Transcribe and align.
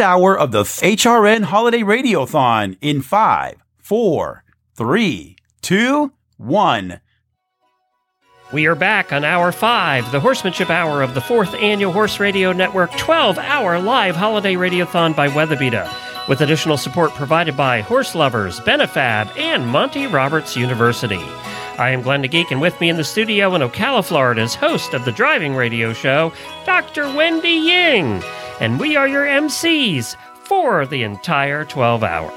hour 0.00 0.38
of 0.38 0.50
the 0.52 0.62
HRN 0.62 1.42
Holiday 1.44 1.80
Radiothon 1.80 2.76
in 2.80 3.02
five, 3.02 3.56
four, 3.78 4.44
three, 4.74 5.36
two, 5.62 6.12
one. 6.36 7.00
We 8.52 8.66
are 8.66 8.74
back 8.74 9.12
on 9.12 9.24
hour 9.24 9.52
five, 9.52 10.10
the 10.10 10.18
horsemanship 10.18 10.70
hour 10.70 11.02
of 11.02 11.14
the 11.14 11.20
fourth 11.20 11.54
annual 11.54 11.92
Horse 11.92 12.18
Radio 12.18 12.52
Network 12.52 12.90
12 12.96 13.38
hour 13.38 13.78
live 13.78 14.16
holiday 14.16 14.54
radiothon 14.54 15.14
by 15.14 15.28
Weatherbeeta, 15.28 15.88
with 16.28 16.40
additional 16.40 16.76
support 16.76 17.12
provided 17.12 17.56
by 17.56 17.82
Horse 17.82 18.16
Lovers, 18.16 18.58
Benefab, 18.60 19.28
and 19.36 19.68
Monty 19.68 20.08
Roberts 20.08 20.56
University. 20.56 21.22
I 21.78 21.90
am 21.90 22.02
Glenn 22.02 22.22
the 22.22 22.28
Geek, 22.28 22.50
and 22.50 22.60
with 22.60 22.80
me 22.80 22.88
in 22.88 22.96
the 22.96 23.04
studio 23.04 23.54
in 23.54 23.62
Ocala, 23.62 24.04
Florida, 24.04 24.42
is 24.42 24.54
host 24.54 24.94
of 24.94 25.04
the 25.04 25.12
driving 25.12 25.54
radio 25.54 25.92
show, 25.92 26.32
Dr. 26.66 27.04
Wendy 27.14 27.50
Ying. 27.50 28.20
And 28.60 28.78
we 28.78 28.94
are 28.94 29.08
your 29.08 29.24
MCs 29.24 30.16
for 30.44 30.84
the 30.84 31.02
entire 31.02 31.64
12 31.64 32.04
hours. 32.04 32.32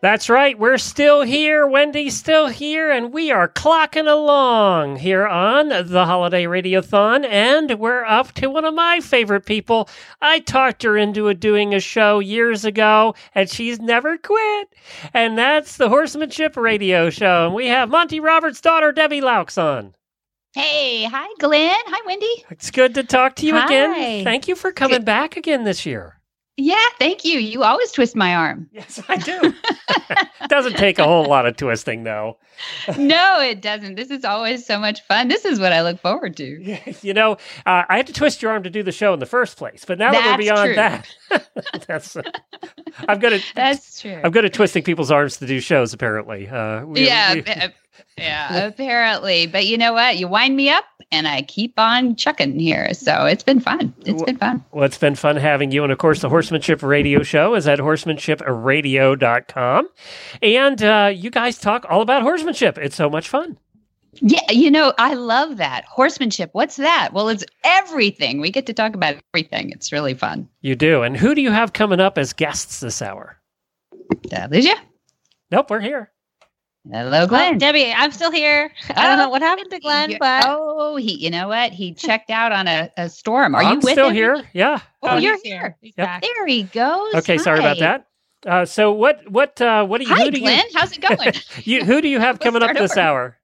That's 0.00 0.28
right, 0.28 0.56
we're 0.56 0.78
still 0.78 1.22
here. 1.22 1.66
Wendy's 1.66 2.16
still 2.16 2.46
here, 2.46 2.92
and 2.92 3.12
we 3.12 3.32
are 3.32 3.48
clocking 3.48 4.08
along 4.08 4.96
here 4.96 5.26
on 5.26 5.70
the 5.70 6.04
Holiday 6.04 6.44
Radiothon. 6.44 7.26
And 7.28 7.80
we're 7.80 8.04
up 8.04 8.32
to 8.34 8.48
one 8.48 8.64
of 8.64 8.74
my 8.74 9.00
favorite 9.00 9.46
people. 9.46 9.88
I 10.20 10.38
talked 10.38 10.84
her 10.84 10.96
into 10.96 11.34
doing 11.34 11.74
a 11.74 11.80
show 11.80 12.20
years 12.20 12.64
ago, 12.64 13.16
and 13.34 13.50
she's 13.50 13.80
never 13.80 14.16
quit. 14.18 14.68
And 15.12 15.36
that's 15.36 15.76
the 15.76 15.88
Horsemanship 15.88 16.56
Radio 16.56 17.10
Show. 17.10 17.46
And 17.46 17.54
we 17.54 17.66
have 17.66 17.88
Monty 17.88 18.20
Roberts' 18.20 18.60
daughter, 18.60 18.92
Debbie 18.92 19.22
Loucks, 19.22 19.60
on. 19.60 19.94
Hey, 20.56 21.04
hi, 21.04 21.28
Glenn. 21.38 21.76
Hi, 21.86 22.00
Wendy. 22.06 22.44
It's 22.48 22.70
good 22.70 22.94
to 22.94 23.04
talk 23.04 23.36
to 23.36 23.46
you 23.46 23.52
Hi. 23.52 23.66
again. 23.66 24.24
Thank 24.24 24.48
you 24.48 24.54
for 24.54 24.72
coming 24.72 25.04
back 25.04 25.36
again 25.36 25.64
this 25.64 25.84
year. 25.84 26.18
Yeah, 26.56 26.82
thank 26.98 27.26
you. 27.26 27.38
You 27.38 27.62
always 27.62 27.92
twist 27.92 28.16
my 28.16 28.34
arm. 28.34 28.66
Yes, 28.72 28.98
I 29.06 29.16
do. 29.18 29.52
Doesn't 30.48 30.78
take 30.78 30.98
a 30.98 31.04
whole 31.04 31.26
lot 31.26 31.44
of 31.44 31.58
twisting, 31.58 32.04
though. 32.04 32.38
no, 32.98 33.38
it 33.42 33.60
doesn't. 33.60 33.96
This 33.96 34.10
is 34.10 34.24
always 34.24 34.64
so 34.64 34.78
much 34.78 35.02
fun. 35.02 35.28
This 35.28 35.44
is 35.44 35.60
what 35.60 35.74
I 35.74 35.82
look 35.82 36.00
forward 36.00 36.34
to. 36.38 36.78
You 37.02 37.12
know, 37.12 37.32
uh, 37.66 37.82
I 37.90 37.98
had 37.98 38.06
to 38.06 38.14
twist 38.14 38.40
your 38.40 38.50
arm 38.52 38.62
to 38.62 38.70
do 38.70 38.82
the 38.82 38.92
show 38.92 39.12
in 39.12 39.20
the 39.20 39.26
first 39.26 39.58
place, 39.58 39.84
but 39.84 39.98
now 39.98 40.12
that 40.12 40.24
we're 40.24 40.38
beyond 40.38 40.68
true. 40.68 40.74
that, 40.76 41.84
that's 41.86 42.16
uh, 42.16 42.22
I'm 43.06 43.18
good 43.18 43.34
at 43.34 43.44
That's 43.54 44.00
true. 44.00 44.18
I'm 44.24 44.30
good 44.30 44.46
at 44.46 44.54
twisting 44.54 44.82
people's 44.82 45.10
arms 45.10 45.36
to 45.36 45.46
do 45.46 45.60
shows. 45.60 45.92
Apparently, 45.92 46.48
uh, 46.48 46.86
we- 46.86 47.04
yeah, 47.06 47.34
we- 47.34 47.44
uh, 47.44 47.68
yeah, 48.18 48.66
apparently. 48.66 49.46
But 49.46 49.66
you 49.66 49.78
know 49.78 49.92
what? 49.92 50.16
You 50.16 50.26
wind 50.28 50.56
me 50.56 50.70
up 50.70 50.84
and 51.12 51.28
I 51.28 51.42
keep 51.42 51.78
on 51.78 52.16
chucking 52.16 52.58
here. 52.58 52.92
So 52.94 53.26
it's 53.26 53.42
been 53.42 53.60
fun. 53.60 53.92
It's 54.04 54.22
been 54.22 54.38
fun. 54.38 54.64
well, 54.72 54.84
it's 54.84 54.98
been 54.98 55.14
fun 55.14 55.36
having 55.36 55.70
you, 55.70 55.82
and 55.82 55.92
of 55.92 55.98
course, 55.98 56.20
the 56.20 56.28
Horsemanship 56.28 56.82
Radio 56.82 57.22
Show 57.22 57.54
is 57.54 57.66
at 57.68 57.78
horsemanshipradio.com, 57.78 59.88
and 60.42 60.82
uh, 60.82 61.12
you 61.14 61.30
guys 61.30 61.58
talk 61.58 61.86
all 61.88 62.02
about 62.02 62.22
horsemanship. 62.22 62.76
It's 62.78 62.96
so 62.96 63.08
much 63.08 63.28
fun. 63.28 63.58
Yeah, 64.20 64.50
you 64.50 64.70
know, 64.70 64.94
I 64.98 65.14
love 65.14 65.58
that. 65.58 65.84
Horsemanship. 65.84 66.50
What's 66.52 66.76
that? 66.76 67.10
Well, 67.12 67.28
it's 67.28 67.44
everything. 67.64 68.40
We 68.40 68.50
get 68.50 68.66
to 68.66 68.72
talk 68.72 68.94
about 68.94 69.16
everything. 69.34 69.70
It's 69.70 69.92
really 69.92 70.14
fun. 70.14 70.48
You 70.62 70.74
do, 70.74 71.02
and 71.02 71.16
who 71.16 71.34
do 71.34 71.42
you 71.42 71.50
have 71.50 71.74
coming 71.74 72.00
up 72.00 72.18
as 72.18 72.32
guests 72.32 72.80
this 72.80 73.02
hour? 73.02 73.38
Uh, 74.32 74.48
Lydia? 74.50 74.74
Nope, 75.50 75.70
we're 75.70 75.80
here. 75.80 76.10
Hello, 76.90 77.22
Oh, 77.22 77.26
Glenn. 77.26 77.58
Debbie, 77.58 77.92
I'm 77.92 78.12
still 78.12 78.30
here. 78.30 78.70
I 78.90 79.06
don't 79.06 79.18
know 79.18 79.28
what 79.28 79.42
happened 79.42 79.70
to 79.70 79.80
Glenn, 79.80 80.16
but 80.20 80.44
oh, 80.46 80.96
he, 80.96 81.14
you 81.14 81.30
know 81.30 81.48
what? 81.48 81.72
He 81.72 81.92
checked 81.94 82.30
out 82.30 82.52
on 82.52 82.68
a, 82.68 82.90
a 82.96 83.08
storm. 83.08 83.54
Are 83.54 83.62
I'm 83.62 83.74
you 83.74 83.80
with 83.80 83.92
still 83.92 84.08
him? 84.08 84.14
here. 84.14 84.44
Yeah. 84.52 84.80
Oh, 85.02 85.16
you're 85.16 85.38
here. 85.42 85.76
Yep. 85.82 86.22
There 86.22 86.46
he 86.46 86.62
goes. 86.64 87.14
Okay, 87.14 87.38
sorry 87.38 87.58
about 87.60 87.78
that. 87.80 88.06
Uh, 88.46 88.64
so 88.64 88.92
what 88.92 89.28
what 89.30 89.60
uh, 89.60 89.84
what 89.84 90.00
do 90.00 90.06
you 90.06 90.14
Hi, 90.14 90.24
who 90.24 90.30
do 90.30 90.40
Glenn. 90.40 90.64
How's 90.74 90.92
it 90.96 91.00
going? 91.16 91.32
you, 91.64 91.78
you 91.78 91.84
who 91.84 92.00
do 92.00 92.08
you 92.08 92.20
have 92.20 92.38
coming 92.38 92.62
up 92.62 92.76
this 92.76 92.96
over. 92.96 93.00
hour? 93.00 93.38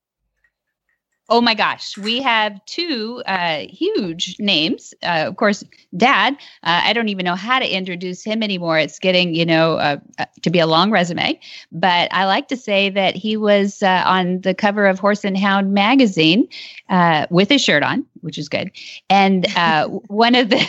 Oh 1.32 1.40
my 1.40 1.54
gosh, 1.54 1.96
we 1.96 2.20
have 2.20 2.62
two 2.66 3.22
uh, 3.24 3.60
huge 3.60 4.36
names. 4.38 4.92
Uh, 5.02 5.24
of 5.26 5.36
course, 5.36 5.64
Dad. 5.96 6.34
Uh, 6.62 6.82
I 6.84 6.92
don't 6.92 7.08
even 7.08 7.24
know 7.24 7.34
how 7.34 7.58
to 7.58 7.66
introduce 7.66 8.22
him 8.22 8.42
anymore. 8.42 8.78
It's 8.78 8.98
getting, 8.98 9.34
you 9.34 9.46
know, 9.46 9.76
uh, 9.76 9.96
uh, 10.18 10.26
to 10.42 10.50
be 10.50 10.58
a 10.58 10.66
long 10.66 10.90
resume. 10.90 11.40
But 11.72 12.12
I 12.12 12.26
like 12.26 12.48
to 12.48 12.56
say 12.56 12.90
that 12.90 13.16
he 13.16 13.38
was 13.38 13.82
uh, 13.82 14.04
on 14.06 14.42
the 14.42 14.54
cover 14.54 14.84
of 14.84 14.98
Horse 14.98 15.24
and 15.24 15.38
Hound 15.38 15.72
magazine 15.72 16.46
uh, 16.90 17.26
with 17.30 17.48
his 17.48 17.64
shirt 17.64 17.82
on, 17.82 18.04
which 18.20 18.36
is 18.36 18.50
good. 18.50 18.70
And 19.08 19.46
uh, 19.56 19.88
one 20.08 20.34
of 20.34 20.50
the 20.50 20.62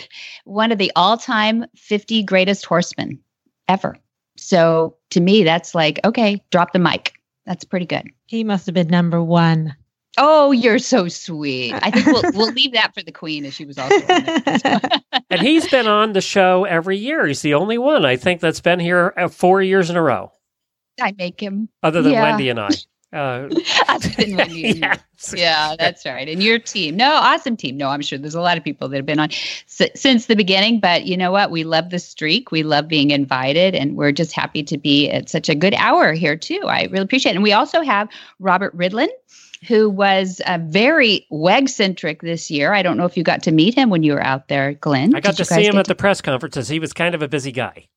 one 0.45 0.72
of 0.72 0.78
the 0.78 0.94
all 0.95 1.18
time 1.18 1.66
fifty 1.75 2.24
greatest 2.24 2.66
horsemen 2.66 3.19
ever. 3.68 3.97
So 4.38 4.95
to 5.09 5.19
me, 5.19 5.44
that's 5.44 5.75
like 5.75 6.00
okay, 6.06 6.41
drop 6.51 6.72
the 6.72 6.80
mic. 6.80 7.16
That's 7.45 7.66
pretty 7.66 7.85
good. 7.85 8.07
He 8.28 8.45
must 8.45 8.66
have 8.68 8.75
been 8.75 8.88
number 8.88 9.22
one. 9.22 9.75
Oh, 10.18 10.51
you're 10.51 10.79
so 10.79 11.07
sweet. 11.07 11.74
I 11.74 11.90
think 11.90 12.06
we'll 12.06 12.22
we'll 12.34 12.51
leave 12.53 12.74
that 12.74 12.94
for 12.94 13.01
the 13.01 13.12
queen, 13.12 13.46
as 13.46 13.53
she 13.53 13.66
was 13.66 13.78
also. 13.78 13.96
On 13.96 14.03
it. 14.07 15.03
And 15.29 15.41
he's 15.41 15.68
been 15.69 15.88
on 15.88 16.13
the 16.13 16.22
show 16.22 16.66
every 16.66 16.97
year. 16.97 17.25
He's 17.25 17.41
the 17.41 17.56
only 17.56 17.79
one 17.79 18.06
I 18.06 18.18
think 18.18 18.40
that's 18.40 18.59
been 18.62 18.79
here 18.79 19.12
uh, 19.18 19.28
four 19.28 19.63
years 19.63 19.90
in 19.90 19.96
a 19.96 20.01
row, 20.01 20.31
I 21.01 21.12
make 21.18 21.40
him. 21.40 21.69
other 21.81 22.03
than 22.03 22.12
Yeah. 22.13 22.22
Wendy 22.24 22.50
and 22.50 22.59
I. 22.59 22.69
Uh, 23.13 23.47
Other 23.90 24.09
than 24.09 24.35
Wendy 24.38 24.66
and 24.66 24.75
you. 24.75 24.81
yeah. 24.81 24.96
Yeah, 25.35 25.75
that's 25.78 26.03
right. 26.03 26.28
And 26.28 26.41
your 26.41 26.57
team. 26.57 26.97
No, 26.97 27.12
awesome 27.13 27.56
team. 27.56 27.78
No, 27.78 27.90
I'm 27.90 28.01
sure 28.01 28.18
there's 28.18 28.34
a 28.34 28.41
lot 28.41 28.57
of 28.57 28.63
people 28.63 28.90
that 28.90 28.95
have 28.97 29.06
been 29.06 29.19
on 29.19 29.30
s- 29.31 29.84
since 29.94 30.25
the 30.25 30.35
beginning. 30.35 30.80
But 30.80 31.06
you 31.06 31.16
know 31.16 31.31
what? 31.31 31.51
We 31.51 31.63
love 31.63 31.91
the 31.91 32.00
streak. 32.00 32.51
We 32.51 32.63
love 32.63 32.88
being 32.88 33.12
invited. 33.12 33.75
And 33.75 33.95
we're 33.95 34.12
just 34.13 34.31
happy 34.34 34.63
to 34.63 34.80
be 34.80 35.12
at 35.12 35.30
such 35.30 35.47
a 35.47 35.53
good 35.53 35.75
hour 35.75 36.13
here, 36.13 36.35
too. 36.35 36.59
I 36.66 36.85
really 36.85 37.03
appreciate 37.03 37.34
it. 37.34 37.35
And 37.35 37.44
we 37.44 37.53
also 37.53 37.81
have 37.84 38.09
Robert 38.40 38.75
Ridland. 38.75 39.09
Who 39.68 39.90
was 39.90 40.41
uh, 40.46 40.59
very 40.62 41.25
WEG 41.29 41.69
centric 41.69 42.22
this 42.22 42.51
year? 42.51 42.74
I 42.74 42.81
don't 42.81 42.97
know 42.97 43.06
if 43.06 43.16
you 43.18 43.24
got 43.24 43.44
to 43.44 43.51
meet 43.51 43.74
him 43.74 43.90
when 43.90 44.03
you 44.03 44.13
were 44.13 44.24
out 44.24 44.47
there, 44.47 44.74
Glenn. 44.74 45.16
I 45.16 45.19
got 45.19 45.38
to 45.38 45.46
see 45.46 45.66
him 45.66 45.78
at 45.78 45.88
the 45.88 45.96
press 45.96 46.22
conferences. 46.22 46.68
He 46.68 46.79
was 46.79 46.94
kind 46.94 47.16
of 47.16 47.22
a 47.22 47.28
busy 47.28 47.51
guy. 47.51 47.88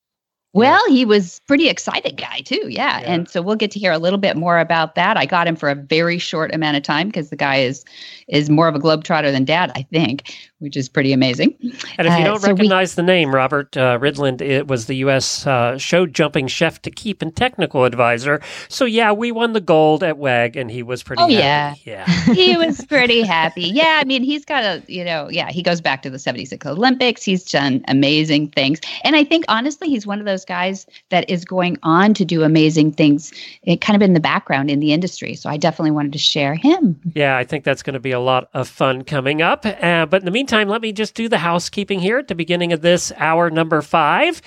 Well, 0.57 0.83
he 0.89 1.05
was 1.05 1.39
pretty 1.47 1.69
excited 1.69 2.17
guy 2.17 2.41
too. 2.41 2.69
Yeah. 2.69 3.01
Yeah. 3.01 3.13
And 3.13 3.29
so 3.29 3.43
we'll 3.43 3.57
get 3.57 3.71
to 3.73 3.79
hear 3.79 3.93
a 3.93 3.99
little 3.99 4.19
bit 4.19 4.39
more 4.39 4.59
about 4.59 4.95
that. 4.95 5.19
I 5.19 5.27
got 5.27 5.47
him 5.47 5.55
for 5.55 5.69
a 5.69 5.75
very 5.75 6.17
short 6.17 6.55
amount 6.55 6.79
of 6.79 6.83
time 6.83 7.09
because 7.09 7.29
the 7.29 7.37
guy 7.37 7.57
is 7.57 7.85
is 8.29 8.49
more 8.49 8.67
of 8.67 8.75
a 8.75 8.79
globetrotter 8.79 9.31
than 9.31 9.45
dad, 9.45 9.71
I 9.75 9.83
think, 9.83 10.35
which 10.59 10.77
is 10.77 10.89
pretty 10.89 11.13
amazing. 11.13 11.55
And 11.99 12.07
if 12.09 12.15
you 12.19 12.25
Uh, 12.25 12.25
don't 12.25 12.41
so 12.41 12.49
we- 12.49 12.53
recognize 12.55 12.95
the 12.95 13.03
name, 13.03 13.35
Robert 13.35 13.77
uh, 13.77 13.99
Ridland 13.99 14.41
it 14.41 14.67
was 14.69 14.87
the 14.87 14.97
U.S. 14.97 15.47
Uh, 15.47 15.77
show 15.79 16.07
jumping 16.07 16.47
chef 16.47 16.81
d'equipe 16.83 17.21
and 17.23 17.35
technical 17.35 17.85
advisor. 17.85 18.41
So 18.69 18.85
yeah, 18.85 19.13
we 19.13 19.33
won 19.33 19.53
the 19.53 19.61
gold 19.61 20.03
at 20.03 20.19
WEG, 20.19 20.57
and 20.57 20.71
he 20.71 20.83
was 20.83 21.03
pretty. 21.03 21.23
Oh, 21.23 21.29
happy. 21.29 21.83
yeah, 21.85 22.07
he 22.35 22.57
was 22.57 22.85
pretty 22.87 23.23
happy. 23.23 23.65
Yeah, 23.65 23.99
I 24.01 24.05
mean, 24.05 24.23
he's 24.23 24.45
got 24.45 24.65
a, 24.65 24.83
you 24.87 25.05
know, 25.05 25.29
yeah, 25.31 25.51
he 25.51 25.63
goes 25.63 25.81
back 25.81 26.03
to 26.03 26.11
the 26.11 26.19
76 26.19 26.65
Olympics. 26.67 27.23
He's 27.23 27.45
done 27.45 27.85
amazing 27.89 28.49
things. 28.51 28.81
And 29.05 29.17
I 29.17 29.25
think 29.25 29.45
honestly, 29.49 29.89
he's 29.89 30.07
one 30.07 30.19
of 30.21 30.27
those 30.27 30.45
guys 30.45 30.87
that 31.11 31.29
is 31.29 31.45
going 31.45 31.77
on 31.83 32.15
to 32.15 32.25
do 32.25 32.43
amazing 32.43 32.93
things 32.93 33.33
eh, 33.67 33.77
kind 33.77 33.95
of 33.97 34.03
in 34.03 34.15
the 34.15 34.21
background 34.21 34.71
in 34.71 34.81
the 34.81 34.93
industry. 34.93 35.35
So 35.35 35.51
I 35.51 35.57
definitely 35.57 35.91
wanted 35.91 36.13
to 36.13 36.19
share 36.19 36.55
him. 36.55 36.99
Yeah, 37.15 37.37
I 37.37 37.45
think 37.45 37.65
that's 37.65 37.83
going 37.83 37.95
to 37.95 38.01
be 38.01 38.13
a 38.13 38.21
lot 38.21 38.49
of 38.55 38.69
fun 38.69 39.03
coming 39.05 39.43
up. 39.43 39.65
Uh, 39.67 40.07
but 40.07 40.21
in 40.23 40.25
the 40.25 40.31
meantime, 40.31 40.46
let 40.51 40.83
me 40.83 40.93
just 40.93 41.15
do 41.15 41.29
the 41.29 41.39
housekeeping 41.39 42.01
here 42.01 42.19
at 42.19 42.29
the 42.29 42.35
beginning 42.35 42.73
of 42.73 42.81
this 42.81 43.13
hour 43.17 43.51
number 43.51 43.83
five. 43.83 44.43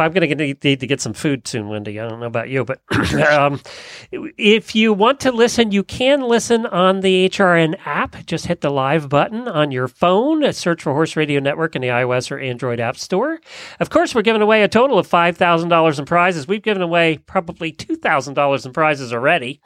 I'm 0.00 0.12
going 0.12 0.26
to 0.26 0.34
need, 0.34 0.64
need 0.64 0.80
to 0.80 0.86
get 0.86 1.02
some 1.02 1.12
food 1.12 1.46
soon, 1.46 1.68
Wendy. 1.68 2.00
I 2.00 2.08
don't 2.08 2.20
know 2.20 2.26
about 2.26 2.48
you, 2.48 2.64
but 2.64 2.80
um, 3.30 3.60
if 4.10 4.74
you 4.74 4.92
want 4.94 5.20
to 5.20 5.32
listen, 5.32 5.70
you 5.70 5.82
can 5.82 6.22
listen 6.22 6.64
on 6.64 7.00
the 7.00 7.28
HRN 7.28 7.78
app. 7.84 8.24
Just 8.24 8.46
hit 8.46 8.62
the 8.62 8.70
live 8.70 9.10
button 9.10 9.48
on 9.48 9.70
your 9.70 9.88
phone, 9.88 10.50
search 10.54 10.82
for 10.82 10.94
Horse 10.94 11.14
Radio 11.14 11.40
Network 11.40 11.76
in 11.76 11.82
the 11.82 11.88
iOS 11.88 12.30
or 12.30 12.38
Android 12.38 12.80
App 12.80 12.96
Store. 12.96 13.38
Of 13.80 13.90
course, 13.90 14.14
we're 14.14 14.22
giving 14.22 14.40
away 14.40 14.62
a 14.62 14.68
total 14.68 14.98
of 14.98 15.06
$5,000 15.06 15.98
in 15.98 16.04
prizes. 16.06 16.48
We've 16.48 16.62
given 16.62 16.82
away 16.82 17.18
probably 17.18 17.70
$2,000 17.70 18.66
in 18.66 18.72
prizes 18.72 19.12
already. 19.12 19.60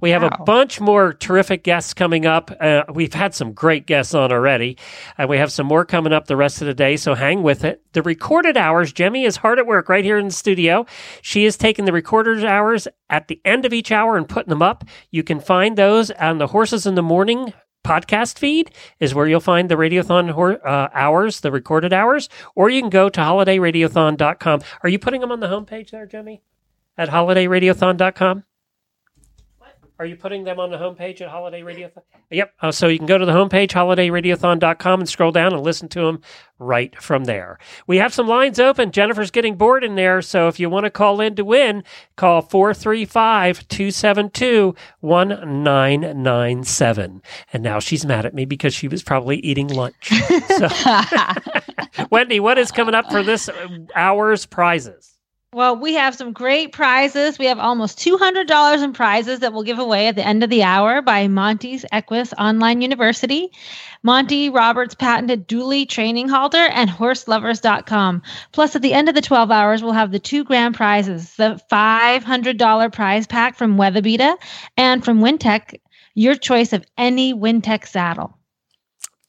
We 0.00 0.10
have 0.10 0.22
a 0.22 0.36
bunch 0.44 0.80
more 0.80 1.12
terrific 1.12 1.62
guests 1.62 1.92
coming 1.92 2.24
up. 2.24 2.50
Uh, 2.58 2.84
we've 2.92 3.12
had 3.12 3.34
some 3.34 3.52
great 3.52 3.86
guests 3.86 4.14
on 4.14 4.32
already, 4.32 4.78
and 5.18 5.28
we 5.28 5.38
have 5.38 5.52
some 5.52 5.66
more 5.66 5.84
coming 5.84 6.12
up 6.12 6.26
the 6.26 6.36
rest 6.36 6.62
of 6.62 6.66
the 6.66 6.74
day, 6.74 6.96
so 6.96 7.14
hang 7.14 7.42
with 7.42 7.64
it. 7.64 7.82
The 7.92 8.02
recorded 8.02 8.56
hours, 8.56 8.92
Jemmy 8.92 9.24
is 9.24 9.36
hard 9.36 9.58
at 9.58 9.66
work 9.66 9.88
right 9.88 10.04
here 10.04 10.18
in 10.18 10.26
the 10.26 10.32
studio. 10.32 10.86
She 11.22 11.44
is 11.44 11.56
taking 11.56 11.84
the 11.84 11.92
recorded 11.92 12.44
hours 12.44 12.88
at 13.08 13.28
the 13.28 13.40
end 13.44 13.64
of 13.66 13.72
each 13.72 13.92
hour 13.92 14.16
and 14.16 14.28
putting 14.28 14.50
them 14.50 14.62
up. 14.62 14.84
You 15.10 15.22
can 15.22 15.40
find 15.40 15.76
those 15.76 16.10
on 16.12 16.38
the 16.38 16.48
Horses 16.48 16.86
in 16.86 16.94
the 16.94 17.02
Morning 17.02 17.52
podcast 17.84 18.38
feed 18.38 18.70
is 18.98 19.14
where 19.14 19.26
you'll 19.26 19.40
find 19.40 19.70
the 19.70 19.74
radiothon 19.74 20.30
uh, 20.64 20.88
hours 20.92 21.40
the 21.40 21.50
recorded 21.50 21.92
hours 21.94 22.28
or 22.54 22.68
you 22.68 22.80
can 22.80 22.90
go 22.90 23.08
to 23.08 23.20
holidayradiothon.com 23.20 24.60
are 24.82 24.88
you 24.90 24.98
putting 24.98 25.22
them 25.22 25.32
on 25.32 25.40
the 25.40 25.46
homepage 25.46 25.90
there 25.90 26.04
jemmy 26.04 26.42
at 26.98 27.08
holidayradiothon.com 27.08 28.44
Are 30.00 30.06
you 30.06 30.16
putting 30.16 30.42
them 30.44 30.58
on 30.58 30.70
the 30.70 30.78
homepage 30.78 31.20
at 31.20 31.28
Holiday 31.28 31.60
Radiothon? 31.60 32.00
Yep. 32.30 32.54
Uh, 32.62 32.72
so 32.72 32.88
you 32.88 32.96
can 32.96 33.06
go 33.06 33.18
to 33.18 33.26
the 33.26 33.32
homepage, 33.32 33.72
holidayradiothon.com, 33.72 35.00
and 35.00 35.06
scroll 35.06 35.30
down 35.30 35.52
and 35.52 35.62
listen 35.62 35.90
to 35.90 36.00
them 36.00 36.22
right 36.58 36.98
from 37.02 37.24
there. 37.24 37.58
We 37.86 37.98
have 37.98 38.14
some 38.14 38.26
lines 38.26 38.58
open. 38.58 38.92
Jennifer's 38.92 39.30
getting 39.30 39.56
bored 39.56 39.84
in 39.84 39.96
there. 39.96 40.22
So 40.22 40.48
if 40.48 40.58
you 40.58 40.70
want 40.70 40.84
to 40.84 40.90
call 40.90 41.20
in 41.20 41.36
to 41.36 41.44
win, 41.44 41.84
call 42.16 42.40
435 42.40 43.68
272 43.68 44.74
1997. 45.00 47.22
And 47.52 47.62
now 47.62 47.78
she's 47.78 48.06
mad 48.06 48.24
at 48.24 48.32
me 48.32 48.46
because 48.46 48.72
she 48.72 48.88
was 48.88 49.02
probably 49.02 49.36
eating 49.40 49.68
lunch. 49.68 50.14
So, 50.56 50.68
Wendy, 52.10 52.40
what 52.40 52.56
is 52.56 52.72
coming 52.72 52.94
up 52.94 53.10
for 53.10 53.22
this 53.22 53.50
hour's 53.94 54.46
prizes? 54.46 55.09
Well, 55.52 55.74
we 55.74 55.94
have 55.94 56.14
some 56.14 56.32
great 56.32 56.70
prizes. 56.70 57.36
We 57.36 57.46
have 57.46 57.58
almost 57.58 57.98
$200 57.98 58.84
in 58.84 58.92
prizes 58.92 59.40
that 59.40 59.52
we'll 59.52 59.64
give 59.64 59.80
away 59.80 60.06
at 60.06 60.14
the 60.14 60.24
end 60.24 60.44
of 60.44 60.50
the 60.50 60.62
hour 60.62 61.02
by 61.02 61.26
Monty's 61.26 61.84
Equus 61.90 62.32
Online 62.34 62.82
University, 62.82 63.50
Monty 64.04 64.48
Roberts 64.48 64.94
patented 64.94 65.48
dually 65.48 65.88
training 65.88 66.28
halter, 66.28 66.56
and 66.56 66.88
horselovers.com. 66.88 68.22
Plus, 68.52 68.76
at 68.76 68.82
the 68.82 68.92
end 68.92 69.08
of 69.08 69.16
the 69.16 69.20
12 69.20 69.50
hours, 69.50 69.82
we'll 69.82 69.90
have 69.90 70.12
the 70.12 70.20
two 70.20 70.44
grand 70.44 70.76
prizes 70.76 71.34
the 71.34 71.60
$500 71.68 72.92
prize 72.92 73.26
pack 73.26 73.56
from 73.56 73.76
Weatherbeeta 73.76 74.36
and 74.76 75.04
from 75.04 75.18
Wintec, 75.18 75.80
your 76.14 76.36
choice 76.36 76.72
of 76.72 76.86
any 76.96 77.34
Wintec 77.34 77.88
saddle. 77.88 78.38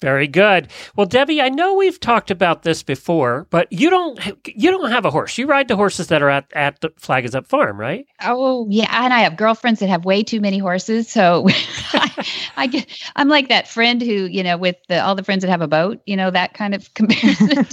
Very 0.02 0.28
good. 0.28 0.68
Well, 0.96 1.06
Debbie, 1.06 1.42
I 1.42 1.50
know 1.50 1.76
we've 1.76 2.00
talked 2.00 2.32
about 2.32 2.64
this 2.64 2.82
before, 2.82 3.46
but 3.52 3.72
you 3.72 3.88
don't 3.88 4.20
you 4.48 4.72
don't 4.72 4.90
have 4.90 5.06
a 5.06 5.12
horse. 5.12 5.38
You 5.38 5.46
ride 5.46 5.68
the 5.68 5.76
horses 5.76 6.08
that 6.08 6.24
are 6.24 6.30
at, 6.30 6.46
at 6.54 6.82
the 6.82 6.90
Flag 6.98 7.24
is 7.24 7.36
Up 7.36 7.46
farm, 7.46 7.80
right? 7.80 8.08
Oh 8.24 8.66
yeah, 8.68 8.88
and 8.90 9.14
I 9.14 9.20
have 9.20 9.38
girlfriends 9.38 9.80
that 9.80 9.90
have 9.90 10.04
way 10.04 10.24
too 10.24 10.42
many 10.42 10.58
horses, 10.58 11.08
so 11.08 11.48
I, 11.94 12.26
I, 12.58 12.68
get 12.68 12.88
I'm 13.16 13.30
like 13.30 13.50
that 13.50 13.68
friend 13.68 14.02
who 14.02 14.26
you 14.26 14.42
know 14.42 14.58
with 14.58 14.76
the, 14.90 15.00
all 15.00 15.14
the 15.14 15.24
friends 15.24 15.44
that 15.44 15.52
have 15.52 15.62
a 15.62 15.68
boat, 15.68 16.02
you 16.08 16.18
know 16.18 16.32
that 16.32 16.56
kind 16.56 16.74
of 16.74 16.92
comparison. 16.96 17.68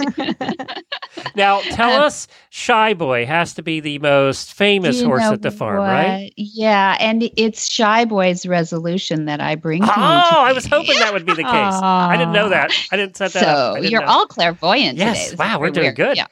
now, 1.35 1.61
tell 1.61 1.93
um, 1.93 2.03
us, 2.03 2.27
Shy 2.51 2.93
Boy 2.93 3.25
has 3.25 3.55
to 3.55 3.63
be 3.63 3.79
the 3.79 3.97
most 3.97 4.53
famous 4.53 5.01
horse 5.01 5.23
at 5.23 5.41
the 5.41 5.49
farm, 5.49 5.79
what? 5.79 5.87
right? 5.87 6.31
Yeah, 6.37 6.95
and 6.99 7.27
it's 7.35 7.67
Shy 7.67 8.05
Boy's 8.05 8.45
resolution 8.45 9.25
that 9.25 9.41
I 9.41 9.55
bring. 9.55 9.83
Oh, 9.83 9.87
I 9.87 10.53
was 10.53 10.67
hoping 10.67 10.99
that 10.99 11.11
would 11.11 11.25
be 11.25 11.33
the 11.33 11.41
case 11.41 11.49
didn't 12.19 12.33
know 12.33 12.49
that. 12.49 12.71
I 12.91 12.97
didn't 12.97 13.17
set 13.17 13.33
that 13.33 13.43
so 13.43 13.47
up. 13.47 13.77
So 13.77 13.81
you're 13.83 14.01
know. 14.01 14.07
all 14.07 14.25
clairvoyant 14.25 14.97
yes. 14.97 15.31
today. 15.31 15.35
wow, 15.43 15.59
we're 15.59 15.71
doing 15.71 15.85
weird. 15.85 15.95
good. 15.95 16.17
Yeah. 16.17 16.27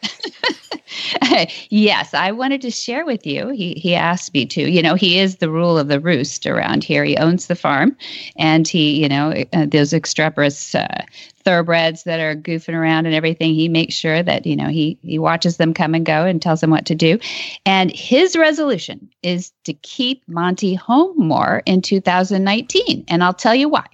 yes, 1.70 2.14
I 2.14 2.32
wanted 2.32 2.62
to 2.62 2.72
share 2.72 3.06
with 3.06 3.26
you. 3.26 3.50
He 3.50 3.74
he 3.74 3.96
asked 3.96 4.34
me 4.34 4.46
to. 4.48 4.70
You 4.70 4.82
know, 4.82 4.96
he 4.96 5.20
is 5.20 5.38
the 5.38 5.50
rule 5.50 5.78
of 5.78 5.88
the 5.88 6.00
roost 6.00 6.46
around 6.46 6.84
here. 6.84 7.04
He 7.04 7.18
owns 7.18 7.48
the 7.48 7.56
farm, 7.56 7.96
and 8.38 8.68
he, 8.68 9.02
you 9.02 9.10
know, 9.10 9.44
uh, 9.54 9.66
those 9.66 9.94
extreporous 9.94 10.76
uh, 10.76 11.04
thoroughbreds 11.44 12.04
that 12.04 12.20
are 12.20 12.36
goofing 12.36 12.74
around 12.74 13.06
and 13.06 13.16
everything. 13.16 13.54
He 13.54 13.70
makes 13.70 13.96
sure 13.96 14.24
that 14.24 14.46
you 14.46 14.56
know 14.56 14.68
he 14.68 14.98
he 15.02 15.20
watches 15.20 15.58
them 15.58 15.74
come 15.74 15.94
and 15.94 16.06
go 16.06 16.26
and 16.26 16.42
tells 16.42 16.62
them 16.62 16.72
what 16.72 16.86
to 16.88 16.96
do. 16.96 17.20
And 17.66 17.92
his 17.92 18.36
resolution 18.36 19.10
is 19.24 19.52
to 19.66 19.74
keep 19.74 20.24
Monty 20.28 20.74
home 20.74 21.16
more 21.18 21.64
in 21.66 21.82
2019, 21.82 23.06
and 23.08 23.24
I'll 23.24 23.34
tell 23.34 23.56
you 23.56 23.70
why. 23.70 23.86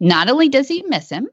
Not 0.00 0.28
only 0.28 0.48
does 0.48 0.66
he 0.68 0.82
miss 0.88 1.08
him, 1.08 1.28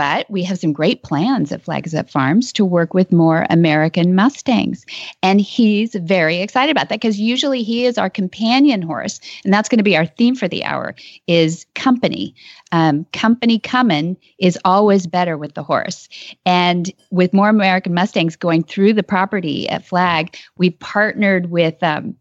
but 0.00 0.30
we 0.30 0.42
have 0.42 0.58
some 0.58 0.72
great 0.72 1.02
plans 1.02 1.52
at 1.52 1.60
Flags 1.60 1.94
Up 1.94 2.08
Farms 2.08 2.54
to 2.54 2.64
work 2.64 2.94
with 2.94 3.12
more 3.12 3.46
American 3.50 4.14
Mustangs. 4.14 4.86
And 5.22 5.42
he's 5.42 5.94
very 5.94 6.38
excited 6.38 6.70
about 6.70 6.88
that 6.88 7.02
because 7.02 7.20
usually 7.20 7.62
he 7.62 7.84
is 7.84 7.98
our 7.98 8.08
companion 8.08 8.80
horse. 8.80 9.20
And 9.44 9.52
that's 9.52 9.68
going 9.68 9.76
to 9.76 9.84
be 9.84 9.98
our 9.98 10.06
theme 10.06 10.36
for 10.36 10.48
the 10.48 10.64
hour 10.64 10.94
is 11.26 11.66
company. 11.74 12.34
Um, 12.72 13.04
company 13.12 13.58
coming 13.58 14.16
is 14.38 14.58
always 14.64 15.06
better 15.06 15.36
with 15.36 15.52
the 15.52 15.62
horse. 15.62 16.08
And 16.46 16.90
with 17.10 17.34
more 17.34 17.50
American 17.50 17.92
Mustangs 17.92 18.36
going 18.36 18.62
through 18.62 18.94
the 18.94 19.02
property 19.02 19.68
at 19.68 19.84
Flag, 19.84 20.34
we 20.56 20.70
partnered 20.70 21.50
with 21.50 21.76
um, 21.82 22.16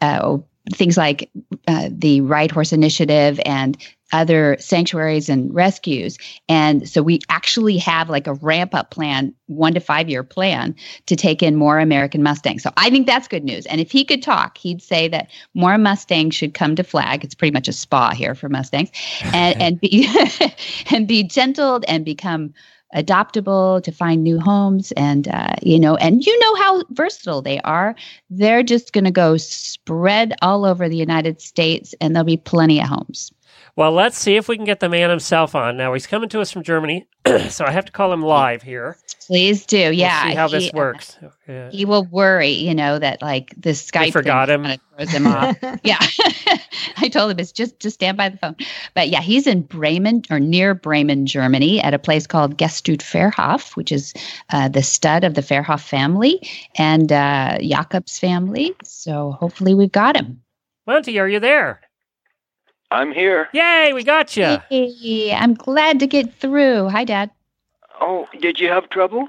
uh, 0.00 0.38
things 0.72 0.96
like 0.96 1.30
uh, 1.68 1.88
the 1.90 2.20
Ride 2.22 2.50
Horse 2.50 2.72
Initiative 2.72 3.40
and 3.44 3.76
other 4.12 4.56
sanctuaries 4.60 5.28
and 5.28 5.52
rescues. 5.52 6.16
And 6.48 6.88
so 6.88 7.02
we 7.02 7.20
actually 7.28 7.76
have 7.78 8.08
like 8.08 8.26
a 8.26 8.34
ramp 8.34 8.74
up 8.74 8.90
plan, 8.90 9.34
one 9.46 9.74
to 9.74 9.80
five 9.80 10.08
year 10.08 10.22
plan 10.22 10.74
to 11.06 11.16
take 11.16 11.42
in 11.42 11.56
more 11.56 11.80
American 11.80 12.22
Mustangs. 12.22 12.62
So 12.62 12.70
I 12.76 12.90
think 12.90 13.06
that's 13.06 13.26
good 13.26 13.44
news. 13.44 13.66
And 13.66 13.80
if 13.80 13.90
he 13.90 14.04
could 14.04 14.22
talk, 14.22 14.56
he'd 14.58 14.80
say 14.80 15.08
that 15.08 15.30
more 15.54 15.76
Mustangs 15.78 16.34
should 16.34 16.54
come 16.54 16.76
to 16.76 16.84
flag. 16.84 17.24
It's 17.24 17.34
pretty 17.34 17.52
much 17.52 17.66
a 17.66 17.72
spa 17.72 18.12
here 18.12 18.36
for 18.36 18.48
Mustangs 18.48 18.90
and, 19.32 19.60
and 19.60 19.80
be 19.80 20.08
and 20.90 21.08
be 21.08 21.24
gentled 21.24 21.84
and 21.88 22.04
become 22.04 22.54
adoptable 22.94 23.82
to 23.82 23.92
find 23.92 24.22
new 24.22 24.38
homes 24.38 24.92
and 24.92 25.28
uh, 25.28 25.54
you 25.62 25.78
know 25.78 25.96
and 25.96 26.24
you 26.24 26.38
know 26.38 26.54
how 26.56 26.82
versatile 26.90 27.42
they 27.42 27.60
are. 27.60 27.94
They're 28.30 28.62
just 28.62 28.92
going 28.92 29.04
to 29.04 29.10
go 29.10 29.36
spread 29.36 30.34
all 30.42 30.64
over 30.64 30.88
the 30.88 30.96
united 30.96 31.40
states 31.40 31.94
and 32.00 32.14
there'll 32.14 32.24
be 32.24 32.36
plenty 32.36 32.80
of 32.80 32.88
homes 32.88 33.32
well, 33.76 33.90
let's 33.90 34.16
see 34.16 34.36
if 34.36 34.48
we 34.48 34.56
can 34.56 34.64
get 34.64 34.80
the 34.80 34.88
man 34.88 35.10
himself 35.10 35.54
on. 35.54 35.76
Now 35.76 35.92
he's 35.94 36.06
coming 36.06 36.28
to 36.28 36.40
us 36.40 36.50
from 36.52 36.62
Germany, 36.62 37.08
so 37.48 37.64
I 37.64 37.72
have 37.72 37.84
to 37.86 37.92
call 37.92 38.12
him 38.12 38.22
live 38.22 38.62
here. 38.62 38.96
Please 39.26 39.66
do. 39.66 39.76
Yeah. 39.76 40.24
We'll 40.24 40.32
see 40.32 40.36
how 40.36 40.48
he, 40.48 40.58
this 40.58 40.72
works. 40.72 41.18
Yeah. 41.48 41.70
He 41.70 41.84
will 41.84 42.04
worry, 42.04 42.50
you 42.50 42.74
know, 42.74 42.98
that 42.98 43.20
like 43.22 43.52
this 43.56 43.90
Skype 43.90 44.12
forgot 44.12 44.50
him. 44.50 44.62
Kind 44.62 44.80
of 44.80 44.96
throws 44.96 45.10
him 45.10 45.26
off. 45.26 45.56
yeah. 45.82 45.98
I 46.98 47.08
told 47.08 47.32
him 47.32 47.40
it's 47.40 47.50
just 47.50 47.80
just 47.80 47.94
stand 47.94 48.16
by 48.16 48.28
the 48.28 48.36
phone. 48.36 48.54
But 48.94 49.08
yeah, 49.08 49.20
he's 49.20 49.46
in 49.46 49.62
Bremen 49.62 50.22
or 50.30 50.38
near 50.38 50.74
Bremen, 50.74 51.26
Germany, 51.26 51.80
at 51.80 51.94
a 51.94 51.98
place 51.98 52.26
called 52.26 52.58
Gestüt 52.58 52.98
Fährhof, 52.98 53.76
which 53.76 53.90
is 53.90 54.14
uh, 54.50 54.68
the 54.68 54.82
stud 54.82 55.24
of 55.24 55.34
the 55.34 55.42
Fährhof 55.42 55.80
family 55.80 56.46
and 56.76 57.10
uh, 57.10 57.58
Jakob's 57.60 58.18
family. 58.18 58.74
So 58.84 59.32
hopefully 59.32 59.74
we've 59.74 59.92
got 59.92 60.16
him. 60.16 60.42
Monty, 60.86 61.18
are 61.18 61.28
you 61.28 61.40
there? 61.40 61.80
I'm 62.94 63.10
here. 63.12 63.48
Yay, 63.52 63.92
we 63.92 64.04
got 64.04 64.36
you. 64.36 64.58
Hey, 64.70 65.32
I'm 65.36 65.54
glad 65.54 65.98
to 65.98 66.06
get 66.06 66.32
through. 66.34 66.88
Hi, 66.90 67.04
Dad. 67.04 67.30
Oh, 68.00 68.28
did 68.40 68.60
you 68.60 68.68
have 68.68 68.88
trouble? 68.90 69.26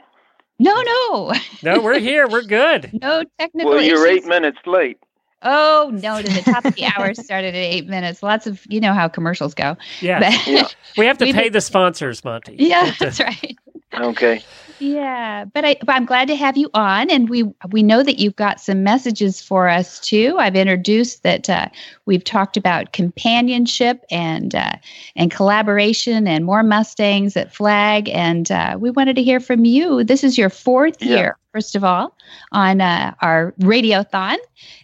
No, 0.60 0.80
no. 0.84 1.34
no, 1.64 1.82
we're 1.82 2.00
here. 2.00 2.28
We're 2.28 2.44
good. 2.44 2.92
No 3.02 3.24
technical 3.40 3.72
Well, 3.72 3.82
you're 3.82 4.06
issues. 4.08 4.24
eight 4.26 4.30
minutes 4.30 4.60
late. 4.66 5.00
Oh 5.42 5.92
no! 5.94 6.22
To 6.22 6.32
the 6.32 6.42
top 6.52 6.64
of 6.66 6.76
the 6.76 6.86
hour 6.86 7.14
started 7.14 7.50
at 7.50 7.56
eight 7.56 7.88
minutes. 7.88 8.24
Lots 8.24 8.48
of 8.48 8.66
you 8.70 8.80
know 8.80 8.94
how 8.94 9.08
commercials 9.08 9.54
go. 9.54 9.76
Yeah, 10.00 10.32
Yeah. 10.48 10.68
we 10.98 11.06
have 11.06 11.18
to 11.20 11.26
We 11.30 11.34
pay 11.34 11.44
did- 11.46 11.54
the 11.54 11.62
sponsors, 11.62 12.24
Monty. 12.24 12.56
yeah, 12.58 12.92
to- 12.92 13.00
that's 13.00 13.20
right. 13.20 13.56
Okay. 13.94 14.44
Yeah, 14.80 15.46
but 15.46 15.64
I 15.64 15.78
but 15.86 15.96
I'm 15.96 16.06
glad 16.06 16.28
to 16.28 16.36
have 16.36 16.58
you 16.58 16.70
on, 16.74 17.10
and 17.10 17.30
we 17.30 17.44
we 17.72 17.82
know 17.82 18.04
that 18.04 18.20
you've 18.20 18.36
got 18.36 18.60
some 18.60 18.84
messages 18.84 19.42
for 19.42 19.70
us 19.70 20.00
too. 20.02 20.36
I've 20.38 20.58
introduced 20.58 21.24
that 21.24 21.50
uh, 21.50 21.70
we've 22.06 22.24
talked 22.24 22.58
about 22.58 22.92
companionship 22.92 24.04
and 24.12 24.54
uh, 24.54 24.74
and 25.16 25.32
collaboration 25.32 26.28
and 26.28 26.44
more 26.44 26.62
Mustangs 26.62 27.38
at 27.38 27.54
Flag, 27.54 28.10
and 28.10 28.52
uh, 28.52 28.76
we 28.78 28.92
wanted 28.92 29.16
to 29.16 29.24
hear 29.24 29.40
from 29.40 29.64
you. 29.64 30.04
This 30.04 30.24
is 30.26 30.38
your 30.38 30.50
fourth 30.50 31.02
Yeah. 31.02 31.16
year, 31.16 31.38
first 31.54 31.76
of 31.76 31.86
all, 31.86 32.16
on 32.52 32.82
uh, 32.82 33.14
our 33.22 33.54
radiothon. 33.62 34.36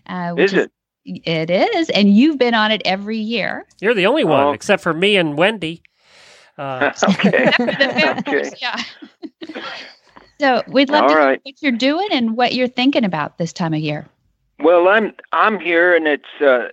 Uh, 0.08 0.36
Is 0.38 0.54
it? 0.54 0.72
It 1.04 1.50
is, 1.50 1.90
and 1.90 2.16
you've 2.16 2.38
been 2.38 2.54
on 2.54 2.72
it 2.72 2.82
every 2.86 3.18
year. 3.18 3.66
You're 3.82 3.96
the 3.96 4.06
only 4.06 4.24
one, 4.24 4.48
Oh. 4.48 4.52
except 4.52 4.84
for 4.84 4.94
me 4.94 5.18
and 5.18 5.36
Wendy. 5.38 5.82
Uh, 6.62 6.94
okay. 7.10 7.48
Except 7.48 7.56
for 7.58 7.66
the 7.66 7.72
fair 8.26 8.42
okay. 8.42 8.52
yeah. 8.62 8.78
so 10.40 10.62
we'd 10.68 10.90
love 10.90 11.04
All 11.04 11.10
to 11.10 11.16
right. 11.16 11.40
know 11.40 11.42
what 11.44 11.62
you're 11.62 11.72
doing 11.72 12.08
and 12.12 12.38
what 12.38 12.54
you're 12.54 12.68
thinking 12.68 13.04
about 13.04 13.40
this 13.40 13.52
time 13.52 13.74
of 13.74 13.80
year. 13.80 14.08
Well, 14.60 14.88
I'm 14.88 15.14
I'm 15.32 15.60
here, 15.60 15.96
and 15.96 16.08
it's 16.08 16.40
uh, 16.40 16.68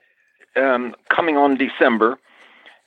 um, 0.56 0.94
coming 1.08 1.38
on 1.38 1.56
December, 1.56 2.18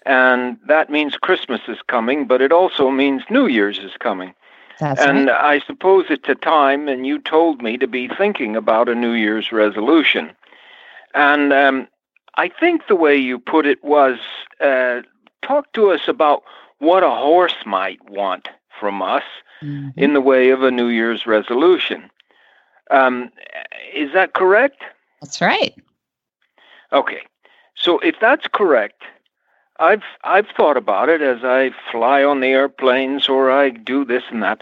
and 0.05 0.59
that 0.67 0.91
means 0.91 1.15
Christmas 1.15 1.61
is 1.67 1.79
coming, 1.87 2.27
but 2.27 2.39
it 2.39 2.51
also 2.51 2.91
means 2.91 3.23
New 3.31 3.47
Year's 3.47 3.79
is 3.79 3.93
coming. 3.99 4.35
That's 4.79 5.01
and 5.01 5.27
right. 5.27 5.43
I 5.43 5.59
suppose 5.65 6.05
it's 6.11 6.29
a 6.29 6.35
time, 6.35 6.87
and 6.87 7.07
you 7.07 7.17
told 7.17 7.63
me 7.63 7.79
to 7.79 7.87
be 7.87 8.09
thinking 8.09 8.55
about 8.55 8.89
a 8.89 8.93
New 8.93 9.13
Year's 9.13 9.51
resolution. 9.51 10.31
And 11.15 11.51
um, 11.51 11.87
I 12.35 12.47
think 12.47 12.85
the 12.87 12.95
way 12.95 13.15
you 13.15 13.39
put 13.39 13.65
it 13.65 13.83
was 13.83 14.19
uh, 14.59 15.01
talk 15.41 15.73
to 15.73 15.89
us 15.89 16.07
about 16.07 16.43
what 16.81 17.03
a 17.03 17.11
horse 17.11 17.55
might 17.65 18.01
want 18.09 18.49
from 18.79 19.01
us 19.03 19.23
Mhm. 19.61 19.93
in 19.95 20.13
the 20.13 20.21
way 20.21 20.49
of 20.49 20.63
a 20.63 20.71
New 20.71 20.87
Year's 20.87 21.27
resolution. 21.27 22.09
Um, 22.89 23.31
is 23.93 24.11
that 24.13 24.33
correct? 24.33 24.83
That's 25.21 25.39
right. 25.41 25.75
Okay. 26.91 27.21
So 27.75 27.99
if 27.99 28.19
that's 28.19 28.47
correct, 28.47 29.03
I've 29.79 30.03
I've 30.23 30.47
thought 30.49 30.75
about 30.77 31.07
it 31.09 31.21
as 31.21 31.43
I 31.43 31.69
fly 31.91 32.23
on 32.23 32.39
the 32.39 32.47
airplanes 32.47 33.29
or 33.29 33.51
I 33.51 33.69
do 33.69 34.03
this 34.03 34.23
and 34.31 34.41
that. 34.41 34.61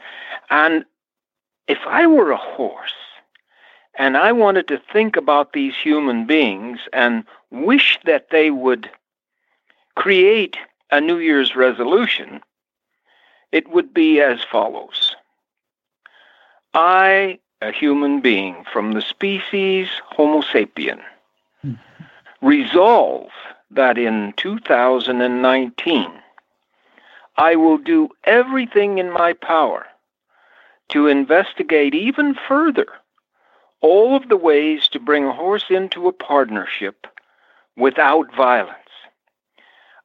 And 0.50 0.84
if 1.68 1.80
I 1.88 2.06
were 2.06 2.32
a 2.32 2.38
horse 2.38 2.94
and 3.98 4.18
I 4.18 4.34
wanted 4.34 4.68
to 4.68 4.78
think 4.92 5.16
about 5.16 5.54
these 5.54 5.76
human 5.76 6.26
beings 6.26 6.80
and 6.92 7.24
wish 7.50 7.98
that 8.04 8.30
they 8.30 8.52
would 8.52 8.90
create 9.96 10.58
a 10.91 11.01
New 11.01 11.17
Year's 11.17 11.55
resolution, 11.55 12.41
it 13.51 13.69
would 13.69 13.93
be 13.93 14.22
as 14.22 14.43
follows 14.43 15.15
I, 16.74 17.39
a 17.62 17.72
human 17.72 18.22
being 18.22 18.63
from 18.72 18.91
the 18.91 19.01
species 19.01 19.88
Homo 20.05 20.41
sapien, 20.41 21.01
resolve 22.41 23.31
that 23.72 23.98
in 23.98 24.34
2019 24.38 26.12
I 27.38 27.55
will 27.55 27.77
do 27.77 28.10
everything 28.24 28.98
in 28.98 29.12
my 29.12 29.34
power 29.34 29.86
to 30.89 31.08
investigate 31.08 31.96
even 31.96 32.36
further 32.48 32.88
all 33.81 34.15
of 34.15 34.27
the 34.29 34.38
ways 34.38 34.88
to 34.89 35.00
bring 35.00 35.25
a 35.25 35.34
horse 35.34 35.65
into 35.69 36.08
a 36.08 36.13
partnership 36.13 37.08
without 37.77 38.36
violence. 38.36 38.75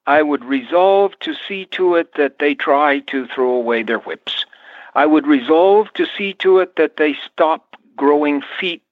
I 0.07 0.23
would 0.23 0.45
resolve 0.45 1.19
to 1.21 1.35
see 1.35 1.65
to 1.67 1.95
it 1.97 2.15
that 2.15 2.39
they 2.39 2.55
try 2.55 3.01
to 3.01 3.27
throw 3.27 3.51
away 3.51 3.83
their 3.83 4.01
whips. 4.01 4.45
I 4.95 5.07
would 5.07 5.27
resolve 5.27 5.93
to 5.95 6.07
see 6.07 6.35
to 6.35 6.59
it 6.59 6.77
that 6.77 6.97
they 6.97 7.15
stop 7.15 7.77
growing 7.97 8.43
feet 8.59 8.83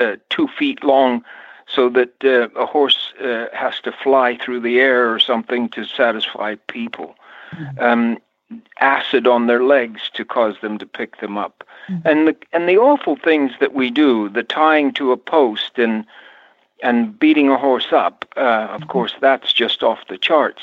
uh, 0.00 0.16
two 0.30 0.48
feet 0.48 0.84
long 0.84 1.24
so 1.66 1.88
that 1.90 2.12
uh, 2.24 2.48
a 2.58 2.66
horse 2.66 3.12
uh, 3.20 3.46
has 3.52 3.80
to 3.80 3.92
fly 3.92 4.36
through 4.36 4.60
the 4.60 4.78
air 4.78 5.12
or 5.12 5.18
something 5.18 5.68
to 5.70 5.84
satisfy 5.84 6.54
people. 6.66 7.14
Mm-hmm. 7.52 7.78
Um, 7.80 8.18
acid 8.80 9.26
on 9.26 9.46
their 9.46 9.62
legs 9.62 10.00
to 10.14 10.24
cause 10.24 10.54
them 10.62 10.78
to 10.78 10.86
pick 10.86 11.20
them 11.20 11.36
up. 11.36 11.64
Mm-hmm. 11.88 12.08
And 12.08 12.28
the 12.28 12.36
and 12.52 12.68
the 12.68 12.78
awful 12.78 13.16
things 13.16 13.52
that 13.60 13.74
we 13.74 13.90
do, 13.90 14.28
the 14.28 14.42
tying 14.42 14.92
to 14.94 15.12
a 15.12 15.16
post 15.16 15.78
and 15.78 16.06
and 16.82 17.18
beating 17.18 17.48
a 17.48 17.58
horse 17.58 17.92
up, 17.92 18.24
uh, 18.36 18.40
of 18.40 18.80
mm-hmm. 18.80 18.90
course, 18.90 19.14
that's 19.20 19.52
just 19.52 19.82
off 19.82 19.98
the 20.08 20.18
charts. 20.18 20.62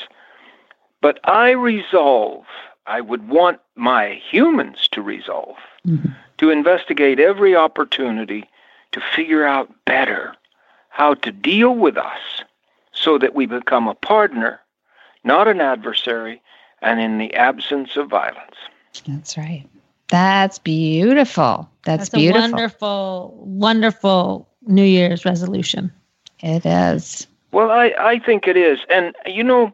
But 1.00 1.20
I 1.24 1.50
resolve, 1.50 2.44
I 2.86 3.00
would 3.00 3.28
want 3.28 3.60
my 3.74 4.14
humans 4.14 4.88
to 4.88 5.02
resolve, 5.02 5.56
mm-hmm. 5.86 6.10
to 6.38 6.50
investigate 6.50 7.20
every 7.20 7.54
opportunity 7.54 8.48
to 8.92 9.00
figure 9.14 9.44
out 9.44 9.70
better 9.84 10.34
how 10.88 11.14
to 11.14 11.30
deal 11.30 11.74
with 11.74 11.98
us 11.98 12.42
so 12.92 13.18
that 13.18 13.34
we 13.34 13.44
become 13.44 13.86
a 13.86 13.94
partner, 13.94 14.60
not 15.24 15.48
an 15.48 15.60
adversary, 15.60 16.40
and 16.80 17.00
in 17.00 17.18
the 17.18 17.34
absence 17.34 17.96
of 17.96 18.08
violence. 18.08 18.56
That's 19.06 19.36
right. 19.36 19.68
That's 20.08 20.58
beautiful. 20.58 21.68
That's, 21.84 22.08
That's 22.08 22.20
beautiful. 22.20 22.38
a 22.38 22.50
wonderful, 22.50 23.42
wonderful 23.44 24.48
New 24.66 24.84
Year's 24.84 25.24
resolution. 25.24 25.92
It 26.40 26.66
is. 26.66 27.26
Well, 27.52 27.70
I, 27.70 27.94
I 27.98 28.18
think 28.18 28.46
it 28.46 28.56
is. 28.56 28.80
And, 28.90 29.14
you 29.24 29.42
know, 29.42 29.72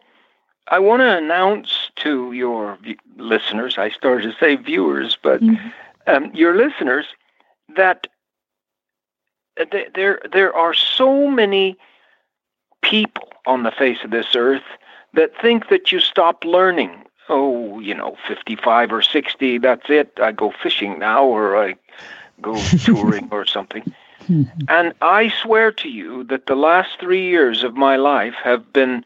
I 0.69 0.79
want 0.79 1.01
to 1.01 1.17
announce 1.17 1.91
to 1.97 2.33
your 2.33 2.79
listeners, 3.17 3.79
I 3.79 3.91
started 3.91 4.31
to 4.31 4.39
say 4.39 4.57
viewers, 4.57 5.19
but 5.21 5.43
mm-hmm. 5.43 5.69
um, 6.07 6.33
your 6.35 6.57
listeners, 6.57 7.07
that 7.77 8.07
there 9.95 10.21
there 10.33 10.55
are 10.55 10.75
so 10.75 11.29
many 11.29 11.77
people 12.83 13.29
on 13.47 13.63
the 13.63 13.71
face 13.71 13.99
of 14.05 14.11
this 14.11 14.35
earth 14.35 14.63
that 15.15 15.33
think 15.41 15.69
that 15.69 15.93
you 15.93 16.01
stop 16.01 16.45
learning. 16.45 17.05
Oh, 17.29 17.79
you 17.81 17.95
know, 17.95 18.17
55 18.27 18.93
or 18.93 19.03
60, 19.03 19.59
that's 19.59 19.89
it. 19.89 20.13
I 20.21 20.33
go 20.33 20.53
fishing 20.63 20.99
now 20.99 21.25
or 21.25 21.57
I 21.57 21.77
go 22.41 22.57
touring 22.85 23.29
or 23.31 23.47
something. 23.47 23.95
And 24.69 24.95
I 25.01 25.29
swear 25.43 25.73
to 25.73 25.89
you 25.89 26.25
that 26.25 26.47
the 26.47 26.57
last 26.57 27.01
three 27.01 27.27
years 27.29 27.63
of 27.63 27.75
my 27.75 27.97
life 27.97 28.35
have 28.43 28.73
been 28.73 29.05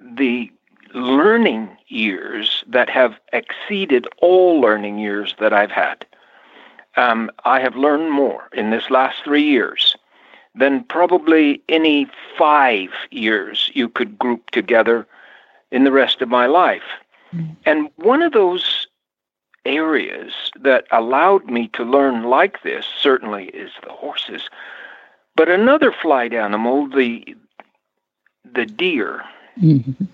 the 0.00 0.50
learning 0.94 1.76
years 1.88 2.64
that 2.66 2.88
have 2.88 3.18
exceeded 3.32 4.06
all 4.18 4.60
learning 4.60 4.98
years 4.98 5.34
that 5.38 5.52
I've 5.52 5.70
had 5.70 6.06
um, 6.98 7.30
I 7.44 7.60
have 7.60 7.76
learned 7.76 8.10
more 8.10 8.48
in 8.52 8.70
this 8.70 8.90
last 8.90 9.22
three 9.24 9.44
years 9.44 9.96
than 10.54 10.82
probably 10.84 11.62
any 11.68 12.08
five 12.36 12.90
years 13.10 13.70
you 13.72 13.88
could 13.88 14.18
group 14.18 14.50
together 14.50 15.06
in 15.70 15.84
the 15.84 15.92
rest 15.92 16.20
of 16.20 16.28
my 16.28 16.46
life. 16.46 16.82
Mm. 17.32 17.56
And 17.64 17.90
one 17.96 18.22
of 18.22 18.32
those 18.32 18.87
areas 19.68 20.32
that 20.60 20.86
allowed 20.90 21.46
me 21.46 21.68
to 21.74 21.84
learn 21.84 22.24
like 22.24 22.62
this 22.62 22.86
certainly 23.00 23.46
is 23.46 23.70
the 23.84 23.92
horses. 23.92 24.48
But 25.36 25.48
another 25.48 25.92
flight 25.92 26.32
animal, 26.32 26.88
the 26.88 27.36
the 28.54 28.64
deer, 28.64 29.22
mm-hmm. 29.60 30.04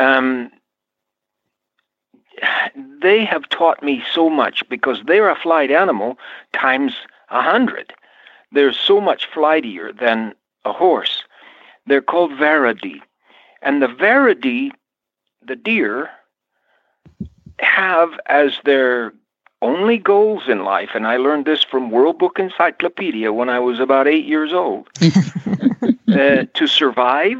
um, 0.00 0.50
they 3.02 3.24
have 3.24 3.48
taught 3.50 3.82
me 3.82 4.02
so 4.12 4.30
much 4.30 4.66
because 4.68 5.02
they're 5.06 5.28
a 5.28 5.36
flight 5.36 5.70
animal 5.70 6.18
times 6.52 6.94
a 7.28 7.42
hundred. 7.42 7.92
They're 8.52 8.72
so 8.72 9.00
much 9.00 9.28
flightier 9.30 9.92
than 9.92 10.34
a 10.64 10.72
horse. 10.72 11.22
They're 11.86 12.02
called 12.02 12.32
Varadi. 12.32 13.00
And 13.62 13.82
the 13.82 13.88
Varadi, 13.88 14.70
the 15.42 15.56
deer, 15.56 16.10
have 17.60 18.10
as 18.26 18.58
their 18.64 19.12
only 19.62 19.98
goals 19.98 20.44
in 20.48 20.64
life, 20.64 20.90
and 20.94 21.06
I 21.06 21.16
learned 21.16 21.44
this 21.44 21.62
from 21.62 21.90
World 21.90 22.18
Book 22.18 22.38
Encyclopedia 22.38 23.32
when 23.32 23.48
I 23.48 23.58
was 23.58 23.78
about 23.78 24.08
eight 24.08 24.24
years 24.24 24.52
old, 24.52 24.88
uh, 25.02 26.44
to 26.54 26.66
survive 26.66 27.38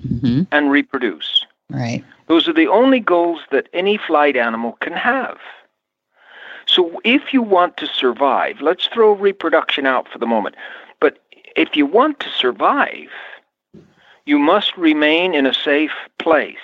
mm-hmm. 0.00 0.42
and 0.50 0.70
reproduce. 0.70 1.46
Right. 1.70 2.04
Those 2.26 2.48
are 2.48 2.52
the 2.52 2.68
only 2.68 3.00
goals 3.00 3.40
that 3.50 3.68
any 3.72 3.96
flight 3.96 4.36
animal 4.36 4.72
can 4.80 4.92
have. 4.94 5.38
So 6.66 7.00
if 7.04 7.32
you 7.32 7.42
want 7.42 7.76
to 7.78 7.86
survive, 7.86 8.60
let's 8.60 8.86
throw 8.86 9.12
reproduction 9.12 9.86
out 9.86 10.08
for 10.08 10.18
the 10.18 10.26
moment. 10.26 10.56
But 11.00 11.18
if 11.56 11.76
you 11.76 11.86
want 11.86 12.20
to 12.20 12.28
survive, 12.30 13.10
you 14.24 14.38
must 14.38 14.76
remain 14.76 15.34
in 15.34 15.46
a 15.46 15.54
safe 15.54 15.92
place. 16.18 16.56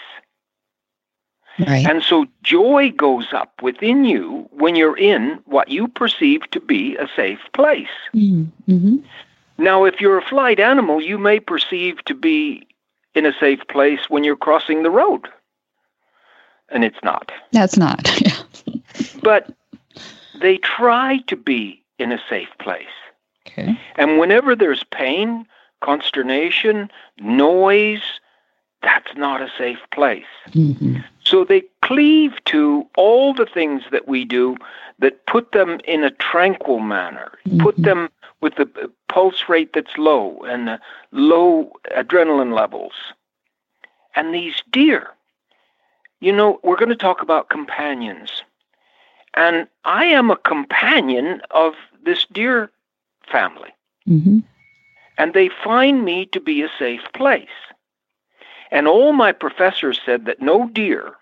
Right. 1.58 1.86
And 1.86 2.02
so 2.02 2.26
joy 2.42 2.92
goes 2.92 3.32
up 3.32 3.62
within 3.62 4.04
you 4.04 4.48
when 4.52 4.76
you're 4.76 4.96
in 4.96 5.40
what 5.46 5.68
you 5.68 5.88
perceive 5.88 6.48
to 6.50 6.60
be 6.60 6.96
a 6.96 7.08
safe 7.16 7.40
place. 7.52 7.88
Mm-hmm. 8.14 8.98
Now, 9.58 9.84
if 9.84 10.00
you're 10.00 10.18
a 10.18 10.24
flight 10.24 10.60
animal, 10.60 11.00
you 11.00 11.18
may 11.18 11.40
perceive 11.40 12.04
to 12.04 12.14
be 12.14 12.66
in 13.14 13.26
a 13.26 13.32
safe 13.32 13.60
place 13.68 14.08
when 14.08 14.22
you're 14.22 14.36
crossing 14.36 14.84
the 14.84 14.90
road. 14.90 15.28
And 16.68 16.84
it's 16.84 17.02
not. 17.02 17.32
That's 17.50 17.76
not. 17.76 18.08
but 19.22 19.52
they 20.40 20.58
try 20.58 21.18
to 21.26 21.36
be 21.36 21.82
in 21.98 22.12
a 22.12 22.20
safe 22.28 22.50
place. 22.60 22.86
Okay. 23.48 23.78
And 23.96 24.18
whenever 24.18 24.54
there's 24.54 24.84
pain, 24.84 25.46
consternation, 25.80 26.90
noise, 27.18 28.20
that's 28.82 29.16
not 29.16 29.42
a 29.42 29.50
safe 29.56 29.78
place. 29.92 30.24
Mm-hmm. 30.50 30.98
So 31.24 31.44
they 31.44 31.62
cleave 31.82 32.42
to 32.46 32.86
all 32.96 33.34
the 33.34 33.46
things 33.46 33.82
that 33.90 34.08
we 34.08 34.24
do 34.24 34.56
that 34.98 35.26
put 35.26 35.52
them 35.52 35.80
in 35.84 36.04
a 36.04 36.10
tranquil 36.10 36.80
manner, 36.80 37.32
mm-hmm. 37.46 37.60
put 37.60 37.76
them 37.76 38.08
with 38.40 38.54
the 38.56 38.90
pulse 39.08 39.48
rate 39.48 39.72
that's 39.72 39.96
low 39.98 40.40
and 40.42 40.78
low 41.12 41.72
adrenaline 41.96 42.54
levels. 42.54 42.92
And 44.14 44.34
these 44.34 44.62
deer, 44.70 45.08
you 46.20 46.32
know, 46.32 46.60
we're 46.62 46.76
going 46.76 46.88
to 46.88 46.96
talk 46.96 47.22
about 47.22 47.50
companions. 47.50 48.42
And 49.34 49.68
I 49.84 50.04
am 50.06 50.30
a 50.30 50.36
companion 50.36 51.40
of 51.50 51.74
this 52.04 52.26
deer 52.32 52.70
family. 53.30 53.70
Mm-hmm. 54.08 54.38
And 55.18 55.34
they 55.34 55.50
find 55.62 56.04
me 56.04 56.26
to 56.26 56.40
be 56.40 56.62
a 56.62 56.70
safe 56.78 57.02
place. 57.14 57.48
And 58.70 58.86
all 58.86 59.12
my 59.12 59.32
professors 59.32 60.00
said 60.04 60.26
that 60.26 60.42
no 60.42 60.68
deer 60.68 61.14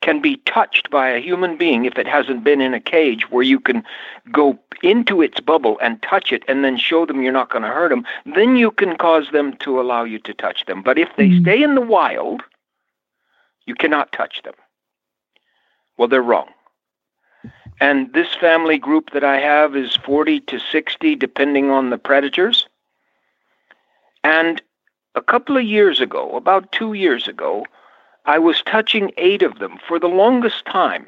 can 0.00 0.20
be 0.20 0.36
touched 0.46 0.90
by 0.90 1.08
a 1.08 1.20
human 1.20 1.56
being 1.56 1.84
if 1.84 1.98
it 1.98 2.06
hasn't 2.06 2.44
been 2.44 2.60
in 2.60 2.72
a 2.72 2.80
cage 2.80 3.30
where 3.30 3.42
you 3.42 3.58
can 3.58 3.82
go 4.30 4.58
into 4.82 5.20
its 5.20 5.40
bubble 5.40 5.76
and 5.82 6.00
touch 6.02 6.32
it 6.32 6.44
and 6.46 6.64
then 6.64 6.76
show 6.76 7.04
them 7.04 7.20
you're 7.20 7.32
not 7.32 7.50
going 7.50 7.62
to 7.62 7.68
hurt 7.68 7.88
them. 7.88 8.04
Then 8.24 8.56
you 8.56 8.70
can 8.70 8.96
cause 8.96 9.30
them 9.32 9.56
to 9.58 9.80
allow 9.80 10.04
you 10.04 10.20
to 10.20 10.34
touch 10.34 10.66
them. 10.66 10.82
But 10.82 10.98
if 10.98 11.08
they 11.16 11.28
mm-hmm. 11.28 11.42
stay 11.42 11.62
in 11.62 11.74
the 11.74 11.80
wild, 11.80 12.42
you 13.66 13.74
cannot 13.74 14.12
touch 14.12 14.42
them. 14.44 14.54
Well, 15.96 16.08
they're 16.08 16.22
wrong. 16.22 16.48
And 17.80 18.12
this 18.12 18.34
family 18.34 18.78
group 18.78 19.10
that 19.12 19.24
I 19.24 19.38
have 19.40 19.76
is 19.76 19.96
40 19.96 20.40
to 20.40 20.58
60, 20.58 21.16
depending 21.16 21.70
on 21.70 21.90
the 21.90 21.98
predators. 21.98 22.68
And 24.24 24.62
a 25.14 25.22
couple 25.22 25.56
of 25.56 25.64
years 25.64 26.00
ago, 26.00 26.36
about 26.36 26.70
two 26.72 26.92
years 26.92 27.26
ago, 27.28 27.64
I 28.26 28.38
was 28.38 28.62
touching 28.62 29.12
eight 29.16 29.42
of 29.42 29.58
them 29.58 29.78
for 29.86 29.98
the 29.98 30.08
longest 30.08 30.64
time. 30.66 31.06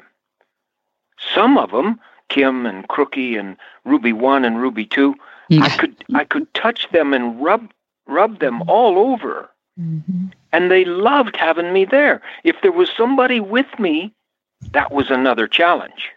Some 1.33 1.57
of 1.57 1.71
them, 1.71 1.99
Kim 2.29 2.65
and 2.65 2.87
Crookie 2.87 3.39
and 3.39 3.57
Ruby 3.85 4.13
One 4.13 4.43
and 4.43 4.59
Ruby 4.59 4.85
Two, 4.85 5.15
I 5.51 5.69
could 5.77 5.95
I 6.15 6.23
could 6.23 6.51
touch 6.53 6.89
them 6.91 7.13
and 7.13 7.41
rub 7.43 7.71
rub 8.07 8.39
them 8.39 8.63
all 8.67 8.97
over 8.97 9.49
Mm-hmm. 9.79 10.27
And 10.51 10.69
they 10.69 10.85
loved 10.85 11.35
having 11.35 11.73
me 11.73 11.85
there. 11.85 12.21
If 12.43 12.57
there 12.61 12.71
was 12.71 12.89
somebody 12.95 13.39
with 13.39 13.67
me, 13.79 14.13
that 14.73 14.91
was 14.91 15.09
another 15.09 15.47
challenge 15.47 16.09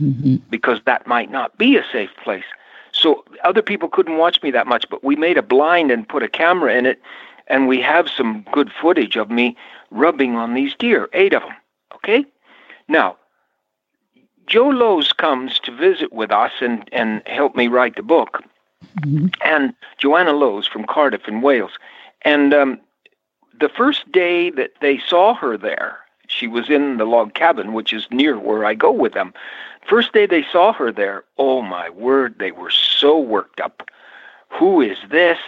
Mm-hmm. 0.00 0.36
because 0.48 0.78
that 0.86 1.08
might 1.08 1.28
not 1.28 1.58
be 1.58 1.76
a 1.76 1.82
safe 1.90 2.10
place. 2.22 2.44
So 2.92 3.24
other 3.42 3.62
people 3.62 3.88
couldn't 3.88 4.16
watch 4.16 4.40
me 4.44 4.52
that 4.52 4.68
much, 4.68 4.88
but 4.88 5.02
we 5.02 5.16
made 5.16 5.36
a 5.36 5.42
blind 5.42 5.90
and 5.90 6.08
put 6.08 6.22
a 6.22 6.28
camera 6.28 6.72
in 6.72 6.86
it, 6.86 7.02
and 7.48 7.66
we 7.68 7.80
have 7.80 8.08
some 8.08 8.44
good 8.52 8.70
footage 8.70 9.16
of 9.16 9.30
me 9.30 9.56
rubbing 9.90 10.36
on 10.36 10.54
these 10.54 10.74
deer, 10.74 11.08
eight 11.12 11.34
of 11.34 11.42
them. 11.42 11.54
Okay? 11.96 12.24
Now, 12.88 13.16
Joe 14.46 14.68
Lowe's 14.68 15.12
comes 15.12 15.58
to 15.60 15.74
visit 15.76 16.12
with 16.12 16.30
us 16.30 16.52
and, 16.60 16.88
and 16.92 17.22
help 17.26 17.54
me 17.56 17.68
write 17.68 17.96
the 17.96 18.02
book, 18.02 18.42
Mhm. 19.00 19.34
and 19.44 19.74
Joanna 19.98 20.32
Lowe's 20.32 20.66
from 20.66 20.84
Cardiff 20.84 21.26
in 21.28 21.40
Wales. 21.42 21.72
And 22.22 22.54
um, 22.54 22.80
the 23.60 23.68
first 23.68 24.10
day 24.12 24.50
that 24.50 24.70
they 24.80 24.98
saw 24.98 25.34
her 25.34 25.56
there, 25.58 25.98
she 26.28 26.46
was 26.46 26.70
in 26.70 26.96
the 26.96 27.04
log 27.04 27.34
cabin, 27.34 27.72
which 27.72 27.92
is 27.92 28.06
near 28.10 28.38
where 28.38 28.64
I 28.64 28.74
go 28.74 28.90
with 28.92 29.12
them. 29.14 29.34
First 29.86 30.12
day 30.12 30.26
they 30.26 30.44
saw 30.52 30.72
her 30.74 30.92
there, 30.92 31.24
oh 31.38 31.62
my 31.62 31.90
word, 31.90 32.36
they 32.38 32.52
were 32.52 32.70
so 32.70 33.18
worked 33.18 33.60
up. 33.60 33.90
Who 34.50 34.80
is 34.80 34.98
this? 35.10 35.38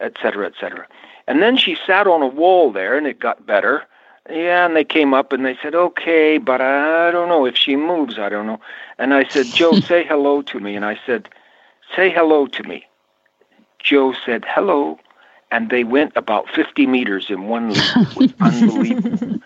Et 0.00 0.16
cetera, 0.22 0.46
et 0.46 0.54
cetera. 0.58 0.86
And 1.28 1.42
then 1.42 1.58
she 1.58 1.76
sat 1.86 2.06
on 2.06 2.22
a 2.22 2.26
wall 2.26 2.72
there, 2.72 2.96
and 2.96 3.06
it 3.06 3.20
got 3.20 3.46
better. 3.46 3.84
Yeah, 4.30 4.66
and 4.66 4.74
they 4.74 4.84
came 4.84 5.12
up 5.12 5.32
and 5.32 5.44
they 5.44 5.56
said, 5.62 5.74
okay, 5.74 6.38
but 6.38 6.60
I 6.60 7.10
don't 7.10 7.28
know 7.28 7.46
if 7.46 7.56
she 7.56 7.76
moves. 7.76 8.18
I 8.18 8.28
don't 8.28 8.46
know. 8.46 8.60
And 8.98 9.14
I 9.14 9.28
said, 9.28 9.46
Joe, 9.46 9.72
say 9.80 10.04
hello 10.04 10.42
to 10.42 10.58
me. 10.58 10.74
And 10.74 10.84
I 10.84 10.98
said, 11.06 11.28
say 11.94 12.10
hello 12.10 12.46
to 12.46 12.62
me. 12.64 12.86
Joe 13.78 14.14
said, 14.24 14.44
hello. 14.48 14.98
And 15.50 15.70
they 15.70 15.84
went 15.84 16.12
about 16.16 16.48
50 16.48 16.86
meters 16.86 17.30
in 17.30 17.48
one 17.48 17.70
leap. 17.70 17.82
It 17.96 18.16
was 18.16 18.34
unbelievable. 18.40 19.40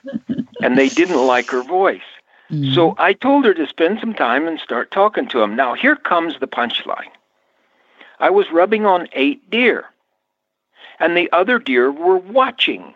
and 0.63 0.79
they 0.79 0.89
didn't 0.89 1.27
like 1.27 1.51
her 1.51 1.63
voice. 1.63 2.01
Mm-hmm. 2.51 2.75
So 2.75 2.95
I 2.99 3.13
told 3.13 3.45
her 3.45 3.55
to 3.55 3.67
spend 3.67 4.01
some 4.01 4.15
time 4.15 4.49
and 4.49 4.59
start 4.59 4.91
talking 4.91 5.29
to 5.29 5.43
him. 5.43 5.55
Now, 5.57 5.75
here 5.75 5.97
comes 5.97 6.39
the 6.39 6.49
punchline. 6.49 7.11
I 8.19 8.31
was 8.31 8.51
rubbing 8.51 8.85
on 8.85 9.09
eight 9.13 9.49
deer, 9.51 9.87
and 10.99 11.17
the 11.17 11.31
other 11.33 11.59
deer 11.59 11.91
were 11.91 12.17
watching 12.17 12.95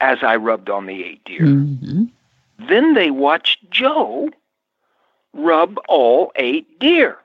as 0.00 0.18
I 0.22 0.36
rubbed 0.36 0.70
on 0.70 0.86
the 0.86 1.04
eight 1.04 1.24
deer. 1.24 1.42
Mm-hmm. 1.42 2.04
Then 2.68 2.94
they 2.94 3.10
watched 3.10 3.70
Joe 3.70 4.30
rub 5.32 5.78
all 5.88 6.32
eight 6.36 6.78
deer. 6.78 7.18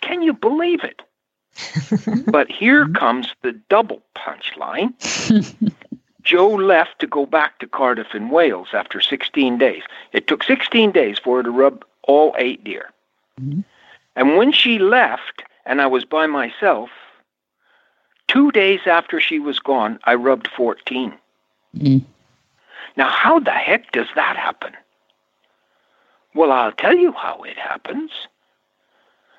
Can 0.00 0.22
you 0.22 0.32
believe 0.32 0.80
it? 0.84 1.02
but 2.30 2.50
here 2.50 2.88
comes 2.88 3.28
the 3.42 3.52
double 3.68 4.02
punchline. 4.16 4.94
Joe 6.22 6.48
left 6.48 7.00
to 7.00 7.06
go 7.06 7.26
back 7.26 7.58
to 7.58 7.66
Cardiff 7.66 8.14
in 8.14 8.30
Wales 8.30 8.68
after 8.72 9.00
16 9.00 9.58
days. 9.58 9.82
It 10.12 10.26
took 10.26 10.44
16 10.44 10.92
days 10.92 11.18
for 11.18 11.38
her 11.38 11.42
to 11.42 11.50
rub 11.50 11.84
all 12.02 12.34
eight 12.38 12.62
deer. 12.62 12.90
Mhm. 13.40 13.64
And 14.16 14.36
when 14.36 14.52
she 14.52 14.78
left 14.78 15.42
and 15.64 15.80
I 15.80 15.86
was 15.86 16.04
by 16.04 16.26
myself, 16.26 16.90
two 18.30 18.50
days 18.52 18.80
after 18.86 19.20
she 19.20 19.38
was 19.38 19.58
gone, 19.58 19.98
I 20.04 20.14
rubbed 20.14 20.48
14. 20.56 21.12
Mm. 21.76 22.04
Now, 22.96 23.08
how 23.08 23.38
the 23.40 23.50
heck 23.50 23.92
does 23.92 24.08
that 24.14 24.36
happen? 24.36 24.72
Well, 26.34 26.52
I'll 26.52 26.72
tell 26.72 26.96
you 26.96 27.12
how 27.12 27.42
it 27.42 27.58
happens. 27.58 28.10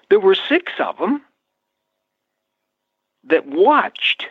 There 0.10 0.20
were 0.20 0.36
six 0.36 0.74
of 0.80 0.98
them 0.98 1.22
that 3.24 3.48
watched 3.48 4.28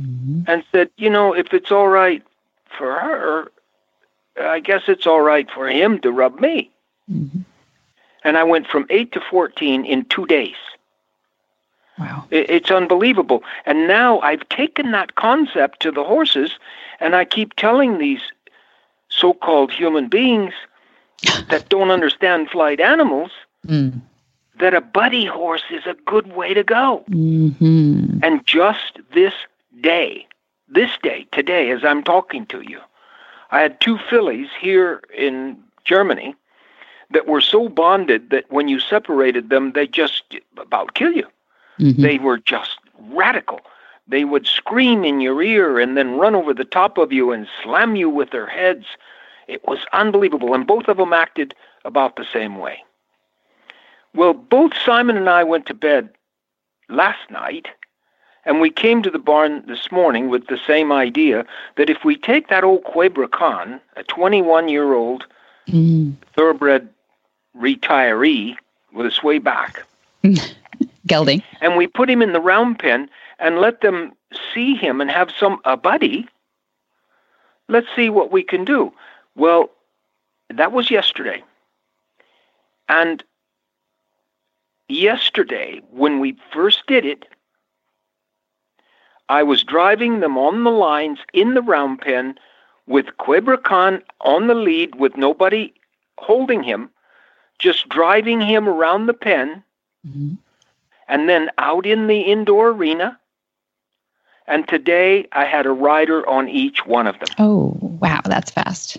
Mm-hmm. 0.00 0.42
and 0.48 0.64
said, 0.72 0.90
you 0.96 1.08
know, 1.08 1.34
if 1.34 1.54
it's 1.54 1.70
all 1.70 1.86
right 1.86 2.20
for 2.76 2.98
her, 2.98 3.52
I 4.40 4.58
guess 4.58 4.82
it's 4.88 5.06
all 5.06 5.20
right 5.20 5.48
for 5.48 5.68
him 5.68 6.00
to 6.00 6.10
rub 6.10 6.40
me. 6.40 6.70
Mm-hmm. 7.10 7.42
And 8.24 8.36
I 8.36 8.42
went 8.42 8.66
from 8.66 8.86
8 8.90 9.12
to 9.12 9.20
14 9.20 9.84
in 9.84 10.04
two 10.06 10.26
days. 10.26 10.56
Wow. 11.98 12.26
It's 12.30 12.70
unbelievable. 12.70 13.42
And 13.66 13.86
now 13.86 14.18
I've 14.20 14.48
taken 14.48 14.90
that 14.92 15.14
concept 15.14 15.80
to 15.80 15.90
the 15.92 16.04
horses, 16.04 16.58
and 17.00 17.14
I 17.14 17.24
keep 17.24 17.54
telling 17.54 17.98
these 17.98 18.20
so 19.08 19.32
called 19.32 19.70
human 19.72 20.08
beings 20.08 20.54
that 21.50 21.68
don't 21.68 21.90
understand 21.90 22.50
flight 22.50 22.80
animals 22.80 23.30
Mm. 23.66 24.02
that 24.58 24.74
a 24.74 24.80
buddy 24.82 25.24
horse 25.24 25.64
is 25.70 25.86
a 25.86 25.94
good 26.04 26.34
way 26.34 26.52
to 26.52 26.62
go. 26.62 27.02
Mm-hmm. 27.08 28.18
And 28.22 28.46
just 28.46 28.98
this 29.14 29.32
day, 29.80 30.26
this 30.68 30.90
day, 31.02 31.26
today, 31.32 31.70
as 31.70 31.82
I'm 31.82 32.02
talking 32.02 32.44
to 32.46 32.60
you, 32.60 32.78
I 33.52 33.60
had 33.60 33.80
two 33.80 33.96
fillies 34.10 34.48
here 34.60 35.00
in 35.16 35.56
Germany 35.84 36.34
that 37.10 37.26
were 37.26 37.40
so 37.40 37.68
bonded 37.70 38.28
that 38.30 38.50
when 38.50 38.68
you 38.68 38.80
separated 38.80 39.48
them, 39.48 39.72
they 39.72 39.86
just 39.86 40.22
about 40.58 40.92
kill 40.94 41.12
you. 41.12 41.26
Mm-hmm. 41.78 42.02
They 42.02 42.18
were 42.18 42.38
just 42.38 42.78
radical. 42.98 43.60
They 44.06 44.24
would 44.24 44.46
scream 44.46 45.04
in 45.04 45.20
your 45.20 45.42
ear 45.42 45.78
and 45.78 45.96
then 45.96 46.18
run 46.18 46.34
over 46.34 46.52
the 46.52 46.64
top 46.64 46.98
of 46.98 47.12
you 47.12 47.32
and 47.32 47.48
slam 47.62 47.96
you 47.96 48.10
with 48.10 48.30
their 48.30 48.46
heads. 48.46 48.84
It 49.48 49.66
was 49.66 49.78
unbelievable. 49.92 50.54
And 50.54 50.66
both 50.66 50.88
of 50.88 50.96
them 50.98 51.12
acted 51.12 51.54
about 51.84 52.16
the 52.16 52.26
same 52.30 52.58
way. 52.58 52.82
Well, 54.14 54.32
both 54.34 54.72
Simon 54.84 55.16
and 55.16 55.28
I 55.28 55.42
went 55.42 55.66
to 55.66 55.74
bed 55.74 56.10
last 56.88 57.30
night, 57.30 57.66
and 58.44 58.60
we 58.60 58.70
came 58.70 59.02
to 59.02 59.10
the 59.10 59.18
barn 59.18 59.64
this 59.66 59.90
morning 59.90 60.28
with 60.28 60.46
the 60.46 60.58
same 60.66 60.92
idea 60.92 61.44
that 61.76 61.90
if 61.90 62.04
we 62.04 62.14
take 62.16 62.48
that 62.48 62.62
old 62.62 62.84
Quebra 62.84 63.28
Khan, 63.28 63.80
a 63.96 64.04
21 64.04 64.68
year 64.68 64.94
old 64.94 65.26
Mm. 65.66 66.12
thoroughbred 66.36 66.90
retiree 67.56 68.54
with 68.92 69.06
a 69.06 69.10
sway 69.10 69.38
back, 69.38 69.82
Gelding. 71.06 71.42
and 71.60 71.76
we 71.76 71.86
put 71.86 72.08
him 72.08 72.22
in 72.22 72.32
the 72.32 72.40
round 72.40 72.78
pen 72.78 73.08
and 73.38 73.58
let 73.58 73.80
them 73.80 74.12
see 74.54 74.74
him 74.74 75.00
and 75.00 75.10
have 75.10 75.30
some 75.30 75.60
a 75.64 75.76
buddy. 75.76 76.26
Let's 77.68 77.88
see 77.94 78.10
what 78.10 78.32
we 78.32 78.42
can 78.42 78.64
do. 78.64 78.92
Well, 79.36 79.70
that 80.50 80.72
was 80.72 80.90
yesterday. 80.90 81.42
And 82.88 83.22
yesterday, 84.88 85.80
when 85.90 86.20
we 86.20 86.36
first 86.52 86.86
did 86.86 87.04
it, 87.04 87.26
I 89.28 89.42
was 89.42 89.64
driving 89.64 90.20
them 90.20 90.36
on 90.36 90.64
the 90.64 90.70
lines 90.70 91.18
in 91.32 91.54
the 91.54 91.62
round 91.62 92.00
pen 92.02 92.36
with 92.86 93.16
Quebra 93.16 93.58
Khan 93.58 94.02
on 94.20 94.46
the 94.46 94.54
lead 94.54 94.96
with 94.96 95.16
nobody 95.16 95.72
holding 96.18 96.62
him, 96.62 96.90
just 97.58 97.88
driving 97.88 98.40
him 98.40 98.68
around 98.68 99.06
the 99.06 99.14
pen 99.14 99.64
Mm-hmm. 100.06 100.34
And 101.08 101.28
then 101.28 101.50
out 101.58 101.86
in 101.86 102.06
the 102.06 102.20
indoor 102.22 102.68
arena. 102.70 103.18
And 104.46 104.66
today 104.68 105.26
I 105.32 105.44
had 105.44 105.66
a 105.66 105.70
rider 105.72 106.28
on 106.28 106.48
each 106.48 106.84
one 106.86 107.06
of 107.06 107.18
them. 107.18 107.28
Oh, 107.38 107.76
wow. 107.80 108.20
That's 108.24 108.50
fast. 108.50 108.98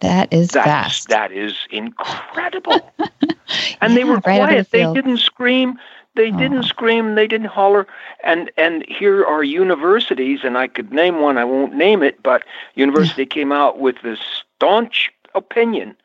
That 0.00 0.32
is 0.32 0.48
That's, 0.50 0.66
fast. 0.66 1.08
that 1.08 1.32
is 1.32 1.66
incredible. 1.70 2.92
and 3.80 3.96
they 3.96 4.04
Yeah, 4.04 4.04
were 4.04 4.18
right 4.26 4.38
quiet. 4.38 4.66
the 4.70 4.70
They 4.70 4.84
didn't 4.86 5.18
scream. 5.18 5.78
They 6.14 6.30
Aw. 6.30 6.36
didn't 6.36 6.64
scream. 6.64 7.14
They 7.14 7.26
didn't 7.26 7.48
holler. 7.48 7.86
And 8.22 8.50
and 8.56 8.84
here 8.88 9.24
are 9.24 9.42
universities, 9.44 10.40
and 10.44 10.56
I 10.58 10.66
could 10.68 10.92
name 10.92 11.20
one. 11.20 11.38
I 11.38 11.44
won't 11.44 11.74
name 11.74 12.02
it, 12.02 12.22
but 12.22 12.44
university 12.74 13.26
came 13.26 13.52
out 13.52 13.78
with 13.78 13.96
this 14.02 14.18
staunch 14.56 15.10
opinion: 15.34 15.96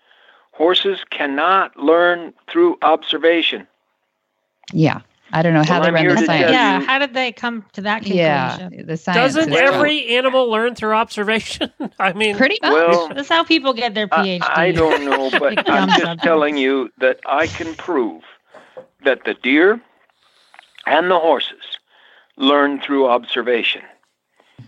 horses 0.51 1.03
cannot 1.09 1.75
learn 1.77 2.33
through 2.49 2.77
observation. 2.81 3.67
Yeah. 4.73 5.01
I 5.33 5.41
don't 5.41 5.53
know 5.53 5.63
how 5.63 5.79
Well, 5.79 5.91
they 5.91 5.99
I'm 5.99 6.05
run 6.07 6.15
the 6.15 6.21
to 6.21 6.25
science. 6.25 6.51
yeah, 6.51 6.79
you- 6.79 6.85
how 6.85 6.99
did 6.99 7.13
they 7.13 7.31
come 7.31 7.65
to 7.73 7.81
that 7.81 7.99
conclusion? 7.99 8.17
Yeah. 8.17 8.57
conclusion? 8.57 8.87
The 8.87 8.97
science. 8.97 9.17
Doesn't 9.35 9.53
is- 9.53 9.61
Well- 9.61 9.73
every 9.75 10.15
animal 10.17 10.49
learn 10.49 10.75
through 10.75 10.93
observation? 10.93 11.71
I 11.99 12.13
mean, 12.13 12.35
Pretty 12.37 12.57
much. 12.61 12.71
Well, 12.71 13.07
That's 13.15 13.29
how 13.29 13.43
people 13.43 13.73
get 13.73 13.93
their 13.93 14.07
PhD. 14.07 14.41
I 14.43 14.71
don't 14.71 15.05
know, 15.05 15.29
but 15.39 15.69
I'm 15.69 15.89
just 15.99 16.19
telling 16.23 16.57
you 16.57 16.89
that 16.97 17.19
I 17.25 17.47
can 17.47 17.75
prove 17.75 18.23
that 19.03 19.23
the 19.25 19.33
deer 19.33 19.79
and 20.85 21.09
the 21.09 21.19
horses 21.19 21.63
learn 22.37 22.81
through 22.81 23.07
observation. 23.07 23.83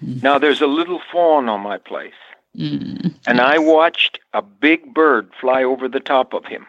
Now, 0.01 0.37
there's 0.39 0.61
a 0.61 0.67
little 0.67 1.01
fawn 1.11 1.47
on 1.49 1.61
my 1.61 1.77
place, 1.77 2.13
Mm. 2.57 3.15
and 3.25 3.41
I 3.41 3.57
watched 3.57 4.19
a 4.33 4.41
big 4.41 4.93
bird 4.93 5.29
fly 5.41 5.63
over 5.63 5.87
the 5.87 5.99
top 5.99 6.33
of 6.33 6.45
him. 6.45 6.67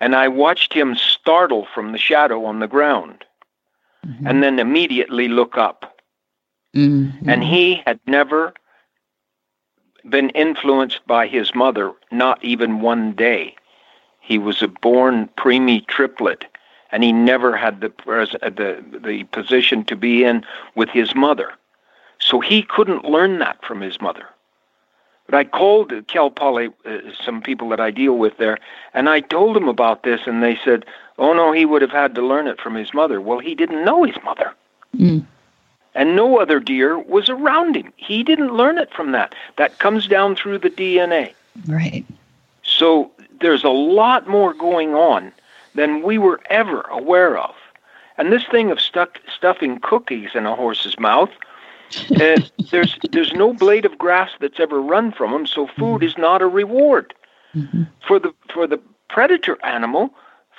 And 0.00 0.14
I 0.16 0.28
watched 0.28 0.72
him 0.72 0.94
startle 0.96 1.66
from 1.74 1.92
the 1.92 1.98
shadow 1.98 2.44
on 2.44 2.58
the 2.60 2.68
ground 2.68 3.24
Mhm. 4.06 4.26
and 4.26 4.42
then 4.42 4.58
immediately 4.58 5.28
look 5.28 5.58
up. 5.58 6.00
Mhm. 6.74 7.28
And 7.28 7.44
he 7.44 7.82
had 7.86 8.00
never 8.06 8.54
been 10.08 10.30
influenced 10.30 11.06
by 11.06 11.26
his 11.26 11.54
mother, 11.54 11.92
not 12.10 12.42
even 12.42 12.80
one 12.80 13.12
day. 13.12 13.54
He 14.20 14.38
was 14.38 14.62
a 14.62 14.68
born 14.68 15.28
preemie 15.36 15.86
triplet, 15.86 16.46
and 16.92 17.02
he 17.02 17.12
never 17.12 17.56
had 17.56 17.80
the 17.80 17.90
pres- 17.90 18.34
uh, 18.42 18.50
the 18.50 18.82
the 19.04 19.24
position 19.24 19.84
to 19.84 19.96
be 19.96 20.24
in 20.24 20.44
with 20.74 20.88
his 20.90 21.14
mother. 21.14 21.52
So 22.18 22.40
he 22.40 22.62
couldn't 22.62 23.04
learn 23.04 23.38
that 23.40 23.62
from 23.64 23.80
his 23.80 24.00
mother. 24.00 24.28
But 25.30 25.36
I 25.38 25.44
called 25.44 25.92
Cal 26.08 26.28
Poly, 26.28 26.70
uh, 26.84 26.98
some 27.24 27.40
people 27.40 27.68
that 27.68 27.78
I 27.78 27.92
deal 27.92 28.18
with 28.18 28.36
there, 28.38 28.58
and 28.94 29.08
I 29.08 29.20
told 29.20 29.54
them 29.54 29.68
about 29.68 30.02
this, 30.02 30.22
and 30.26 30.42
they 30.42 30.58
said, 30.64 30.84
"Oh 31.18 31.32
no, 31.32 31.52
he 31.52 31.64
would 31.64 31.82
have 31.82 31.92
had 31.92 32.16
to 32.16 32.22
learn 32.22 32.48
it 32.48 32.60
from 32.60 32.74
his 32.74 32.92
mother." 32.92 33.20
Well, 33.20 33.38
he 33.38 33.54
didn't 33.54 33.84
know 33.84 34.02
his 34.02 34.16
mother, 34.24 34.52
Mm. 34.96 35.24
and 35.94 36.16
no 36.16 36.40
other 36.40 36.58
deer 36.58 36.98
was 36.98 37.28
around 37.28 37.76
him. 37.76 37.92
He 37.96 38.24
didn't 38.24 38.56
learn 38.56 38.76
it 38.76 38.92
from 38.92 39.12
that. 39.12 39.36
That 39.54 39.78
comes 39.78 40.08
down 40.08 40.34
through 40.34 40.58
the 40.58 40.70
DNA. 40.70 41.32
Right. 41.68 42.04
So 42.64 43.12
there's 43.40 43.62
a 43.62 43.70
lot 43.70 44.26
more 44.26 44.52
going 44.52 44.96
on 44.96 45.30
than 45.76 46.02
we 46.02 46.18
were 46.18 46.40
ever 46.50 46.80
aware 46.90 47.38
of. 47.38 47.54
And 48.18 48.32
this 48.32 48.44
thing 48.46 48.72
of 48.72 48.80
stuck, 48.80 49.20
stuffing 49.32 49.78
cookies 49.78 50.30
in 50.34 50.44
a 50.44 50.56
horse's 50.56 50.98
mouth, 50.98 51.30
uh, 52.20 52.38
there's 52.70 52.98
there's 53.12 53.32
no 53.32 53.52
blade 53.52 53.84
of 53.84 53.98
grass 53.98 54.30
that's 54.40 54.60
ever 54.60 54.80
run 54.80 55.12
from 55.12 55.32
them, 55.32 55.46
so 55.46 55.66
food 55.66 56.02
is 56.02 56.16
not 56.18 56.42
a 56.42 56.46
reward. 56.46 57.14
Mhm. 57.54 57.86
For 58.06 58.18
the 58.18 58.34
for 58.52 58.66
the 58.66 58.80
predator 59.08 59.58
animal, 59.64 60.14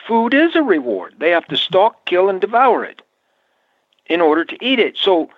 food 0.07 0.33
is 0.33 0.55
a 0.55 0.63
reward. 0.63 1.15
They 1.19 1.29
have 1.31 1.45
to 1.47 1.57
stalk, 1.57 2.05
kill, 2.05 2.29
and 2.29 2.41
devour 2.41 2.83
it 2.83 3.01
in 4.07 4.21
order 4.21 4.43
to 4.45 4.57
eat 4.63 4.79
it. 4.79 4.97
So 4.97 5.29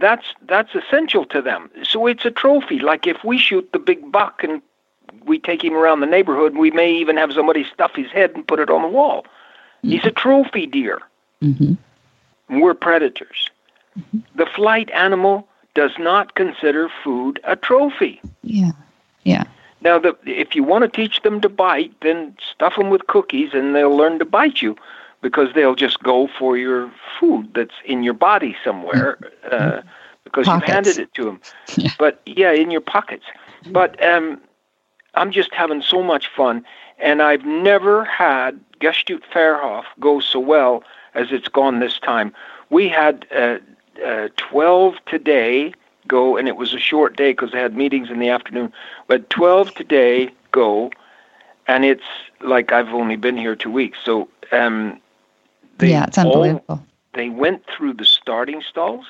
that's 0.00 0.26
that's 0.42 0.74
essential 0.74 1.24
to 1.26 1.42
them. 1.42 1.70
So 1.82 2.06
it's 2.06 2.24
a 2.24 2.30
trophy. 2.30 2.78
Like 2.78 3.06
if 3.06 3.22
we 3.24 3.38
shoot 3.38 3.72
the 3.72 3.78
big 3.78 4.10
buck 4.10 4.42
and 4.42 4.62
we 5.26 5.38
take 5.38 5.62
him 5.62 5.74
around 5.74 6.00
the 6.00 6.06
neighborhood, 6.06 6.56
we 6.56 6.70
may 6.70 6.90
even 6.92 7.16
have 7.16 7.32
somebody 7.32 7.64
stuff 7.64 7.92
his 7.94 8.10
head 8.10 8.32
and 8.34 8.46
put 8.46 8.58
it 8.58 8.70
on 8.70 8.82
the 8.82 8.88
wall. 8.88 9.24
He's 9.82 10.04
a 10.06 10.10
trophy 10.10 10.66
deer. 10.66 11.00
hmm 11.40 11.74
We're 12.48 12.74
predators. 12.74 13.50
The 14.34 14.46
flight 14.46 14.90
animal 14.90 15.48
does 15.74 15.92
not 15.98 16.34
consider 16.34 16.88
food 17.02 17.40
a 17.44 17.56
trophy. 17.56 18.20
Yeah. 18.42 18.72
Yeah. 19.24 19.44
Now, 19.80 19.98
the, 19.98 20.16
if 20.24 20.54
you 20.54 20.64
want 20.64 20.82
to 20.82 20.88
teach 20.88 21.22
them 21.22 21.40
to 21.42 21.48
bite, 21.48 21.92
then 22.00 22.36
stuff 22.40 22.76
them 22.76 22.90
with 22.90 23.06
cookies 23.06 23.50
and 23.52 23.74
they'll 23.74 23.94
learn 23.94 24.18
to 24.18 24.24
bite 24.24 24.62
you 24.62 24.76
because 25.20 25.48
they'll 25.54 25.74
just 25.74 26.02
go 26.02 26.28
for 26.38 26.56
your 26.56 26.90
food 27.18 27.52
that's 27.54 27.74
in 27.84 28.02
your 28.02 28.14
body 28.14 28.56
somewhere 28.64 29.18
uh, 29.50 29.82
because 30.22 30.46
you've 30.46 30.62
handed 30.64 30.98
it 30.98 31.12
to 31.14 31.24
them. 31.24 31.40
Yeah. 31.76 31.90
But 31.98 32.20
yeah, 32.26 32.52
in 32.52 32.70
your 32.70 32.80
pockets. 32.80 33.24
But 33.70 34.02
um, 34.04 34.40
I'm 35.14 35.32
just 35.32 35.52
having 35.54 35.82
so 35.82 36.02
much 36.02 36.28
fun, 36.28 36.64
and 36.98 37.22
I've 37.22 37.44
never 37.44 38.04
had 38.04 38.60
Gestüt 38.80 39.22
Fährhof 39.32 39.84
go 39.98 40.20
so 40.20 40.38
well 40.38 40.84
as 41.14 41.28
it's 41.30 41.48
gone 41.48 41.80
this 41.80 41.98
time. 41.98 42.34
We 42.70 42.88
had 42.88 43.26
uh, 43.34 43.58
uh, 44.04 44.28
12 44.36 44.96
today 45.06 45.72
go, 46.06 46.36
and 46.36 46.48
it 46.48 46.56
was 46.56 46.74
a 46.74 46.78
short 46.78 47.16
day 47.16 47.32
because 47.32 47.54
I 47.54 47.58
had 47.58 47.76
meetings 47.76 48.10
in 48.10 48.18
the 48.18 48.28
afternoon. 48.28 48.72
But 49.06 49.30
12 49.30 49.74
today 49.74 50.30
go, 50.52 50.90
and 51.66 51.84
it's 51.84 52.04
like 52.40 52.72
I've 52.72 52.88
only 52.88 53.16
been 53.16 53.36
here 53.36 53.56
two 53.56 53.70
weeks. 53.70 53.98
So 54.04 54.28
um, 54.52 55.00
they 55.78 55.90
yeah, 55.90 56.04
it's 56.06 56.18
all- 56.18 56.26
unbelievable. 56.26 56.84
they 57.14 57.28
went 57.30 57.64
through 57.66 57.94
the 57.94 58.04
starting 58.04 58.62
stalls 58.62 59.06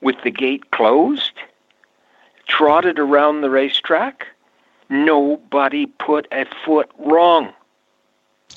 with 0.00 0.16
the 0.24 0.30
gate 0.30 0.70
closed, 0.70 1.32
trotted 2.46 2.98
around 2.98 3.42
the 3.42 3.50
racetrack. 3.50 4.26
Nobody 4.88 5.86
put 5.86 6.26
a 6.32 6.46
foot 6.64 6.90
wrong. 6.98 7.52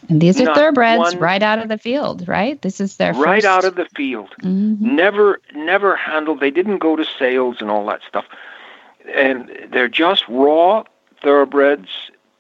And 0.10 0.22
these 0.22 0.40
are 0.42 0.46
not 0.46 0.58
thoroughbreds 0.58 1.00
one- 1.00 1.20
right 1.20 1.42
out 1.42 1.60
of 1.60 1.70
the 1.70 1.78
field, 1.78 2.28
right? 2.28 2.62
This 2.62 2.82
is 2.82 2.98
their 2.98 3.14
right 3.14 3.42
first... 3.42 3.46
out 3.46 3.66
of 3.66 3.76
the 3.76 3.88
field. 3.96 4.30
Mhm. 4.42 4.80
Never, 4.80 5.40
never 5.56 5.96
handled. 5.96 6.40
They 6.40 6.52
didn't 6.52 6.80
go 6.80 6.96
to 6.96 7.06
sales 7.06 7.58
and 7.62 7.70
all 7.70 7.86
that 7.88 8.02
stuff. 8.08 8.26
And 9.16 9.50
they're 9.72 9.88
just 9.90 10.28
raw 10.28 10.84
thoroughbreds, 11.22 11.90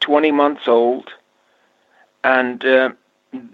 20 0.01 0.31
months 0.31 0.67
old, 0.67 1.09
and 2.23 2.63
uh, 2.65 2.89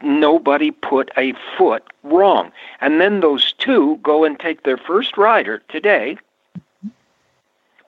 nobody 0.01 0.71
put 0.71 1.11
a 1.17 1.33
foot 1.57 1.83
wrong. 2.03 2.51
And 2.81 2.99
then 2.99 3.19
those 3.19 3.53
two 3.53 3.97
go 4.03 4.23
and 4.23 4.39
take 4.39 4.63
their 4.63 4.77
first 4.77 5.17
rider 5.17 5.61
today, 5.69 6.17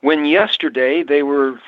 when 0.02 0.26
yesterday 0.26 1.04
they 1.04 1.24
were 1.24 1.60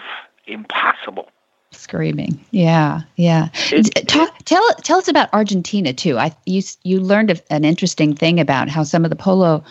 impossible. 0.48 1.30
Screaming. 1.76 2.40
Yeah, 2.52 3.02
yeah. 3.16 3.50
It- 3.72 4.08
Talk, 4.08 4.38
tell 4.46 4.68
tell 4.84 4.98
us 5.00 5.08
about 5.08 5.30
Argentina 5.34 5.94
too. 5.94 6.18
I 6.18 6.36
you 6.46 6.62
you 6.84 7.00
learned 7.00 7.42
an 7.50 7.66
interesting 7.66 8.16
thing 8.16 8.40
about 8.40 8.70
how 8.70 8.84
some 8.84 9.04
of 9.04 9.10
the 9.10 9.16
polo 9.16 9.64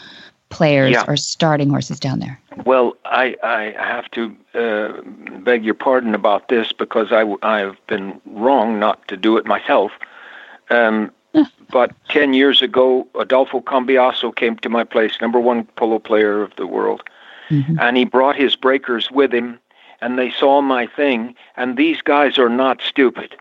players 0.50 0.92
Yeah. 0.92 1.04
are 1.08 1.16
starting 1.16 1.70
horses 1.70 1.98
down 1.98 2.18
there. 2.20 2.38
Well, 2.66 2.94
I, 3.06 3.36
I 3.42 3.74
have 3.82 4.10
to 4.10 4.36
uh, 4.54 5.00
beg 5.40 5.64
your 5.64 5.72
pardon 5.74 6.14
about 6.14 6.48
this 6.48 6.72
because 6.72 7.10
I, 7.10 7.24
I've 7.42 7.78
been 7.86 8.20
wrong 8.26 8.78
not 8.78 9.08
to 9.08 9.16
do 9.16 9.38
it 9.38 9.46
myself. 9.46 9.92
Um, 10.68 11.10
but 11.70 11.92
10 12.10 12.34
years 12.34 12.60
ago, 12.60 13.08
Adolfo 13.18 13.60
Cambiaso 13.62 14.34
came 14.36 14.56
to 14.58 14.68
my 14.68 14.84
place, 14.84 15.16
number 15.22 15.40
one 15.40 15.64
polo 15.76 15.98
player 15.98 16.42
of 16.42 16.54
the 16.56 16.66
world, 16.66 17.02
Mhm. 17.48 17.80
and 17.80 17.96
he 17.96 18.04
brought 18.04 18.36
his 18.36 18.54
breakers 18.54 19.10
with 19.10 19.32
him, 19.32 19.58
and 20.02 20.18
they 20.18 20.30
saw 20.30 20.60
my 20.60 20.86
thing, 20.86 21.34
and 21.56 21.76
these 21.78 22.02
guys 22.02 22.38
are 22.38 22.50
not 22.50 22.82
stupid. 22.82 23.36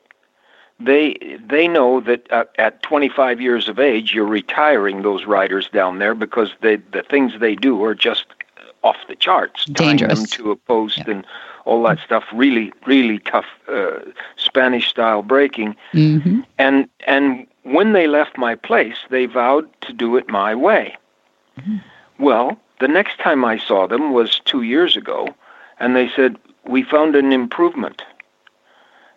They 0.80 1.38
they 1.45 1.67
know 1.67 2.02
that 2.02 2.32
uh, 2.32 2.45
at 2.58 2.82
25 2.84 3.41
years 3.41 3.67
of 3.69 3.80
age, 3.80 4.13
you're 4.13 4.26
retiring 4.26 5.04
those 5.04 5.26
riders 5.26 5.69
down 5.69 6.00
there 6.00 6.15
because 6.15 6.52
they, 6.62 6.78
the 6.78 7.04
things 7.04 7.34
they 7.39 7.56
do 7.56 7.84
are 7.84 7.95
just 7.95 8.26
off 8.84 8.97
the 9.08 9.15
charts. 9.15 9.67
Tying 9.76 10.08
them 10.08 10.10
Dangerous. 10.10 10.32
to 10.38 10.52
a 10.52 10.56
post 10.56 11.04
Yeah. 11.06 11.12
and 11.13 11.26
all 11.65 11.84
that 11.84 12.00
stuff. 12.00 12.26
Really, 12.34 12.71
really 12.86 13.19
tough 13.19 13.45
uh, 13.67 14.00
Spanish 14.38 14.88
style 14.89 15.24
breaking. 15.24 15.76
hmm 15.91 16.41
And 16.58 16.88
and 17.08 17.47
when 17.63 17.93
they 17.93 18.08
left 18.08 18.38
my 18.38 18.56
place, 18.56 18.97
they 19.10 19.26
vowed 19.26 19.67
to 19.82 19.93
do 19.93 20.17
it 20.17 20.30
my 20.30 20.56
way. 20.56 20.97
Well, 22.19 22.58
the 22.80 22.88
next 22.88 23.19
time 23.19 23.43
I 23.45 23.58
saw 23.58 23.88
them 23.88 24.13
was 24.13 24.39
two 24.45 24.62
years 24.63 24.95
ago, 24.97 25.28
and 25.80 25.95
they 25.95 26.10
said 26.10 26.38
we 26.65 26.84
found 26.84 27.15
an 27.15 27.32
improvement. 27.32 28.04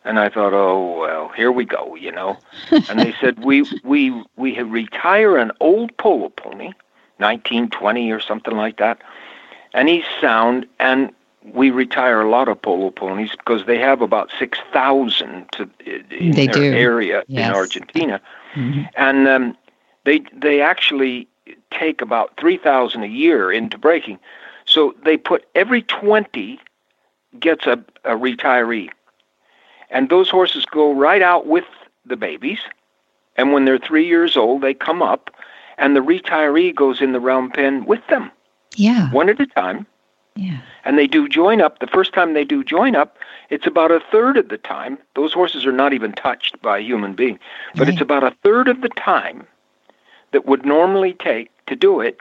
And 0.05 0.19
I 0.19 0.29
thought, 0.29 0.53
oh 0.53 0.99
well, 1.01 1.29
here 1.31 1.51
we 1.51 1.65
go, 1.65 1.95
you 1.95 2.13
know. 2.13 2.39
and 2.89 3.01
they 3.03 3.15
said 3.21 3.43
we 3.43 3.63
we 3.83 4.23
we 4.37 4.55
had 4.55 4.71
retire 4.71 5.37
an 5.39 5.53
old 5.61 5.97
polo 5.97 6.29
pony, 6.29 6.73
1920 7.19 8.11
or 8.13 8.21
something 8.21 8.55
like 8.57 8.77
that, 8.79 9.01
and 9.73 9.89
he's 9.89 10.05
sound. 10.21 10.67
And 10.79 11.13
we 11.53 11.71
retire 11.71 12.21
a 12.21 12.29
lot 12.29 12.49
of 12.49 12.61
polo 12.61 12.91
ponies 12.91 13.31
because 13.33 13.65
they 13.67 13.79
have 13.79 14.03
about 14.03 14.31
six 14.39 14.59
thousand 14.73 15.51
to 15.53 15.69
in 16.11 16.33
They 16.33 16.47
their 16.47 16.55
do. 16.55 16.73
area 16.75 17.25
Yes. 17.29 17.47
in 17.47 17.51
Argentina, 17.51 18.21
hmm 18.53 18.83
and 18.97 19.27
um, 19.29 19.57
they 20.05 20.21
they 20.35 20.61
actually 20.61 21.29
take 21.71 22.03
about 22.03 22.37
three 22.39 22.59
thousand 22.59 23.05
a 23.05 23.09
year 23.09 23.51
into 23.53 23.79
breaking. 23.79 24.19
So 24.67 24.95
they 25.05 25.17
put 25.17 25.47
every 25.55 25.83
twenty 25.83 26.61
gets 27.41 27.67
a, 27.67 27.83
a 28.05 28.13
retiree, 28.17 28.91
and 29.91 30.09
those 30.09 30.31
horses 30.31 30.65
go 30.67 30.93
right 30.93 31.23
out 31.23 31.47
with 31.47 31.65
the 32.07 32.17
babies. 32.17 32.61
And 33.37 33.53
when 33.53 33.65
they're 33.65 33.79
three 33.79 34.07
years 34.07 34.37
old, 34.37 34.63
they 34.63 34.75
come 34.75 35.03
up, 35.03 35.31
and 35.79 35.97
the 35.97 36.01
retiree 36.01 36.75
goes 36.75 37.01
in 37.01 37.13
the 37.13 37.21
round 37.21 37.53
pen 37.55 37.85
with 37.85 38.07
them, 38.09 38.31
Yeah, 38.77 39.11
one 39.11 39.29
at 39.29 39.41
a 39.41 39.47
time. 39.47 39.87
yeah. 40.37 40.59
And 40.85 40.99
they 40.99 41.07
do 41.07 41.29
join 41.29 41.61
up. 41.61 41.79
The 41.81 41.87
first 41.89 42.13
time 42.13 42.35
they 42.35 42.45
do 42.45 42.63
join 42.63 42.95
up, 42.95 43.19
it's 43.51 43.67
about 43.67 43.91
a 43.91 44.01
third 44.13 44.37
of 44.37 44.49
the 44.51 44.59
time. 44.59 44.99
Those 45.17 45.33
horses 45.33 45.65
are 45.67 45.73
not 45.73 45.93
even 45.93 46.13
touched 46.13 46.61
by 46.63 46.79
a 46.79 46.83
human 46.83 47.15
being, 47.15 47.39
but 47.75 47.89
it's 47.89 48.01
about 48.01 48.23
a 48.23 48.37
third 48.45 48.69
of 48.69 48.81
the 48.83 48.89
time 48.91 49.47
that 50.33 50.47
would 50.47 50.65
normally 50.65 51.15
take 51.15 51.51
to 51.67 51.75
do 51.77 52.01
it. 52.01 52.19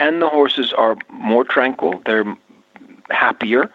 And 0.00 0.20
the 0.22 0.28
horses 0.28 0.72
are 0.72 0.96
more 1.10 1.44
tranquil. 1.44 2.02
They're 2.06 2.36
happier. 3.10 3.70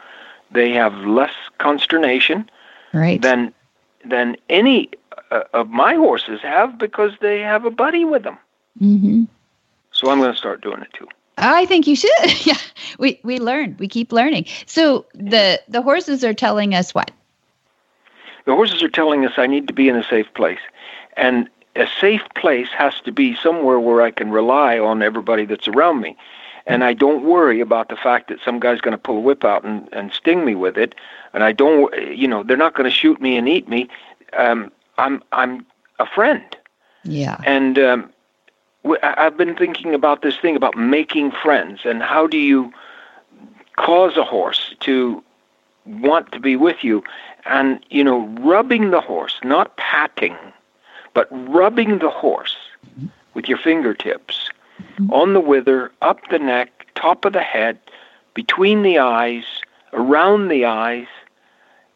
They 0.52 0.72
have 0.72 0.94
less 1.06 1.34
consternation 1.58 2.50
Right. 2.94 3.22
than 3.22 3.54
than 4.04 4.38
any 4.50 4.90
uh, 5.30 5.44
of 5.54 5.70
my 5.70 5.94
horses 5.96 6.42
have 6.42 6.78
because 6.78 7.12
they 7.22 7.42
have 7.42 7.66
a 7.66 7.70
buddy 7.72 8.06
with 8.06 8.24
them. 8.24 8.38
hmm 8.80 9.24
So 9.92 10.10
I'm 10.10 10.20
going 10.20 10.32
to 10.32 10.38
start 10.38 10.62
doing 10.62 10.82
it 10.82 10.92
too. 10.94 11.08
I 11.38 11.66
think 11.66 11.88
you 11.88 11.96
should. 11.96 12.12
yeah, 12.46 12.58
we 12.98 13.20
we 13.24 13.40
learn. 13.40 13.76
We 13.80 13.88
keep 13.88 14.12
learning. 14.12 14.46
So 14.66 15.06
the 15.14 15.62
the 15.68 15.82
horses 15.82 16.24
are 16.24 16.34
telling 16.34 16.74
us 16.74 16.94
what? 16.96 17.12
The 18.46 18.56
horses 18.56 18.82
are 18.82 18.90
telling 18.90 19.26
us 19.26 19.34
I 19.38 19.48
need 19.48 19.68
to 19.68 19.74
be 19.74 19.90
in 19.90 19.96
a 19.96 20.04
safe 20.04 20.34
place. 20.34 20.60
And 21.16 21.50
a 21.76 21.88
safe 22.00 22.24
place 22.36 22.70
has 22.78 23.00
to 23.02 23.12
be 23.12 23.36
somewhere 23.36 23.80
where 23.80 24.02
I 24.02 24.12
can 24.12 24.32
rely 24.32 24.80
on 24.80 25.04
everybody 25.04 25.46
that's 25.46 25.68
around 25.68 26.02
me. 26.02 26.18
And 26.65 26.84
I 26.84 26.93
don't 26.93 27.24
worry 27.24 27.60
about 27.62 27.89
the 27.89 27.95
fact 27.95 28.28
that 28.30 28.39
some 28.43 28.60
guy's 28.60 28.82
going 28.82 28.91
to 28.91 28.98
pull 28.98 29.17
a 29.17 29.22
whip 29.22 29.43
out 29.43 29.63
and, 29.63 29.88
and 29.91 30.12
sting 30.13 30.45
me 30.45 30.56
with 30.56 30.78
it. 30.78 30.95
And 31.34 31.43
I 31.43 31.52
don't, 31.52 31.93
you 32.15 32.28
know, 32.28 32.43
they're 32.43 32.58
not 32.58 32.76
going 32.76 32.89
to 32.89 32.95
shoot 32.95 33.22
me 33.22 33.38
and 33.38 33.48
eat 33.48 33.67
me. 33.67 33.89
Um, 34.38 34.72
I'm, 34.98 35.24
I'm 35.32 35.65
a 36.00 36.06
friend. 36.06 36.43
Yeah. 37.04 37.38
And 37.45 37.80
um, 37.80 38.12
I've 39.04 39.38
been 39.38 39.56
thinking 39.56 39.93
about 39.93 40.22
this 40.22 40.38
thing 40.38 40.56
about 40.56 40.78
making 40.78 41.32
friends 41.32 41.82
and 41.86 42.04
how 42.04 42.28
do 42.28 42.38
you 42.38 42.72
cause 43.78 44.17
a 44.17 44.24
horse 44.24 44.76
to 44.82 45.24
want 45.86 46.32
to 46.34 46.39
be 46.39 46.56
with 46.56 46.84
you. 46.84 47.04
And, 47.45 47.84
you 47.89 48.04
know, 48.04 48.28
rubbing 48.41 48.91
the 48.91 49.02
horse, 49.02 49.39
not 49.43 49.76
patting, 49.78 50.38
but 51.13 51.28
rubbing 51.32 52.00
the 52.00 52.10
horse 52.10 52.56
with 53.34 53.48
your 53.48 53.58
fingertips 53.58 54.50
on 55.12 55.34
the 55.34 55.40
wither, 55.40 55.92
up 56.02 56.20
the 56.30 56.40
neck, 56.40 56.88
top 56.96 57.26
of 57.26 57.34
the 57.34 57.42
head, 57.42 57.80
between 58.34 58.84
the 58.84 59.00
eyes, 59.00 59.46
around 59.94 60.50
the 60.50 60.66
eyes, 60.66 61.08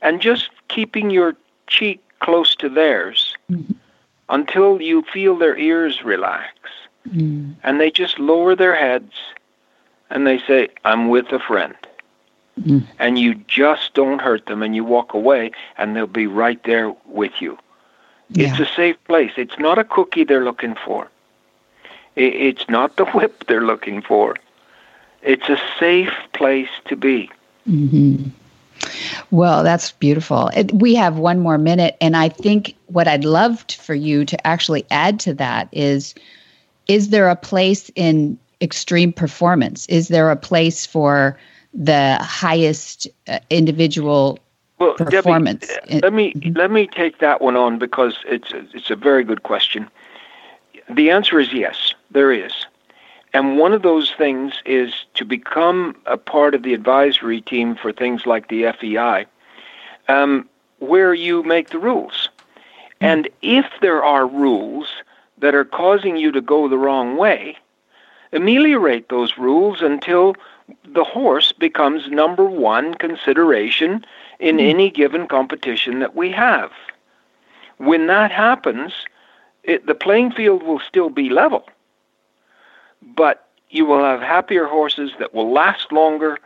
and 0.02 0.22
just 0.22 0.50
keeping 0.68 1.10
your 1.10 1.36
cheek 1.68 2.02
close 2.20 2.56
to 2.56 2.70
theirs 2.70 3.36
mm-hmm. 3.52 3.74
until 4.30 4.82
you 4.82 5.04
feel 5.13 5.38
their 5.38 5.58
ears 5.58 6.04
relax. 6.04 6.48
Mm. 7.10 7.56
And 7.63 7.80
they 7.80 7.92
just 7.92 8.20
lower 8.20 8.56
their 8.56 8.76
heads 8.76 9.13
and 10.10 10.26
they 10.26 10.39
say, 10.39 10.70
I'm 10.86 11.10
with 11.10 11.32
a 11.32 11.39
friend. 11.39 11.76
Mm. 12.62 12.86
And 13.00 13.20
you 13.20 13.36
just 13.48 13.94
don't 13.94 14.22
hurt 14.22 14.46
them 14.46 14.62
and 14.63 14.76
you 14.76 14.84
walk 14.84 15.13
away 15.13 15.52
and 15.78 15.96
they'll 15.96 16.08
be 16.08 16.28
right 16.28 16.63
there 16.63 16.94
with 17.06 17.34
you. 17.39 17.58
Yeah. 18.30 18.50
It's 18.50 18.60
a 18.60 18.74
safe 18.74 18.98
place. 19.06 19.32
It's 19.38 19.60
not 19.60 19.80
a 19.80 19.84
cookie 19.84 20.24
they're 20.24 20.46
looking 20.46 20.76
for. 20.86 21.10
It's 22.15 22.69
not 22.69 22.97
the 22.97 23.06
whip 23.06 23.45
they're 23.47 23.65
looking 23.65 24.02
for. 24.02 24.36
It's 25.21 25.49
a 25.49 25.58
safe 25.80 26.13
place 26.34 26.69
to 26.86 26.95
be. 26.95 27.32
Mm-hmm. 27.67 28.30
Well, 29.32 29.63
that's 29.63 29.91
beautiful. 29.93 30.49
We 30.73 30.95
have 30.95 31.17
one 31.17 31.39
more 31.39 31.58
minute, 31.58 31.95
and 32.02 32.17
I 32.17 32.30
think 32.30 32.76
what 32.88 33.08
I'd 33.08 33.23
love 33.23 33.65
for 33.71 33.95
you 33.95 34.26
to 34.26 34.47
actually 34.47 34.86
add 34.91 35.19
to 35.21 35.34
that 35.36 35.69
is 35.71 36.13
is 36.88 37.10
there 37.10 37.30
a 37.30 37.36
place 37.36 37.89
in 37.95 38.38
extreme 38.62 39.13
performance? 39.13 39.86
Is 39.88 40.10
there 40.10 40.32
a 40.32 40.36
place 40.36 40.86
for 40.86 41.38
the 41.73 42.17
highest 42.21 43.08
uh, 43.28 43.39
individual 43.49 44.39
well, 44.80 44.93
performance? 44.95 45.67
Debbie, 45.67 46.02
let 46.02 46.13
me 46.13 46.34
mm-hmm. 46.34 46.58
let 46.58 46.71
me 46.71 46.88
take 46.88 47.19
that 47.19 47.41
one 47.41 47.56
on 47.56 47.80
because 47.80 48.17
it's 48.26 48.52
it's 48.54 48.89
a 48.89 48.95
very 48.95 49.23
good 49.23 49.43
question. 49.43 49.89
The 50.89 51.10
answer 51.12 51.39
is 51.39 51.54
yes, 51.54 51.93
there 52.13 52.32
is. 52.32 52.65
And 53.34 53.58
one 53.58 53.73
of 53.73 53.82
those 53.82 54.12
things 54.12 54.54
is 54.65 54.93
to 55.15 55.26
become 55.26 55.95
a 56.06 56.17
part 56.17 56.54
of 56.54 56.62
the 56.62 56.73
advisory 56.73 57.41
team 57.41 57.76
for 57.76 57.91
things 57.91 58.26
like 58.28 58.47
the 58.47 58.71
FEI, 58.80 59.26
um, 60.08 60.47
where 60.80 61.13
you 61.13 61.41
make 61.41 61.69
the 61.69 61.80
rules. 61.80 62.30
And 63.02 63.28
if 63.41 63.65
there 63.82 64.04
are 64.04 64.28
rules 64.28 64.88
that 65.39 65.56
are 65.56 65.65
causing 65.65 66.15
you 66.15 66.32
to 66.32 66.41
go 66.41 66.67
the 66.67 66.78
wrong 66.78 67.17
way, 67.17 67.58
ameliorate 68.32 69.10
those 69.10 69.38
rules 69.38 69.82
until 69.82 70.36
the 70.86 71.04
horse 71.04 71.52
becomes 71.52 72.10
number 72.10 72.45
one 72.45 72.93
consideration 72.93 74.06
in 74.39 74.56
hmm. 74.56 74.65
any 74.65 74.89
given 74.91 75.28
competition 75.28 75.99
that 75.99 76.15
we 76.15 76.32
have. 76.32 76.71
When 77.78 78.08
that 78.08 78.32
happens, 78.32 78.93
it, 79.63 79.88
the 79.88 79.95
playing 79.95 80.32
field 80.32 80.62
will 80.63 80.80
still 80.80 81.10
be 81.10 81.30
level 81.30 81.65
but 83.16 83.48
you 83.70 83.86
will 83.86 84.04
have 84.04 84.22
happier 84.22 84.66
horses 84.66 85.12
that 85.20 85.34
will 85.34 85.52
last 85.52 85.92
longer, 85.92 86.38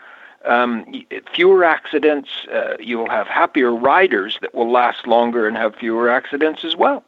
um, 0.46 0.86
fewer 1.34 1.64
accidents. 1.64 2.30
Uh, 2.52 2.78
you 2.80 2.98
will 2.98 3.10
have 3.10 3.28
happier 3.28 3.74
riders 3.74 4.38
that 4.42 4.56
will 4.56 4.72
last 4.72 5.06
longer 5.08 5.48
and 5.48 5.58
have 5.58 5.76
fewer 5.76 6.10
accidents 6.10 6.64
as 6.64 6.76
well. 6.76 7.04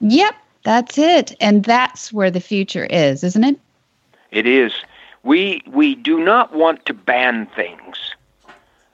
Yep, 0.00 0.34
that's 0.64 0.98
it. 0.98 1.34
And 1.40 1.64
that's 1.64 2.12
where 2.12 2.30
the 2.30 2.40
future 2.40 2.86
is, 2.86 3.22
isn't 3.24 3.44
it? 3.44 3.58
It 4.30 4.46
is. 4.46 4.72
We 5.22 5.62
we 5.66 5.94
do 5.94 6.22
not 6.22 6.54
want 6.54 6.86
to 6.86 6.94
ban 6.94 7.46
things. 7.54 8.14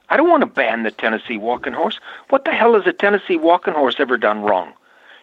I 0.09 0.17
don't 0.17 0.29
want 0.29 0.41
to 0.41 0.47
ban 0.47 0.83
the 0.83 0.91
Tennessee 0.91 1.37
walking 1.37 1.73
horse. 1.73 1.99
What 2.29 2.45
the 2.45 2.51
hell 2.51 2.73
has 2.73 2.85
a 2.85 2.93
Tennessee 2.93 3.37
walking 3.37 3.73
horse 3.73 3.95
ever 3.99 4.17
done 4.17 4.41
wrong? 4.41 4.73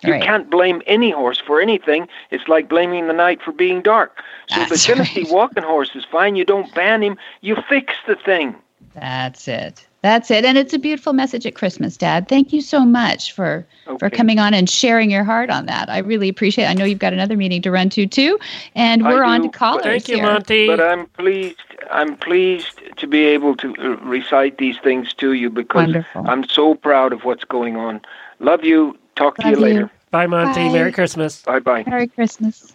You 0.03 0.13
right. 0.13 0.23
can't 0.23 0.51
blame 0.51 0.83
any 0.87 1.11
horse 1.11 1.39
for 1.39 1.61
anything. 1.61 2.09
It's 2.31 2.49
like 2.49 2.69
blaming 2.69 3.07
the 3.07 3.13
night 3.13 3.41
for 3.43 3.53
being 3.53 3.83
dark. 3.83 4.21
So 4.49 4.61
That's 4.61 4.71
the 4.71 4.95
Tennessee 4.95 5.23
right. 5.23 5.33
walking 5.33 5.63
horse 5.63 5.91
is 5.95 6.05
fine. 6.05 6.37
You 6.37 6.45
don't 6.45 6.73
ban 6.75 7.03
him. 7.03 7.17
You 7.41 7.57
fix 7.69 7.95
the 8.07 8.17
thing. 8.17 8.57
That's 8.95 9.49
it. 9.49 9.87
That's 10.03 10.33
it. 10.33 10.45
And 10.45 10.59
it's 10.59 10.75
a 10.75 10.79
beautiful 10.79 11.13
message 11.13 11.47
at 11.47 11.55
Christmas, 11.55 11.97
Dad. 11.97 12.27
Thank 12.27 12.53
you 12.53 12.61
so 12.61 12.85
much 12.85 13.33
for 13.33 13.65
okay. 13.87 13.99
for 13.99 14.11
coming 14.11 14.41
on 14.41 14.53
and 14.53 14.69
sharing 14.69 15.13
your 15.13 15.23
heart 15.23 15.49
on 15.49 15.67
that. 15.67 15.89
I 15.89 15.99
really 15.99 16.29
appreciate 16.29 16.65
it. 16.65 16.69
I 16.69 16.75
know 16.75 16.85
you've 16.85 16.99
got 16.99 17.13
another 17.13 17.37
meeting 17.37 17.63
to 17.63 17.71
run 17.71 17.89
to 17.91 18.09
too. 18.09 18.37
And 18.75 19.05
we're 19.05 19.23
on 19.23 19.43
to 19.43 19.49
callers. 19.49 19.85
Thank 19.85 20.09
you, 20.09 20.17
here. 20.17 20.25
Monty. 20.25 20.67
But 20.67 20.81
I'm 20.81 21.07
pleased 21.07 21.61
I'm 21.91 22.17
pleased 22.17 22.81
to 22.97 23.07
be 23.07 23.25
able 23.25 23.57
to 23.57 23.75
uh, 23.79 23.97
recite 24.05 24.59
these 24.59 24.79
things 24.79 25.13
to 25.15 25.35
you 25.35 25.51
because 25.51 25.87
Wonderful. 25.87 26.29
I'm 26.29 26.49
so 26.49 26.75
proud 26.75 27.13
of 27.13 27.25
what's 27.25 27.45
going 27.45 27.77
on. 27.77 28.01
Love 28.41 28.65
you. 28.65 28.99
Talk 29.17 29.39
Love 29.39 29.45
to 29.45 29.51
you, 29.51 29.57
you. 29.57 29.75
later. 29.75 29.91
Bye, 30.11 30.27
Monty. 30.27 30.69
Bye. 30.69 30.73
Merry 30.73 30.93
Christmas. 30.93 31.43
Bye 31.43 31.61
bye. 31.61 31.85
Merry 31.87 32.07
Christmas. 32.07 32.73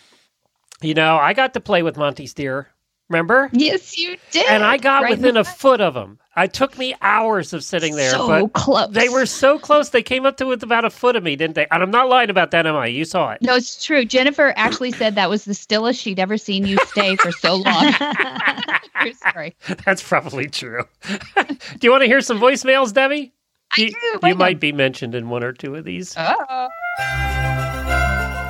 you 0.82 0.94
know, 0.94 1.16
I 1.16 1.32
got 1.32 1.54
to 1.54 1.60
play 1.60 1.82
with 1.82 1.96
Monty 1.96 2.26
Steer. 2.26 2.68
Remember? 3.08 3.50
Yes, 3.52 3.98
you 3.98 4.16
did. 4.30 4.48
And 4.48 4.64
I 4.64 4.78
got 4.78 5.02
right 5.02 5.10
within 5.10 5.36
a 5.36 5.44
foot 5.44 5.82
of 5.82 5.94
him. 5.94 6.18
I 6.34 6.46
took 6.46 6.78
me 6.78 6.94
hours 7.02 7.52
of 7.52 7.62
sitting 7.62 7.94
there. 7.94 8.10
So 8.10 8.26
but 8.26 8.52
close. 8.54 8.88
They 8.90 9.10
were 9.10 9.26
so 9.26 9.58
close. 9.58 9.90
They 9.90 10.02
came 10.02 10.24
up 10.24 10.38
to 10.38 10.46
with 10.46 10.62
about 10.62 10.86
a 10.86 10.90
foot 10.90 11.14
of 11.14 11.22
me, 11.22 11.36
didn't 11.36 11.54
they? 11.54 11.66
And 11.70 11.82
I'm 11.82 11.90
not 11.90 12.08
lying 12.08 12.30
about 12.30 12.52
that, 12.52 12.66
am 12.66 12.74
I? 12.74 12.86
You 12.86 13.04
saw 13.04 13.32
it. 13.32 13.42
No, 13.42 13.54
it's 13.54 13.84
true. 13.84 14.06
Jennifer 14.06 14.54
actually 14.56 14.92
said 14.92 15.14
that 15.16 15.28
was 15.28 15.44
the 15.44 15.52
stillest 15.52 16.00
she'd 16.00 16.18
ever 16.18 16.38
seen 16.38 16.66
you 16.66 16.78
stay 16.86 17.16
for 17.16 17.32
so 17.32 17.56
long. 17.56 17.92
true 19.02 19.12
story. 19.12 19.54
That's 19.84 20.02
probably 20.02 20.48
true. 20.48 20.84
do 21.36 21.56
you 21.82 21.90
want 21.90 22.02
to 22.02 22.06
hear 22.08 22.22
some 22.22 22.40
voicemails, 22.40 22.94
Debbie? 22.94 23.34
You, 23.76 23.90
do. 23.90 24.28
You 24.28 24.34
might 24.34 24.60
be 24.60 24.72
mentioned 24.72 25.14
in 25.14 25.30
one 25.30 25.42
or 25.42 25.52
two 25.52 25.74
of 25.76 25.84
these. 25.84 26.14
Oh. 26.18 26.68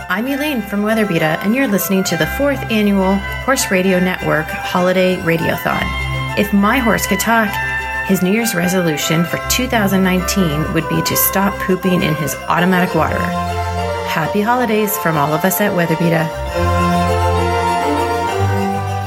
I'm 0.08 0.26
Elaine 0.26 0.62
from 0.62 0.82
Weatherbeeta, 0.82 1.38
and 1.44 1.54
you're 1.54 1.68
listening 1.68 2.02
to 2.04 2.16
the 2.16 2.26
fourth 2.26 2.58
annual 2.70 3.14
Horse 3.44 3.70
Radio 3.70 4.00
Network 4.00 4.46
Holiday 4.46 5.16
Radiothon. 5.18 5.80
If 6.38 6.52
my 6.52 6.78
horse 6.78 7.06
could 7.06 7.20
talk, 7.20 7.48
his 8.06 8.20
New 8.20 8.32
Year's 8.32 8.54
resolution 8.54 9.24
for 9.24 9.38
2019 9.48 10.72
would 10.74 10.88
be 10.88 11.00
to 11.02 11.16
stop 11.16 11.54
pooping 11.60 12.02
in 12.02 12.14
his 12.16 12.34
automatic 12.48 12.94
water. 12.94 13.18
Happy 14.08 14.40
holidays 14.40 14.98
from 14.98 15.16
all 15.16 15.32
of 15.32 15.44
us 15.44 15.60
at 15.60 15.72
Weatherbeeta. 15.72 16.28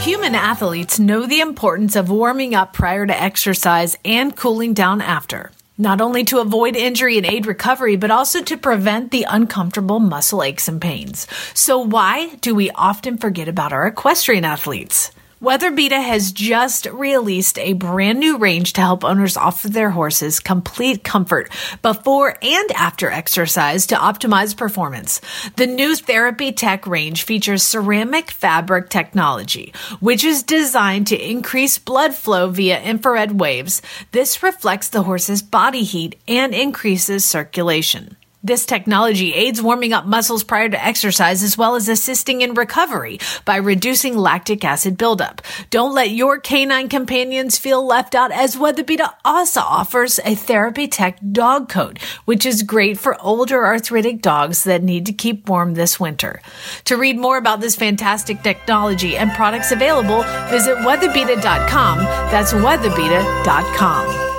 Human 0.01 0.34
athletes 0.34 0.97
know 0.97 1.25
the 1.25 1.41
importance 1.41 1.95
of 1.95 2.10
warming 2.10 2.56
up 2.56 2.73
prior 2.73 3.06
to 3.06 3.21
exercise 3.21 3.97
and 4.06 4.36
cooling 4.36 4.73
down 4.73 5.01
after 5.01 5.51
not 5.77 6.01
only 6.01 6.23
to 6.25 6.39
avoid 6.39 6.75
injury 6.75 7.17
and 7.17 7.25
aid 7.25 7.45
recovery, 7.45 7.95
but 7.95 8.11
also 8.11 8.41
to 8.43 8.57
prevent 8.57 9.11
the 9.11 9.25
uncomfortable 9.29 9.99
muscle 9.99 10.43
aches 10.43 10.67
and 10.67 10.81
pains. 10.81 11.27
So 11.53 11.79
why 11.79 12.35
do 12.41 12.53
we 12.53 12.71
often 12.71 13.17
forget 13.17 13.47
about 13.47 13.73
our 13.73 13.88
equestrian 13.88 14.45
athletes? 14.45 15.11
Weatherbeeta 15.43 16.02
has 16.02 16.32
just 16.32 16.86
released 16.86 17.60
a 17.60 17.74
brand 17.74 18.21
new 18.21 18.38
range 18.38 18.71
to 18.71 18.82
help 18.82 19.04
owners 19.04 19.36
offer 19.36 19.67
their 19.67 19.89
horses 19.89 20.39
complete 20.39 21.04
comfort 21.04 21.52
before 21.82 22.38
and 22.41 22.71
after 22.71 23.10
exercise 23.10 23.86
to 23.88 23.95
optimize 23.95 24.56
performance. 24.56 25.19
The 25.58 25.67
new 25.67 25.93
Therapy 25.98 26.54
Tech 26.54 26.88
range 26.88 27.24
features 27.24 27.63
ceramic 27.63 28.32
fabric 28.32 28.89
technology, 28.89 29.74
which 30.00 30.24
is 30.24 30.41
designed 30.41 31.08
to 31.08 31.17
increase 31.17 31.78
blood 31.78 32.15
flow 32.15 32.50
via 32.50 32.82
infrared 32.82 33.38
waves. 33.38 33.82
This 34.13 34.41
reflects 34.41 34.88
the 34.88 35.04
horse's 35.04 35.41
body 35.41 35.84
heat 35.84 36.17
and 36.30 36.56
increases 36.56 37.26
circulation. 37.26 38.15
This 38.45 38.67
technology 38.67 39.34
aids 39.34 39.60
warming 39.60 39.91
up 39.91 40.05
muscles 40.05 40.43
prior 40.43 40.69
to 40.69 40.86
exercise 40.86 41.41
as 41.41 41.58
well 41.58 41.73
as 41.73 41.89
assisting 41.89 42.41
in 42.41 42.53
recovery 42.53 43.19
by 43.43 43.55
reducing 43.55 44.15
lactic 44.15 44.63
acid 44.63 44.99
buildup. 44.99 45.41
Don't 45.71 45.95
let 45.95 46.12
your 46.12 46.39
canine 46.39 46.88
companions 46.88 47.58
feel 47.58 47.84
left 47.84 48.13
out 48.13 48.31
as 48.31 48.55
Weatherbeeta 48.55 49.12
also 49.25 49.62
offers 49.62 50.19
a 50.23 50.36
Therapy 50.36 50.88
Tech 50.88 51.17
dog 51.31 51.69
coat, 51.69 51.97
which 52.25 52.45
is 52.45 52.62
great 52.62 52.99
for 52.99 53.19
older 53.19 53.65
arthritic 53.65 54.21
dogs 54.21 54.63
that 54.65 54.84
need 54.84 55.08
to 55.08 55.12
keep 55.12 55.49
warm 55.49 55.73
this 55.73 55.99
winter. 55.99 56.39
To 56.84 56.97
read 56.97 57.17
more 57.17 57.38
about 57.38 57.62
this 57.62 57.75
fantastic 57.75 58.43
technology 58.43 59.17
and 59.17 59.31
products 59.31 59.71
available, 59.71 60.21
visit 60.51 60.77
weatherbeeta.com. 60.77 61.97
That's 62.29 62.53
weatherbeeta.com. 62.53 64.35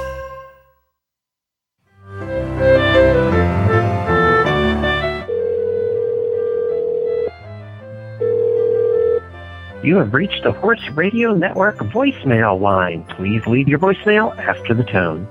You 9.87 9.96
have 9.99 10.12
reached 10.14 10.42
the 10.42 10.51
Horse 10.51 10.83
Radio 10.94 11.33
Network 11.33 11.79
voicemail 11.79 12.61
line. 12.61 13.05
Please 13.05 13.46
leave 13.46 13.68
your 13.68 13.79
voicemail 13.79 14.37
after 14.37 14.75
the 14.75 14.83
tone. 14.83 15.29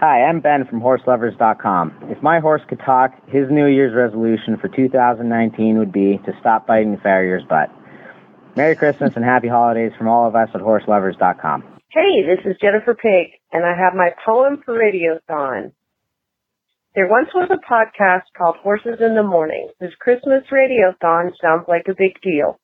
Hi, 0.00 0.24
I'm 0.24 0.40
Ben 0.40 0.66
from 0.66 0.80
HorseLovers.com. 0.80 2.08
If 2.10 2.20
my 2.20 2.40
horse 2.40 2.62
could 2.68 2.80
talk, 2.80 3.12
his 3.28 3.48
New 3.48 3.66
Year's 3.66 3.94
resolution 3.94 4.56
for 4.56 4.66
2019 4.66 5.78
would 5.78 5.92
be 5.92 6.18
to 6.26 6.32
stop 6.40 6.66
biting 6.66 6.96
the 6.96 7.00
farrier's 7.00 7.44
butt. 7.48 7.70
Merry 8.56 8.74
Christmas 8.74 9.12
and 9.14 9.24
happy 9.24 9.46
holidays 9.46 9.92
from 9.96 10.08
all 10.08 10.26
of 10.26 10.34
us 10.34 10.48
at 10.52 10.62
horselovers.com. 10.62 11.62
Hey, 11.90 12.22
this 12.26 12.44
is 12.44 12.56
Jennifer 12.60 12.96
Pig, 12.96 13.38
and 13.52 13.64
I 13.64 13.76
have 13.76 13.94
my 13.94 14.10
poem 14.26 14.62
for 14.64 14.74
Radiothon. 14.74 15.70
There 16.94 17.06
once 17.08 17.28
was 17.32 17.48
a 17.52 17.72
podcast 17.72 18.24
called 18.36 18.56
Horses 18.56 18.98
in 19.00 19.14
the 19.14 19.22
Morning, 19.22 19.68
whose 19.78 19.94
Christmas 20.00 20.42
Radiothon 20.50 21.30
sounds 21.40 21.66
like 21.68 21.86
a 21.88 21.94
big 21.96 22.20
deal. 22.20 22.58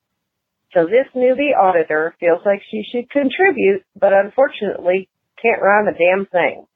So 0.75 0.85
this 0.85 1.07
newbie 1.15 1.57
auditor 1.57 2.15
feels 2.19 2.41
like 2.45 2.61
she 2.69 2.83
should 2.91 3.09
contribute, 3.09 3.83
but 3.95 4.13
unfortunately 4.13 5.09
can't 5.41 5.63
rhyme 5.63 5.87
a 5.87 5.93
damn 5.93 6.27
thing. 6.27 6.67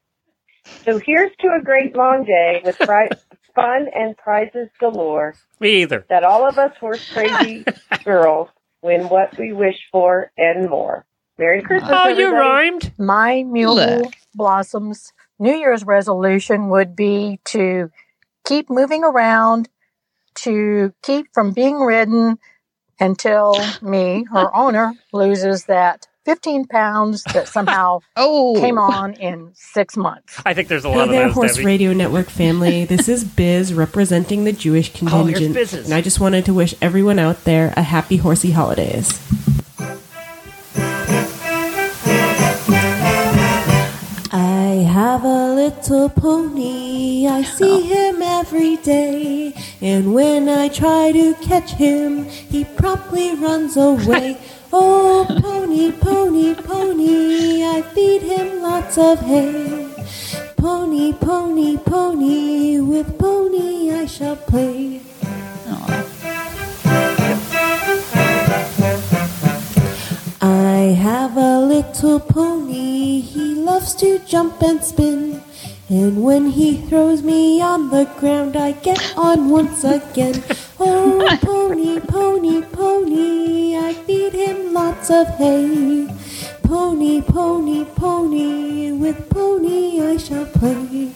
So 0.84 1.00
here's 1.04 1.32
to 1.40 1.48
a 1.60 1.64
great 1.64 1.96
long 1.96 2.24
day 2.24 2.60
with 2.64 2.76
pri- 2.78 3.10
fun 3.54 3.88
and 3.92 4.16
prizes 4.16 4.68
galore. 4.78 5.34
Me 5.58 5.82
either. 5.82 6.06
That 6.08 6.22
all 6.22 6.48
of 6.48 6.56
us 6.56 6.70
horse 6.78 7.04
crazy 7.12 7.64
girls 8.04 8.48
win 8.80 9.08
what 9.08 9.36
we 9.36 9.52
wish 9.52 9.76
for 9.90 10.30
and 10.38 10.70
more. 10.70 11.04
Merry 11.36 11.62
Christmas. 11.62 11.90
Oh, 11.92 12.08
you 12.08 12.32
rhymed. 12.32 12.92
My 12.96 13.42
Mule 13.42 13.74
Look. 13.74 14.12
Blossoms 14.34 15.12
New 15.40 15.54
Year's 15.54 15.84
resolution 15.84 16.68
would 16.68 16.94
be 16.94 17.40
to 17.46 17.90
keep 18.44 18.70
moving 18.70 19.02
around, 19.02 19.68
to 20.36 20.92
keep 21.02 21.26
from 21.34 21.52
being 21.52 21.80
ridden 21.80 22.38
until 23.00 23.56
me, 23.82 24.24
her 24.32 24.54
owner, 24.54 24.92
loses 25.12 25.64
that 25.64 26.06
15 26.26 26.66
pounds 26.66 27.24
that 27.32 27.48
somehow 27.48 28.00
Oh, 28.16 28.54
came 28.60 28.78
on 28.78 29.14
in 29.14 29.50
six 29.54 29.96
months. 29.96 30.38
I 30.44 30.52
think 30.52 30.68
there's 30.68 30.84
a 30.84 30.90
Hey 30.90 30.96
lot 30.98 31.04
of 31.08 31.10
there, 31.10 31.26
those, 31.28 31.34
Horse 31.34 31.54
Debbie. 31.54 31.64
Radio 31.66 31.92
Network 31.94 32.28
family. 32.28 32.84
This 32.90 33.08
is 33.08 33.24
Biz 33.24 33.72
representing 33.72 34.44
the 34.44 34.52
Jewish 34.52 34.90
Oh, 34.94 34.98
contingent. 34.98 35.54
Biz's. 35.54 35.86
and 35.86 35.94
I 35.94 36.02
just 36.02 36.20
wanted 36.20 36.44
to 36.44 36.52
wish 36.54 36.74
everyone 36.82 37.18
out 37.18 37.44
there 37.44 37.72
a 37.76 37.82
happy 37.82 38.18
horsey 38.18 38.50
holidays. 38.50 39.18
Little 45.64 46.08
pony, 46.08 47.26
I 47.28 47.42
see 47.42 47.82
him 47.82 48.22
every 48.22 48.76
day. 48.76 49.52
And 49.82 50.14
when 50.14 50.48
I 50.48 50.68
try 50.68 51.12
to 51.12 51.34
catch 51.34 51.72
him, 51.72 52.24
he 52.24 52.64
promptly 52.64 53.34
runs 53.34 53.76
away. 53.76 54.38
Oh, 54.72 55.26
pony, 55.42 55.90
pony, 55.90 56.54
pony, 56.54 57.64
I 57.64 57.82
feed 57.92 58.22
him 58.22 58.62
lots 58.62 58.96
of 58.98 59.18
hay. 59.18 59.88
Pony, 60.56 61.12
pony, 61.12 61.76
pony, 61.76 62.78
with 62.78 63.18
pony 63.18 63.90
I 63.90 64.06
shall 64.06 64.36
play. 64.36 65.00
I 70.40 70.94
have 71.06 71.36
a 71.36 71.58
little 71.58 72.20
pony, 72.20 73.18
he 73.20 73.54
loves 73.56 73.96
to 73.96 74.20
jump 74.20 74.62
and 74.62 74.84
spin. 74.84 75.42
And 75.90 76.22
when 76.22 76.50
he 76.50 76.76
throws 76.76 77.22
me 77.22 77.60
on 77.60 77.90
the 77.90 78.04
ground, 78.18 78.56
I 78.56 78.72
get 78.72 79.12
on 79.16 79.50
once 79.50 79.82
again. 79.82 80.42
Oh, 80.78 81.26
pony, 81.42 81.98
pony, 82.00 82.62
pony, 82.62 83.76
I 83.76 83.92
feed 83.94 84.32
him 84.32 84.72
lots 84.72 85.10
of 85.10 85.26
hay. 85.36 86.06
Pony, 86.62 87.20
pony, 87.22 87.84
pony, 87.84 88.92
with 88.92 89.28
pony 89.30 90.00
I 90.00 90.16
shall 90.16 90.46
play. 90.46 91.10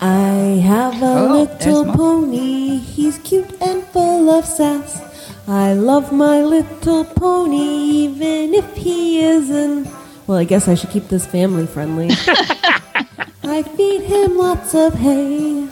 I 0.00 0.60
have 0.64 1.02
a 1.02 1.06
Oh, 1.06 1.32
little 1.32 1.84
pony, 1.94 2.76
he's 2.78 3.18
cute 3.18 3.52
and 3.60 3.84
full 3.84 4.28
of 4.30 4.44
sass. 4.44 5.05
I 5.48 5.74
love 5.74 6.12
my 6.12 6.42
little 6.42 7.04
pony, 7.04 7.56
even 7.56 8.52
if 8.52 8.76
he 8.76 9.20
isn't. 9.20 9.86
Well, 10.26 10.38
I 10.38 10.44
guess 10.44 10.66
I 10.66 10.74
should 10.74 10.90
keep 10.90 11.06
this 11.06 11.24
family 11.24 11.68
friendly. 11.68 12.08
I 13.44 13.62
feed 13.76 14.02
him 14.02 14.36
lots 14.36 14.74
of 14.74 14.94
hay. 14.94 15.68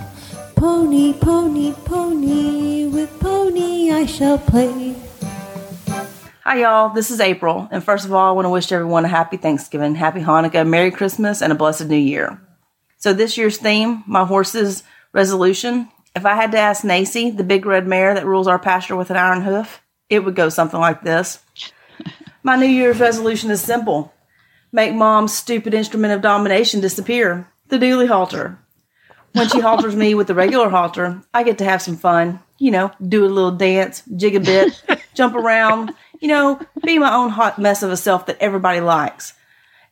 Pony, 0.54 1.12
pony, 1.14 1.72
pony, 1.84 2.86
with 2.86 3.18
pony 3.18 3.90
I 3.90 4.06
shall 4.06 4.38
play. 4.38 4.94
Hi, 6.44 6.60
y'all. 6.60 6.90
This 6.90 7.10
is 7.10 7.18
April. 7.18 7.66
And 7.72 7.82
first 7.82 8.04
of 8.04 8.12
all, 8.12 8.28
I 8.28 8.32
want 8.32 8.46
to 8.46 8.50
wish 8.50 8.70
everyone 8.70 9.04
a 9.04 9.08
happy 9.08 9.38
Thanksgiving, 9.38 9.96
happy 9.96 10.20
Hanukkah, 10.20 10.64
Merry 10.64 10.92
Christmas, 10.92 11.42
and 11.42 11.50
a 11.50 11.56
blessed 11.56 11.88
New 11.88 11.96
Year. 11.96 12.40
So, 12.98 13.12
this 13.12 13.36
year's 13.36 13.58
theme, 13.58 14.04
my 14.06 14.24
horse's 14.24 14.84
resolution, 15.12 15.88
if 16.14 16.24
I 16.24 16.34
had 16.34 16.52
to 16.52 16.58
ask 16.58 16.84
Nacy, 16.84 17.36
the 17.36 17.44
big 17.44 17.66
red 17.66 17.86
mare 17.86 18.14
that 18.14 18.26
rules 18.26 18.46
our 18.46 18.58
pasture 18.58 18.96
with 18.96 19.10
an 19.10 19.16
iron 19.16 19.42
hoof, 19.42 19.82
it 20.08 20.24
would 20.24 20.36
go 20.36 20.48
something 20.48 20.80
like 20.80 21.02
this. 21.02 21.40
My 22.42 22.56
New 22.56 22.66
Year's 22.66 23.00
resolution 23.00 23.50
is 23.50 23.60
simple 23.60 24.12
make 24.72 24.92
mom's 24.92 25.32
stupid 25.32 25.72
instrument 25.72 26.12
of 26.12 26.20
domination 26.20 26.80
disappear 26.80 27.48
the 27.68 27.78
dually 27.78 28.08
halter. 28.08 28.58
When 29.32 29.48
she 29.48 29.60
halters 29.60 29.94
me 29.96 30.14
with 30.14 30.26
the 30.26 30.34
regular 30.34 30.68
halter, 30.68 31.22
I 31.32 31.44
get 31.44 31.58
to 31.58 31.64
have 31.64 31.80
some 31.80 31.96
fun. 31.96 32.40
You 32.58 32.70
know, 32.70 32.92
do 33.00 33.24
a 33.24 33.26
little 33.26 33.50
dance, 33.52 34.02
jig 34.16 34.36
a 34.36 34.40
bit, 34.40 34.82
jump 35.14 35.34
around, 35.34 35.92
you 36.20 36.28
know, 36.28 36.60
be 36.84 36.98
my 36.98 37.14
own 37.14 37.30
hot 37.30 37.58
mess 37.58 37.82
of 37.82 37.90
a 37.90 37.96
self 37.96 38.26
that 38.26 38.38
everybody 38.40 38.80
likes. 38.80 39.34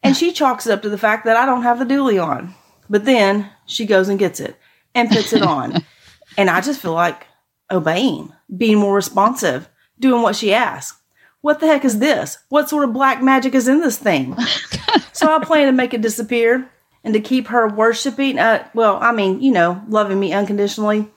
And 0.03 0.17
she 0.17 0.33
chalks 0.33 0.67
it 0.67 0.73
up 0.73 0.83
to 0.83 0.89
the 0.89 0.99
fact 0.99 1.25
that 1.25 1.37
I 1.37 1.47
don't 1.47 1.63
have 1.63 1.79
the 1.79 1.85
dually 1.85 2.25
on. 2.25 2.55
But 2.91 3.05
then 3.05 3.51
she 3.67 3.87
goes 3.87 4.09
and 4.09 4.19
gets 4.19 4.41
it 4.41 4.57
and 4.95 5.09
puts 5.11 5.33
it 5.33 5.43
on. 5.43 5.85
and 6.37 6.51
I 6.51 6.61
just 6.61 6.81
feel 6.81 6.93
like 6.95 7.27
obeying, 7.71 8.33
being 8.55 8.79
more 8.79 8.95
responsive, 8.95 9.69
doing 9.99 10.23
what 10.23 10.37
she 10.37 10.53
asks. 10.53 11.01
What 11.41 11.59
the 11.59 11.67
heck 11.67 11.85
is 11.85 11.99
this? 11.99 12.39
What 12.49 12.69
sort 12.69 12.85
of 12.85 12.93
black 12.93 13.23
magic 13.23 13.55
is 13.55 13.67
in 13.67 13.81
this 13.81 13.99
thing? 13.99 14.37
so 15.13 15.35
I 15.35 15.45
plan 15.45 15.67
to 15.67 15.73
make 15.73 15.93
it 15.93 16.01
disappear 16.01 16.71
and 17.05 17.15
to 17.15 17.21
keep 17.21 17.49
her 17.49 17.69
worshiping, 17.69 18.39
uh, 18.39 18.67
well, 18.75 18.99
I 19.01 19.11
mean, 19.11 19.43
you 19.43 19.51
know, 19.51 19.83
loving 19.89 20.21
me 20.21 20.33
unconditionally. 20.33 21.09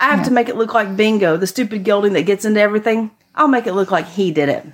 I 0.00 0.14
have 0.14 0.24
to 0.26 0.32
make 0.32 0.48
it 0.48 0.56
look 0.56 0.74
like 0.74 0.96
Bingo, 0.96 1.36
the 1.36 1.46
stupid 1.46 1.84
gelding 1.84 2.14
that 2.14 2.22
gets 2.22 2.44
into 2.44 2.60
everything. 2.60 3.12
I'll 3.34 3.48
make 3.48 3.68
it 3.68 3.74
look 3.74 3.92
like 3.92 4.08
he 4.08 4.32
did 4.32 4.48
it. 4.48 4.66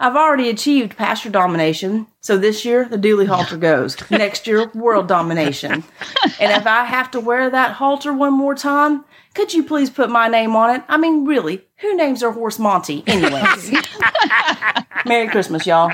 I've 0.00 0.14
already 0.14 0.48
achieved 0.48 0.96
pasture 0.96 1.30
domination, 1.30 2.06
so 2.20 2.38
this 2.38 2.64
year 2.64 2.84
the 2.88 2.96
dually 2.96 3.26
halter 3.26 3.56
goes. 3.56 3.96
Next 4.10 4.46
year, 4.46 4.68
world 4.74 5.08
domination. 5.08 5.84
And 6.40 6.52
if 6.52 6.66
I 6.68 6.84
have 6.84 7.10
to 7.12 7.20
wear 7.20 7.50
that 7.50 7.72
halter 7.72 8.12
one 8.12 8.32
more 8.32 8.54
time, 8.54 9.04
could 9.34 9.52
you 9.52 9.64
please 9.64 9.90
put 9.90 10.08
my 10.08 10.28
name 10.28 10.54
on 10.54 10.76
it? 10.76 10.82
I 10.88 10.96
mean, 10.96 11.24
really, 11.24 11.64
who 11.78 11.96
names 11.96 12.20
their 12.20 12.30
horse 12.30 12.60
Monty, 12.60 13.02
anyways? 13.08 13.72
Merry 15.04 15.26
Christmas, 15.28 15.66
y'all. 15.66 15.90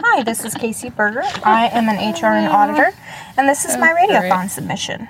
Hi, 0.00 0.22
this 0.22 0.44
is 0.44 0.54
Casey 0.54 0.88
Berger. 0.88 1.22
I 1.44 1.68
am 1.72 1.88
an 1.88 1.96
HRN 2.14 2.48
auditor, 2.48 2.96
and 3.36 3.46
this 3.48 3.66
is 3.66 3.76
my 3.76 3.88
radiothon 3.92 4.48
submission. 4.48 5.08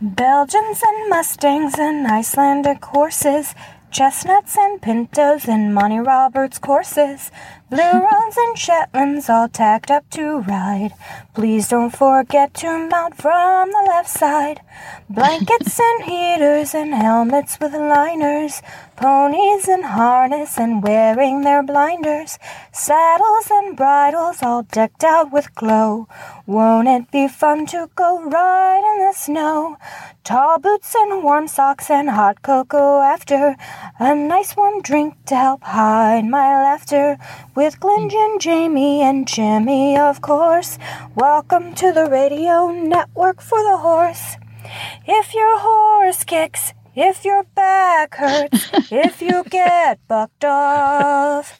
Belgians 0.00 0.82
and 0.84 1.10
Mustangs 1.10 1.74
and 1.78 2.06
Icelandic 2.06 2.84
horses, 2.84 3.54
chestnuts 3.90 4.56
and 4.56 4.80
pintos 4.82 5.48
and 5.48 5.74
Monty 5.74 5.98
Roberts 5.98 6.58
courses, 6.58 7.30
blue 7.70 7.80
roans 7.92 8.36
and 8.36 8.56
Shetlands 8.56 9.28
all 9.28 9.48
tacked 9.48 9.90
up 9.90 10.08
to 10.10 10.40
ride. 10.40 10.92
Please 11.34 11.68
don't 11.68 11.94
forget 11.94 12.54
to 12.54 12.88
mount 12.88 13.16
from 13.16 13.70
the 13.70 13.84
left 13.86 14.08
side. 14.08 14.60
Blankets 15.08 15.80
and 15.88 16.04
heaters 16.04 16.74
and 16.74 16.94
helmets 16.94 17.58
with 17.60 17.72
liners, 17.74 18.62
ponies 18.96 19.68
in 19.68 19.82
harness 19.82 20.58
and 20.58 20.82
wearing 20.82 21.42
their 21.42 21.62
blinders, 21.62 22.38
saddles 22.72 23.48
and 23.50 23.76
bridles 23.76 24.42
all 24.42 24.62
decked 24.62 25.04
out 25.04 25.32
with 25.32 25.54
glow. 25.54 26.08
Won't 26.46 26.88
it 26.88 27.10
be 27.10 27.28
fun 27.28 27.66
to 27.66 27.90
go 27.94 28.22
ride 28.22 28.84
in 28.94 29.06
the 29.06 29.12
snow? 29.12 29.76
Tall 30.26 30.58
boots 30.58 30.92
and 30.96 31.22
warm 31.22 31.46
socks 31.46 31.88
and 31.88 32.10
hot 32.10 32.42
cocoa 32.42 33.00
after, 33.00 33.54
a 34.00 34.12
nice 34.12 34.56
warm 34.56 34.82
drink 34.82 35.14
to 35.26 35.36
help 35.36 35.62
hide 35.62 36.24
my 36.24 36.64
laughter. 36.64 37.16
With 37.54 37.78
Glenn, 37.78 38.10
and 38.12 38.40
Jamie, 38.40 39.02
and 39.02 39.28
Jimmy, 39.28 39.96
of 39.96 40.20
course. 40.22 40.80
Welcome 41.14 41.76
to 41.76 41.92
the 41.92 42.06
radio 42.06 42.72
network 42.72 43.40
for 43.40 43.62
the 43.62 43.76
horse. 43.76 44.34
If 45.06 45.32
your 45.32 45.60
horse 45.60 46.24
kicks, 46.24 46.74
if 46.96 47.24
your 47.24 47.44
back 47.44 48.16
hurts, 48.16 48.70
if 48.90 49.22
you 49.22 49.44
get 49.44 50.00
bucked 50.08 50.44
off, 50.44 51.55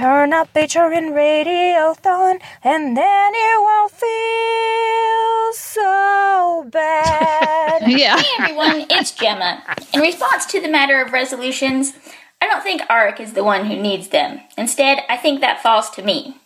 turn 0.00 0.32
up 0.32 0.50
HRN 0.54 1.12
Radiothon 1.12 2.40
and 2.64 2.96
then 2.96 3.34
you 3.34 3.56
won't 3.60 3.92
feel 3.92 5.52
so 5.52 6.66
bad. 6.72 7.82
Yeah. 7.86 8.18
Hey 8.18 8.28
everyone, 8.38 8.86
it's 8.88 9.10
Gemma. 9.10 9.62
In 9.92 10.00
response 10.00 10.46
to 10.46 10.60
the 10.60 10.70
matter 10.70 11.02
of 11.02 11.12
resolutions, 11.12 11.92
I 12.40 12.46
don't 12.46 12.62
think 12.62 12.80
Arik 12.82 13.20
is 13.20 13.34
the 13.34 13.44
one 13.44 13.66
who 13.66 13.76
needs 13.76 14.08
them. 14.08 14.40
Instead, 14.56 15.00
I 15.10 15.18
think 15.18 15.40
that 15.40 15.62
falls 15.62 15.90
to 15.90 16.02
me. 16.02 16.36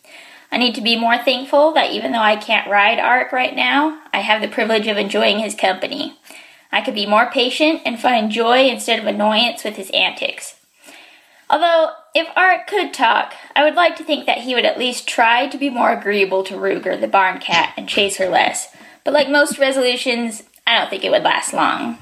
I 0.50 0.56
need 0.56 0.74
to 0.74 0.80
be 0.80 0.98
more 0.98 1.18
thankful 1.18 1.72
that 1.74 1.92
even 1.92 2.10
though 2.10 2.18
I 2.18 2.34
can't 2.34 2.70
ride 2.70 2.98
Arik 2.98 3.30
right 3.30 3.54
now, 3.54 4.00
I 4.12 4.18
have 4.18 4.42
the 4.42 4.48
privilege 4.48 4.88
of 4.88 4.96
enjoying 4.96 5.38
his 5.38 5.54
company. 5.54 6.18
I 6.72 6.80
could 6.80 6.94
be 6.94 7.06
more 7.06 7.30
patient 7.30 7.82
and 7.84 8.00
find 8.00 8.32
joy 8.32 8.68
instead 8.68 8.98
of 8.98 9.06
annoyance 9.06 9.62
with 9.62 9.76
his 9.76 9.90
antics. 9.90 10.53
Although, 11.50 11.90
if 12.14 12.28
Art 12.36 12.66
could 12.66 12.94
talk, 12.94 13.34
I 13.54 13.64
would 13.64 13.74
like 13.74 13.96
to 13.96 14.04
think 14.04 14.26
that 14.26 14.38
he 14.38 14.54
would 14.54 14.64
at 14.64 14.78
least 14.78 15.06
try 15.06 15.46
to 15.48 15.58
be 15.58 15.70
more 15.70 15.92
agreeable 15.92 16.42
to 16.44 16.54
Ruger, 16.54 16.98
the 16.98 17.06
barn 17.08 17.38
cat, 17.40 17.74
and 17.76 17.88
chase 17.88 18.16
her 18.16 18.28
less. 18.28 18.74
But 19.04 19.14
like 19.14 19.28
most 19.28 19.58
resolutions, 19.58 20.42
I 20.66 20.78
don't 20.78 20.88
think 20.88 21.04
it 21.04 21.10
would 21.10 21.22
last 21.22 21.52
long. 21.52 21.98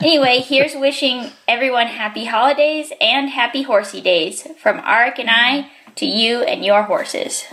Anyway, 0.00 0.40
here's 0.40 0.74
wishing 0.74 1.30
everyone 1.46 1.86
happy 1.86 2.24
holidays 2.24 2.92
and 3.00 3.30
happy 3.30 3.62
horsey 3.62 4.00
days 4.00 4.48
from 4.58 4.80
Arik 4.80 5.18
and 5.20 5.30
I 5.30 5.70
to 5.96 6.06
you 6.06 6.42
and 6.42 6.64
your 6.64 6.82
horses. 6.82 7.44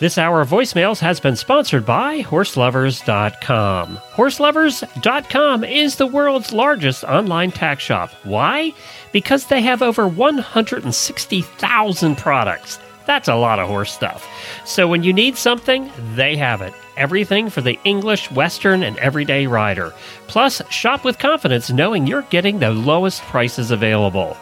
This 0.00 0.16
hour 0.16 0.40
of 0.40 0.48
voicemails 0.48 1.00
has 1.00 1.18
been 1.18 1.34
sponsored 1.34 1.84
by 1.84 2.22
HorseLovers.com. 2.22 3.96
HorseLovers.com 3.96 5.64
is 5.64 5.96
the 5.96 6.06
world's 6.06 6.52
largest 6.52 7.02
online 7.02 7.50
tack 7.50 7.80
shop. 7.80 8.10
Why? 8.22 8.72
Because 9.10 9.46
they 9.46 9.60
have 9.62 9.82
over 9.82 10.06
160,000 10.06 12.16
products. 12.16 12.78
That's 13.08 13.26
a 13.26 13.34
lot 13.34 13.58
of 13.58 13.66
horse 13.66 13.92
stuff. 13.92 14.24
So 14.64 14.86
when 14.86 15.02
you 15.02 15.12
need 15.12 15.36
something, 15.36 15.90
they 16.14 16.36
have 16.36 16.62
it. 16.62 16.74
Everything 16.96 17.50
for 17.50 17.60
the 17.60 17.80
English, 17.82 18.30
Western, 18.30 18.84
and 18.84 18.96
everyday 18.98 19.48
rider. 19.48 19.92
Plus, 20.28 20.62
shop 20.70 21.04
with 21.04 21.18
confidence 21.18 21.70
knowing 21.70 22.06
you're 22.06 22.22
getting 22.22 22.58
the 22.58 22.70
lowest 22.70 23.22
prices 23.22 23.72
available. 23.72 24.36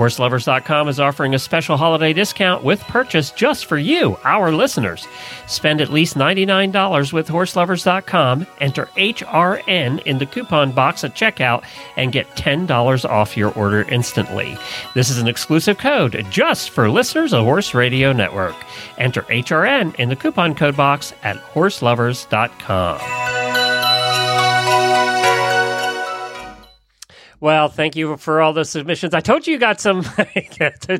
HorseLovers.com 0.00 0.88
is 0.88 0.98
offering 0.98 1.34
a 1.34 1.38
special 1.38 1.76
holiday 1.76 2.14
discount 2.14 2.64
with 2.64 2.80
purchase 2.84 3.30
just 3.32 3.66
for 3.66 3.76
you, 3.76 4.16
our 4.24 4.50
listeners. 4.50 5.06
Spend 5.46 5.82
at 5.82 5.90
least 5.90 6.16
$99 6.16 7.12
with 7.12 7.28
HorseLovers.com, 7.28 8.46
enter 8.62 8.86
HRN 8.96 10.00
in 10.06 10.16
the 10.16 10.24
coupon 10.24 10.72
box 10.72 11.04
at 11.04 11.14
checkout, 11.14 11.64
and 11.98 12.12
get 12.12 12.34
$10 12.34 13.10
off 13.10 13.36
your 13.36 13.52
order 13.52 13.82
instantly. 13.82 14.56
This 14.94 15.10
is 15.10 15.18
an 15.18 15.28
exclusive 15.28 15.76
code 15.76 16.24
just 16.30 16.70
for 16.70 16.88
listeners 16.88 17.34
of 17.34 17.44
Horse 17.44 17.74
Radio 17.74 18.14
Network. 18.14 18.56
Enter 18.96 19.20
HRN 19.24 19.94
in 19.96 20.08
the 20.08 20.16
coupon 20.16 20.54
code 20.54 20.78
box 20.78 21.12
at 21.22 21.36
HorseLovers.com. 21.36 23.39
Well, 27.40 27.68
thank 27.68 27.96
you 27.96 28.18
for 28.18 28.42
all 28.42 28.52
those 28.52 28.68
submissions. 28.68 29.14
I 29.14 29.20
told 29.20 29.46
you 29.46 29.54
you 29.54 29.58
got 29.58 29.80
some. 29.80 30.02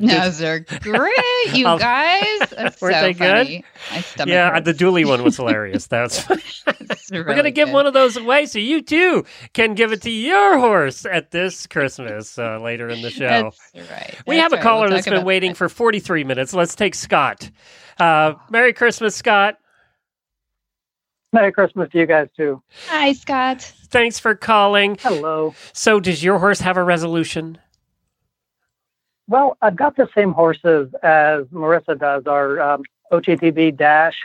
Those 0.01 0.41
are 0.41 0.59
great, 0.59 1.53
you 1.53 1.63
guys. 1.79 2.39
That's 2.49 2.81
Weren't 2.81 2.95
so 2.95 3.01
they 3.01 3.13
good? 3.13 3.47
funny. 3.47 3.65
Stomach 4.01 4.27
yeah, 4.31 4.49
hurts. 4.51 4.65
the 4.65 4.73
dually 4.73 5.05
one 5.05 5.23
was 5.23 5.37
hilarious. 5.37 5.85
That's 5.87 6.27
we're 7.11 7.23
gonna 7.23 7.51
give 7.51 7.67
good. 7.67 7.73
one 7.73 7.85
of 7.85 7.93
those 7.93 8.17
away 8.17 8.47
so 8.47 8.57
you 8.57 8.81
too 8.81 9.23
can 9.53 9.75
give 9.75 9.91
it 9.91 10.01
to 10.01 10.09
your 10.11 10.57
horse 10.57 11.05
at 11.05 11.29
this 11.31 11.67
Christmas 11.67 12.37
uh, 12.39 12.59
later 12.59 12.89
in 12.89 13.01
the 13.03 13.11
show. 13.11 13.51
That's 13.73 13.91
right. 13.91 14.15
we 14.25 14.37
That's 14.37 14.43
have 14.43 14.53
a 14.53 14.55
right. 14.55 14.63
caller 14.63 14.87
We'll 14.87 14.95
that's 14.95 15.07
been 15.07 15.25
waiting 15.25 15.53
for 15.53 15.69
43 15.69 16.23
minutes. 16.23 16.53
Let's 16.53 16.73
take 16.75 16.95
Scott. 16.95 17.51
Uh, 17.99 18.33
Merry 18.49 18.73
Christmas, 18.73 19.15
Scott. 19.15 19.57
Merry 21.33 21.51
Christmas 21.51 21.89
to 21.91 21.97
you 21.97 22.05
guys 22.05 22.27
too. 22.35 22.61
Hi, 22.87 23.13
Scott. 23.13 23.61
Thanks 23.87 24.19
for 24.19 24.35
calling. 24.35 24.97
Hello. 25.01 25.53
So, 25.73 25.99
does 25.99 26.23
your 26.23 26.39
horse 26.39 26.59
have 26.61 26.77
a 26.77 26.83
resolution? 26.83 27.57
Well, 29.27 29.57
I've 29.61 29.77
got 29.77 29.95
the 29.95 30.09
same 30.13 30.33
horses 30.33 30.93
as 31.03 31.45
Marissa 31.45 31.97
does, 31.97 32.27
our 32.27 32.59
um, 32.59 32.83
OTTB 33.13 33.77
Dash 33.77 34.17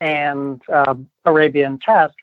and 0.00 0.62
um, 0.68 1.08
Arabian 1.24 1.78
Task, 1.78 2.14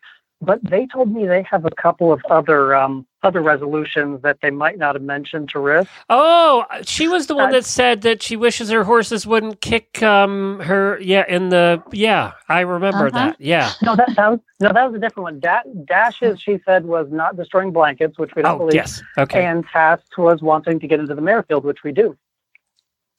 but 0.42 0.60
they 0.64 0.86
told 0.88 1.12
me 1.14 1.26
they 1.28 1.44
have 1.44 1.66
a 1.66 1.70
couple 1.72 2.12
of 2.14 2.22
other 2.30 2.74
um, 2.76 3.06
other 3.24 3.42
resolutions 3.42 4.22
that 4.22 4.38
they 4.42 4.50
might 4.50 4.78
not 4.78 4.96
have 4.96 5.02
mentioned 5.04 5.50
to 5.50 5.60
Riff. 5.60 5.90
Oh, 6.10 6.66
she 6.84 7.08
was 7.10 7.28
the 7.28 7.36
one 7.36 7.50
Uh, 7.50 7.52
that 7.54 7.66
said 7.66 8.02
that 8.04 8.24
she 8.24 8.38
wishes 8.38 8.70
her 8.70 8.86
horses 8.86 9.28
wouldn't 9.28 9.60
kick 9.60 10.02
um 10.02 10.60
her. 10.62 10.98
Yeah, 11.02 11.26
in 11.28 11.50
the 11.50 11.84
yeah, 11.92 12.32
I 12.48 12.62
remember 12.62 13.08
Uh-huh. 13.08 13.18
that. 13.18 13.42
Yeah. 13.42 13.74
No, 13.82 13.96
that, 13.98 14.16
that 14.16 14.30
was 14.32 14.40
no, 14.62 14.72
that 14.72 14.86
was 14.86 14.96
a 14.96 15.00
different 15.00 15.24
one. 15.24 15.40
Da- 15.40 15.64
Dashes, 15.86 16.40
she 16.42 16.60
said, 16.66 16.86
was 16.86 17.08
not 17.12 17.36
destroying 17.36 17.72
blankets, 17.72 18.18
which 18.18 18.34
we 18.36 18.42
don't 18.42 18.56
Oh, 18.56 18.58
believe. 18.60 18.76
yes. 18.76 19.04
Okay. 19.18 19.44
And 19.46 19.66
Tasks 19.68 20.18
was 20.18 20.42
wanting 20.42 20.80
to 20.80 20.88
get 20.88 21.00
into 21.02 21.16
the 21.16 21.22
mare 21.22 21.44
field, 21.44 21.66
which 21.66 21.84
we 21.84 21.92
do. 21.92 22.16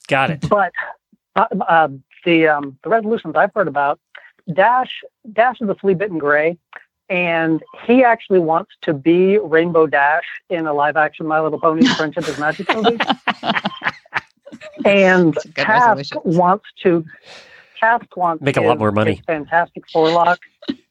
Got 0.08 0.30
it. 0.30 0.48
But 0.48 0.72
uh, 1.36 1.46
uh, 1.68 1.88
the 2.24 2.48
um, 2.48 2.78
the 2.82 2.88
resolutions 2.90 3.36
I've 3.36 3.52
heard 3.54 3.68
about, 3.68 4.00
Dash 4.52 5.02
Dash 5.32 5.60
is 5.60 5.68
a 5.68 5.74
flea 5.74 5.94
bitten 5.94 6.18
gray, 6.18 6.58
and 7.10 7.62
he 7.86 8.02
actually 8.04 8.38
wants 8.38 8.70
to 8.82 8.94
be 8.94 9.36
Rainbow 9.38 9.86
Dash 9.86 10.24
in 10.48 10.66
a 10.66 10.72
live 10.72 10.96
action 10.96 11.26
My 11.26 11.40
Little 11.40 11.60
Pony 11.60 11.86
Friendship 11.86 12.26
is 12.28 12.38
Magic 12.38 12.66
movie. 12.74 12.96
and 14.84 15.34
good 15.34 15.54
Task 15.56 15.96
resolution. 16.14 16.20
wants 16.38 16.64
to 16.82 17.04
Task 17.78 18.16
wants 18.16 18.42
Make 18.42 18.56
a 18.56 18.60
lot 18.60 18.72
his- 18.74 18.78
more 18.78 18.92
money. 18.92 19.22
fantastic 19.26 19.88
forelock 19.90 20.38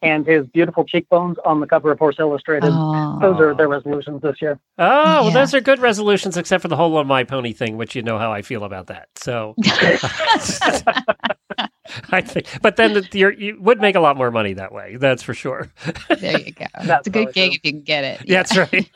and 0.02 0.26
his 0.26 0.46
beautiful 0.48 0.84
cheekbones 0.84 1.38
on 1.46 1.60
the 1.60 1.68
cover 1.68 1.92
of 1.92 2.00
Horse 2.00 2.16
Illustrated. 2.20 2.72
Oh. 2.74 3.20
Those 3.22 3.40
are 3.40 3.54
their 3.54 3.68
resolutions 3.68 4.22
this 4.22 4.42
year. 4.42 4.60
Oh, 4.78 4.86
well, 4.88 5.26
Yeah. 5.28 5.34
those 5.34 5.54
are 5.54 5.62
good 5.62 5.80
resolutions, 5.80 6.36
except 6.36 6.62
for 6.64 6.68
the 6.68 6.76
whole 6.76 6.98
on 6.98 7.06
my 7.08 7.24
pony 7.24 7.54
thing, 7.54 7.78
which 7.78 7.96
you 7.96 8.02
know 8.02 8.18
how 8.18 8.32
I 8.32 8.42
feel 8.42 8.64
about 8.64 8.88
that. 8.88 9.08
So, 9.16 9.56
I 12.12 12.22
think, 12.22 12.48
but 12.62 12.76
then 12.76 12.94
the, 12.94 13.08
you're, 13.14 13.32
you 13.32 13.58
would 13.60 13.80
make 13.82 13.96
a 13.96 14.00
lot 14.00 14.18
more 14.18 14.32
money 14.32 14.54
that 14.54 14.72
way. 14.72 14.98
That's 14.98 15.24
for 15.24 15.34
sure. 15.34 15.72
There 16.20 16.40
you 16.40 16.52
go. 16.52 16.66
That's 16.84 17.08
a 17.08 17.10
good 17.10 17.34
gig 17.34 17.54
if 17.56 17.60
you 17.64 17.72
can 17.72 17.82
get 17.82 18.04
it. 18.04 18.22
Yeah, 18.28 18.44
That's 18.44 18.58
right. 18.58 18.90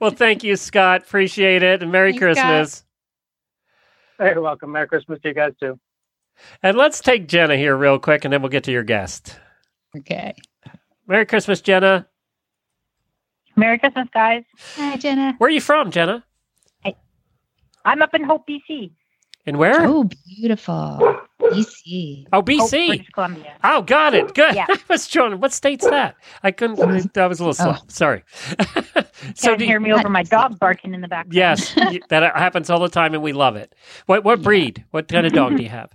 well, 0.00 0.10
thank 0.10 0.42
you, 0.42 0.56
Scott. 0.56 1.02
Appreciate 1.02 1.62
it, 1.62 1.82
and 1.82 1.92
Merry 1.92 2.12
Thanks, 2.12 2.38
Scott. 2.38 2.46
Christmas. 2.46 2.84
Hey, 4.18 4.30
you're 4.30 4.40
welcome. 4.40 4.72
Merry 4.72 4.88
Christmas 4.88 5.20
to 5.22 5.28
you 5.28 5.34
guys 5.34 5.52
too. 5.60 5.78
And 6.62 6.76
let's 6.76 7.00
take 7.00 7.28
Jenna 7.28 7.56
here 7.56 7.76
real 7.76 7.98
quick, 7.98 8.24
and 8.24 8.32
then 8.32 8.42
we'll 8.42 8.50
get 8.50 8.64
to 8.64 8.72
your 8.72 8.84
guest. 8.84 9.38
Okay. 9.96 10.34
Merry 11.06 11.26
Christmas, 11.26 11.60
Jenna. 11.60 12.06
Merry 13.56 13.78
Christmas, 13.78 14.08
guys. 14.12 14.44
Hi, 14.76 14.96
Jenna. 14.96 15.34
Where 15.38 15.48
are 15.48 15.52
you 15.52 15.60
from, 15.60 15.90
Jenna? 15.90 16.24
I'm 17.86 18.02
up 18.02 18.14
in 18.14 18.24
Hope, 18.24 18.48
BC. 18.48 18.90
And 19.46 19.58
where? 19.58 19.86
Oh, 19.86 20.10
beautiful. 20.26 21.20
BC. 21.64 22.26
Oh, 22.32 22.36
Hope, 22.38 22.46
BC. 22.46 22.86
British 22.88 23.08
Columbia. 23.10 23.56
Oh, 23.64 23.82
got 23.82 24.14
it. 24.14 24.34
Good. 24.34 24.54
Yeah. 24.54 24.66
I 24.68 24.76
was 24.88 25.06
trying. 25.08 25.38
What 25.40 25.52
state's 25.52 25.84
that? 25.88 26.16
I 26.42 26.50
couldn't. 26.50 27.12
That 27.14 27.26
was 27.28 27.40
a 27.40 27.44
little 27.44 27.54
slow. 27.54 27.74
Oh. 27.76 27.82
Sorry. 27.88 28.22
So 29.34 29.56
do 29.56 29.64
you- 29.64 29.70
hear 29.70 29.80
me 29.80 29.92
over 29.92 30.08
my 30.10 30.22
dog 30.22 30.58
barking 30.58 30.92
in 30.94 31.00
the 31.00 31.08
background. 31.08 31.34
Yes, 31.34 31.74
that 32.10 32.36
happens 32.36 32.68
all 32.70 32.78
the 32.80 32.88
time, 32.88 33.14
and 33.14 33.22
we 33.22 33.32
love 33.32 33.56
it. 33.56 33.74
What 34.04 34.24
what 34.24 34.42
breed? 34.42 34.84
What 34.90 35.08
kind 35.08 35.26
of 35.26 35.32
dog 35.32 35.56
do 35.56 35.62
you 35.62 35.68
have? 35.70 35.90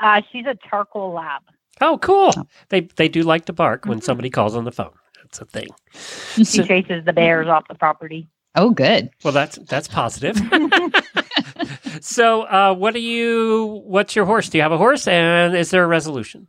Uh, 0.00 0.20
she's 0.30 0.44
a 0.44 0.56
charcoal 0.68 1.12
lab. 1.14 1.42
Oh, 1.80 1.98
cool. 1.98 2.32
They 2.68 2.80
they 2.96 3.08
do 3.08 3.22
like 3.22 3.44
to 3.46 3.52
bark 3.52 3.86
when 3.86 4.00
somebody 4.02 4.28
calls 4.28 4.56
on 4.56 4.64
the 4.64 4.72
phone. 4.72 4.90
That's 5.22 5.40
a 5.40 5.44
thing. 5.44 5.68
She 6.34 6.44
So- 6.44 6.64
chases 6.64 7.04
the 7.04 7.12
bears 7.12 7.46
off 7.46 7.68
the 7.68 7.74
property. 7.76 8.28
Oh, 8.56 8.70
good. 8.70 9.10
well, 9.22 9.32
that's 9.32 9.56
that's 9.56 9.86
positive. 9.88 10.36
so, 12.06 12.42
uh, 12.42 12.74
what 12.74 12.94
do 12.94 13.00
you? 13.00 13.82
What's 13.84 14.14
your 14.14 14.24
horse? 14.26 14.48
Do 14.48 14.58
you 14.58 14.62
have 14.62 14.72
a 14.72 14.78
horse? 14.78 15.08
And 15.08 15.56
is 15.56 15.70
there 15.70 15.82
a 15.82 15.86
resolution? 15.88 16.46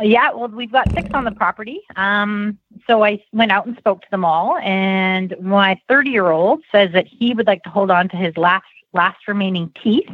Yeah, 0.00 0.32
well, 0.32 0.48
we've 0.48 0.72
got 0.72 0.92
six 0.92 1.08
on 1.14 1.24
the 1.24 1.30
property. 1.30 1.80
Um, 1.96 2.58
so 2.86 3.04
I 3.04 3.22
went 3.32 3.52
out 3.52 3.66
and 3.66 3.76
spoke 3.78 4.02
to 4.02 4.10
them 4.10 4.24
all, 4.24 4.58
and 4.58 5.34
my 5.40 5.80
30 5.88 6.10
year 6.10 6.30
old 6.30 6.62
says 6.70 6.90
that 6.92 7.06
he 7.06 7.34
would 7.34 7.46
like 7.46 7.62
to 7.62 7.70
hold 7.70 7.90
on 7.90 8.08
to 8.10 8.16
his 8.16 8.36
last 8.36 8.66
last 8.92 9.26
remaining 9.26 9.72
teeth 9.82 10.10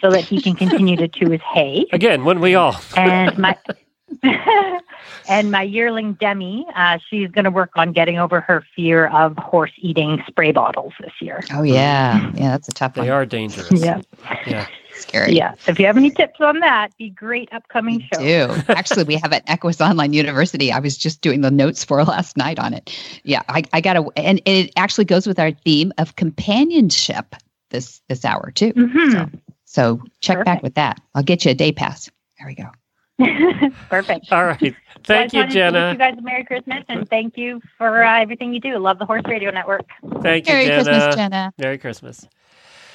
so 0.00 0.10
that 0.10 0.24
he 0.24 0.40
can 0.40 0.54
continue 0.54 0.96
to 0.96 1.08
chew 1.08 1.30
his 1.30 1.40
hay. 1.42 1.86
Again, 1.92 2.24
when 2.24 2.40
we 2.40 2.54
all. 2.54 2.76
And 2.96 3.36
my 3.36 3.56
and 5.28 5.50
my 5.50 5.62
yearling 5.62 6.14
Demi, 6.14 6.66
uh, 6.74 6.98
she's 7.08 7.30
going 7.30 7.44
to 7.44 7.50
work 7.50 7.70
on 7.76 7.92
getting 7.92 8.18
over 8.18 8.40
her 8.40 8.64
fear 8.74 9.08
of 9.08 9.36
horse 9.36 9.72
eating 9.78 10.22
spray 10.26 10.52
bottles 10.52 10.92
this 11.00 11.12
year. 11.20 11.42
Oh, 11.52 11.62
yeah. 11.62 12.30
Yeah, 12.34 12.50
that's 12.50 12.68
a 12.68 12.72
tough 12.72 12.94
They 12.94 13.02
one. 13.02 13.10
are 13.10 13.26
dangerous. 13.26 13.70
Yeah. 13.72 14.00
Yeah. 14.46 14.66
Scary. 14.94 15.34
Yeah. 15.34 15.52
So 15.58 15.72
if 15.72 15.78
you 15.78 15.84
have 15.86 15.96
any 15.98 16.10
tips 16.10 16.40
on 16.40 16.60
that, 16.60 16.96
be 16.96 17.10
great 17.10 17.52
upcoming 17.52 18.00
show. 18.12 18.18
do. 18.18 18.62
Actually, 18.72 19.04
we 19.04 19.16
have 19.16 19.32
at 19.32 19.42
Equus 19.46 19.80
Online 19.80 20.14
University. 20.14 20.72
I 20.72 20.78
was 20.78 20.96
just 20.96 21.20
doing 21.20 21.42
the 21.42 21.50
notes 21.50 21.84
for 21.84 22.02
last 22.04 22.36
night 22.36 22.58
on 22.58 22.72
it. 22.72 22.96
Yeah, 23.22 23.42
I, 23.48 23.62
I 23.74 23.80
got 23.82 23.94
to, 23.94 24.10
and 24.16 24.40
it 24.46 24.72
actually 24.76 25.04
goes 25.04 25.26
with 25.26 25.38
our 25.38 25.52
theme 25.52 25.92
of 25.98 26.16
companionship 26.16 27.34
this 27.70 28.00
this 28.08 28.24
hour 28.24 28.50
too. 28.54 28.72
Mhm. 28.72 29.12
So, 29.12 29.30
so 29.66 30.02
check 30.20 30.44
back 30.46 30.62
with 30.62 30.74
that. 30.76 30.98
I'll 31.14 31.22
get 31.22 31.44
you 31.44 31.50
a 31.50 31.54
day 31.54 31.72
pass. 31.72 32.08
There 32.38 32.46
we 32.46 32.54
go. 32.54 32.70
Perfect. 33.88 34.30
All 34.30 34.44
right. 34.44 34.74
Thank 35.04 35.08
Well, 35.08 35.20
you, 35.22 35.22
I 35.22 35.24
to 35.30 35.46
wish 35.46 35.54
Jenna. 35.54 35.92
You 35.92 35.98
guys 35.98 36.14
a 36.18 36.22
Merry 36.22 36.44
Christmas 36.44 36.84
and 36.88 37.08
thank 37.08 37.36
you 37.36 37.60
for 37.78 38.04
uh, 38.04 38.20
everything 38.20 38.52
you 38.52 38.60
do. 38.60 38.78
Love 38.78 38.98
the 38.98 39.06
Horse 39.06 39.22
Radio 39.26 39.50
Network. 39.50 39.86
Thank 40.22 40.46
you, 40.46 40.52
Merry 40.54 40.66
Christmas, 40.66 41.16
Jenna. 41.16 41.52
Merry 41.58 41.78
Christmas. 41.78 42.28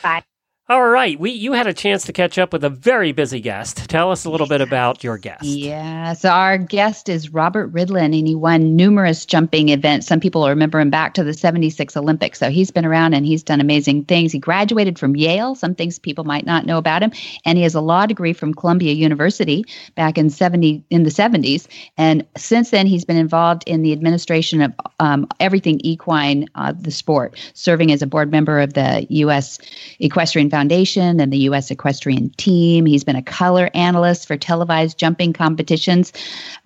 Bye. 0.04 0.24
All 0.72 0.88
right, 0.88 1.20
we 1.20 1.32
you 1.32 1.52
had 1.52 1.68
a 1.68 1.74
chance 1.74 2.06
to 2.06 2.14
catch 2.14 2.38
up 2.38 2.54
with 2.54 2.64
a 2.64 2.70
very 2.70 3.12
busy 3.12 3.42
guest. 3.42 3.90
Tell 3.90 4.10
us 4.10 4.24
a 4.24 4.30
little 4.30 4.48
bit 4.48 4.62
about 4.62 5.04
your 5.04 5.18
guest. 5.18 5.44
Yeah, 5.44 6.14
so 6.14 6.30
our 6.30 6.58
guest 6.58 7.10
is 7.10 7.34
Robert 7.34 7.74
Ridland, 7.74 8.18
and 8.18 8.26
he 8.26 8.36
won 8.36 8.78
numerous 8.78 9.26
jumping 9.26 9.68
events. 9.68 10.08
Some 10.08 10.22
people 10.22 10.48
remember 10.48 10.80
him 10.80 10.90
back 10.90 11.14
to 11.16 11.26
the 11.26 11.34
76 11.34 11.98
Olympics. 11.98 12.40
So 12.40 12.50
he's 12.50 12.72
been 12.72 12.86
around 12.86 13.14
and 13.14 13.26
he's 13.26 13.44
done 13.44 13.60
amazing 13.60 14.06
things. 14.06 14.32
He 14.32 14.40
graduated 14.40 14.98
from 14.98 15.18
Yale, 15.18 15.56
some 15.56 15.76
things 15.76 16.00
people 16.00 16.24
might 16.24 16.46
not 16.46 16.66
know 16.66 16.78
about 16.78 17.04
him, 17.04 17.12
and 17.44 17.58
he 17.58 17.64
has 17.64 17.76
a 17.76 17.82
law 17.82 18.06
degree 18.06 18.32
from 18.32 18.54
Columbia 18.54 18.94
University 18.94 19.66
back 19.96 20.18
in 20.18 20.30
70 20.30 20.86
in 20.90 21.04
the 21.04 21.10
70s. 21.10 21.68
And 21.98 22.26
since 22.38 22.70
then, 22.70 22.88
he's 22.88 23.04
been 23.04 23.18
involved 23.18 23.66
in 23.68 23.82
the 23.82 23.92
administration 23.92 24.62
of 24.62 24.74
um, 25.02 25.28
everything 25.42 25.82
equine, 25.84 26.48
uh, 26.56 26.72
the 26.72 26.92
sport, 26.92 27.38
serving 27.56 27.92
as 27.92 28.02
a 28.02 28.08
board 28.08 28.32
member 28.32 28.62
of 28.62 28.74
the 28.74 29.06
U.S. 29.10 29.60
Equestrian 30.00 30.50
Foundation 30.50 30.61
Foundation 30.62 31.20
and 31.20 31.34
the 31.34 31.40
U.S. 31.50 31.72
Equestrian 31.72 32.30
Team. 32.38 32.86
He's 32.86 33.04
been 33.04 33.16
a 33.16 33.24
color 33.24 33.72
analyst 33.74 34.28
for 34.28 34.38
televised 34.38 34.96
jumping 34.96 35.34
competitions. 35.34 36.14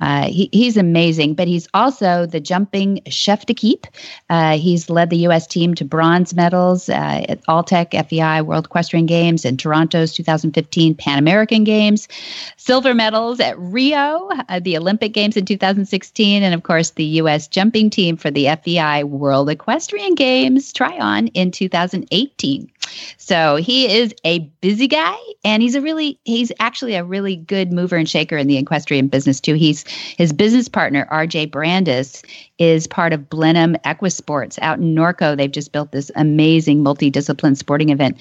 Uh, 0.01 0.25
he, 0.25 0.49
he's 0.51 0.75
amazing, 0.75 1.33
but 1.33 1.47
he's 1.47 1.69
also 1.73 2.25
the 2.25 2.41
jumping 2.41 2.99
chef 3.07 3.45
d'equipe. 3.45 3.87
Uh, 4.29 4.57
he's 4.57 4.89
led 4.89 5.11
the 5.11 5.17
U.S. 5.29 5.47
team 5.47 5.75
to 5.75 5.85
bronze 5.85 6.35
medals 6.35 6.89
uh, 6.89 7.23
at 7.29 7.41
Alltech 7.45 7.93
FEI 8.09 8.41
World 8.41 8.65
Equestrian 8.65 9.05
Games 9.05 9.45
and 9.45 9.57
Toronto's 9.57 10.11
2015 10.11 10.95
Pan 10.95 11.17
American 11.17 11.63
Games, 11.63 12.09
silver 12.57 12.93
medals 12.93 13.39
at 13.39 13.57
Rio, 13.57 14.29
uh, 14.49 14.59
the 14.59 14.75
Olympic 14.75 15.13
Games 15.13 15.37
in 15.37 15.45
2016, 15.45 16.43
and 16.43 16.53
of 16.53 16.63
course 16.63 16.89
the 16.91 17.05
U.S. 17.21 17.47
jumping 17.47 17.89
team 17.89 18.17
for 18.17 18.29
the 18.29 18.49
FEI 18.61 19.05
World 19.05 19.49
Equestrian 19.49 20.15
Games 20.15 20.73
Tryon 20.73 21.27
in 21.27 21.49
2018. 21.49 22.69
So 23.17 23.55
he 23.55 23.91
is 23.93 24.13
a 24.23 24.39
busy 24.61 24.87
guy 24.87 25.17
and 25.43 25.61
he's 25.61 25.75
a 25.75 25.81
really 25.81 26.19
he's 26.23 26.51
actually 26.59 26.95
a 26.95 27.03
really 27.03 27.35
good 27.35 27.71
mover 27.71 27.95
and 27.95 28.09
shaker 28.09 28.37
in 28.37 28.47
the 28.47 28.57
equestrian 28.57 29.07
business 29.07 29.39
too. 29.39 29.53
He's 29.55 29.85
his 29.87 30.33
business 30.33 30.67
partner 30.67 31.07
RJ 31.11 31.51
Brandis 31.51 32.23
is 32.57 32.87
part 32.87 33.13
of 33.13 33.29
Blenheim 33.29 33.75
Equisports 33.85 34.59
out 34.61 34.79
in 34.79 34.95
Norco. 34.95 35.35
They've 35.35 35.51
just 35.51 35.71
built 35.71 35.91
this 35.91 36.11
amazing 36.15 36.83
multidiscipline 36.83 37.57
sporting 37.57 37.89
event 37.89 38.17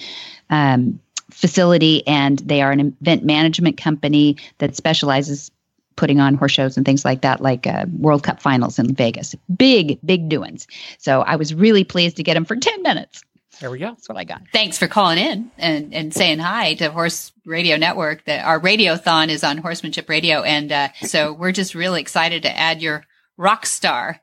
um, 0.49 0.99
facility 1.31 2.05
and 2.07 2.39
they 2.39 2.61
are 2.61 2.71
an 2.71 2.95
event 3.01 3.23
management 3.23 3.77
company 3.77 4.37
that 4.59 4.75
specializes 4.75 5.51
putting 5.95 6.19
on 6.19 6.35
horse 6.35 6.51
shows 6.51 6.77
and 6.77 6.85
things 6.85 7.05
like 7.05 7.21
that, 7.21 7.41
like 7.41 7.67
uh, 7.67 7.85
World 7.99 8.23
Cup 8.23 8.41
finals 8.41 8.79
in 8.79 8.93
Vegas. 8.93 9.35
Big, 9.55 9.99
big 10.05 10.29
doings. 10.29 10.67
So 10.97 11.21
I 11.21 11.35
was 11.35 11.53
really 11.53 11.83
pleased 11.83 12.17
to 12.17 12.23
get 12.23 12.37
him 12.37 12.45
for 12.45 12.55
10 12.55 12.81
minutes. 12.81 13.23
There 13.59 13.71
we 13.71 13.79
go. 13.79 13.87
That's 13.87 14.09
what 14.09 14.17
I 14.17 14.23
got. 14.23 14.41
Thanks 14.51 14.77
for 14.77 14.87
calling 14.87 15.17
in 15.17 15.51
and, 15.57 15.93
and 15.93 16.13
saying 16.13 16.39
hi 16.39 16.73
to 16.75 16.91
Horse 16.91 17.31
Radio 17.45 17.77
Network. 17.77 18.25
That 18.25 18.45
our 18.45 18.59
radiothon 18.59 19.29
is 19.29 19.43
on 19.43 19.57
Horsemanship 19.57 20.09
Radio, 20.09 20.41
and 20.43 20.71
uh, 20.71 20.89
so 21.01 21.33
we're 21.33 21.51
just 21.51 21.75
really 21.75 22.01
excited 22.01 22.43
to 22.43 22.57
add 22.57 22.81
your 22.81 23.05
rock 23.37 23.65
star 23.65 24.19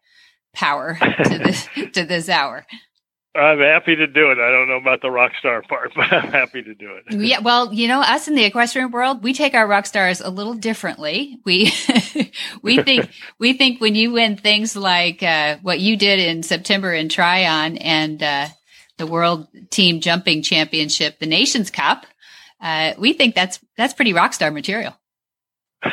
power 0.53 0.99
to 1.25 1.39
this 1.39 1.69
to 1.93 2.05
this 2.05 2.29
hour. 2.29 2.67
I'm 3.35 3.61
happy 3.61 3.97
to 3.97 4.07
do 4.07 4.31
it. 4.31 4.39
I 4.39 4.51
don't 4.51 4.69
know 4.69 4.77
about 4.77 5.01
the 5.01 5.11
rock 5.11 5.33
star 5.39 5.63
part, 5.63 5.93
but 5.97 6.13
I'm 6.13 6.31
happy 6.31 6.63
to 6.63 6.75
do 6.75 6.97
it. 6.97 7.15
Yeah, 7.15 7.39
well, 7.41 7.73
you 7.73 7.89
know, 7.89 8.01
us 8.01 8.29
in 8.29 8.35
the 8.35 8.45
equestrian 8.45 8.91
world, 8.91 9.23
we 9.23 9.33
take 9.33 9.55
our 9.55 9.67
rock 9.67 9.87
stars 9.87 10.21
a 10.21 10.29
little 10.29 10.55
differently. 10.55 11.41
We 11.45 11.73
we 12.63 12.83
think 12.83 13.09
we 13.39 13.55
think 13.55 13.81
when 13.81 13.95
you 13.95 14.13
win 14.13 14.37
things 14.37 14.77
like 14.77 15.23
uh, 15.23 15.57
what 15.63 15.81
you 15.81 15.97
did 15.97 16.19
in 16.19 16.43
September 16.43 16.93
in 16.93 17.09
Tryon 17.09 17.79
and 17.79 18.23
uh, 18.23 18.49
the 19.03 19.07
World 19.09 19.49
Team 19.71 20.01
Jumping 20.01 20.43
Championship, 20.43 21.19
the 21.19 21.27
Nations 21.27 21.73
Cup. 21.73 22.07
Uh, 22.61 22.93
we 22.97 23.13
think 23.13 23.35
that's 23.35 23.59
that's 23.77 23.93
pretty 23.95 24.13
rock 24.13 24.33
star 24.33 24.53
material. 24.53 24.97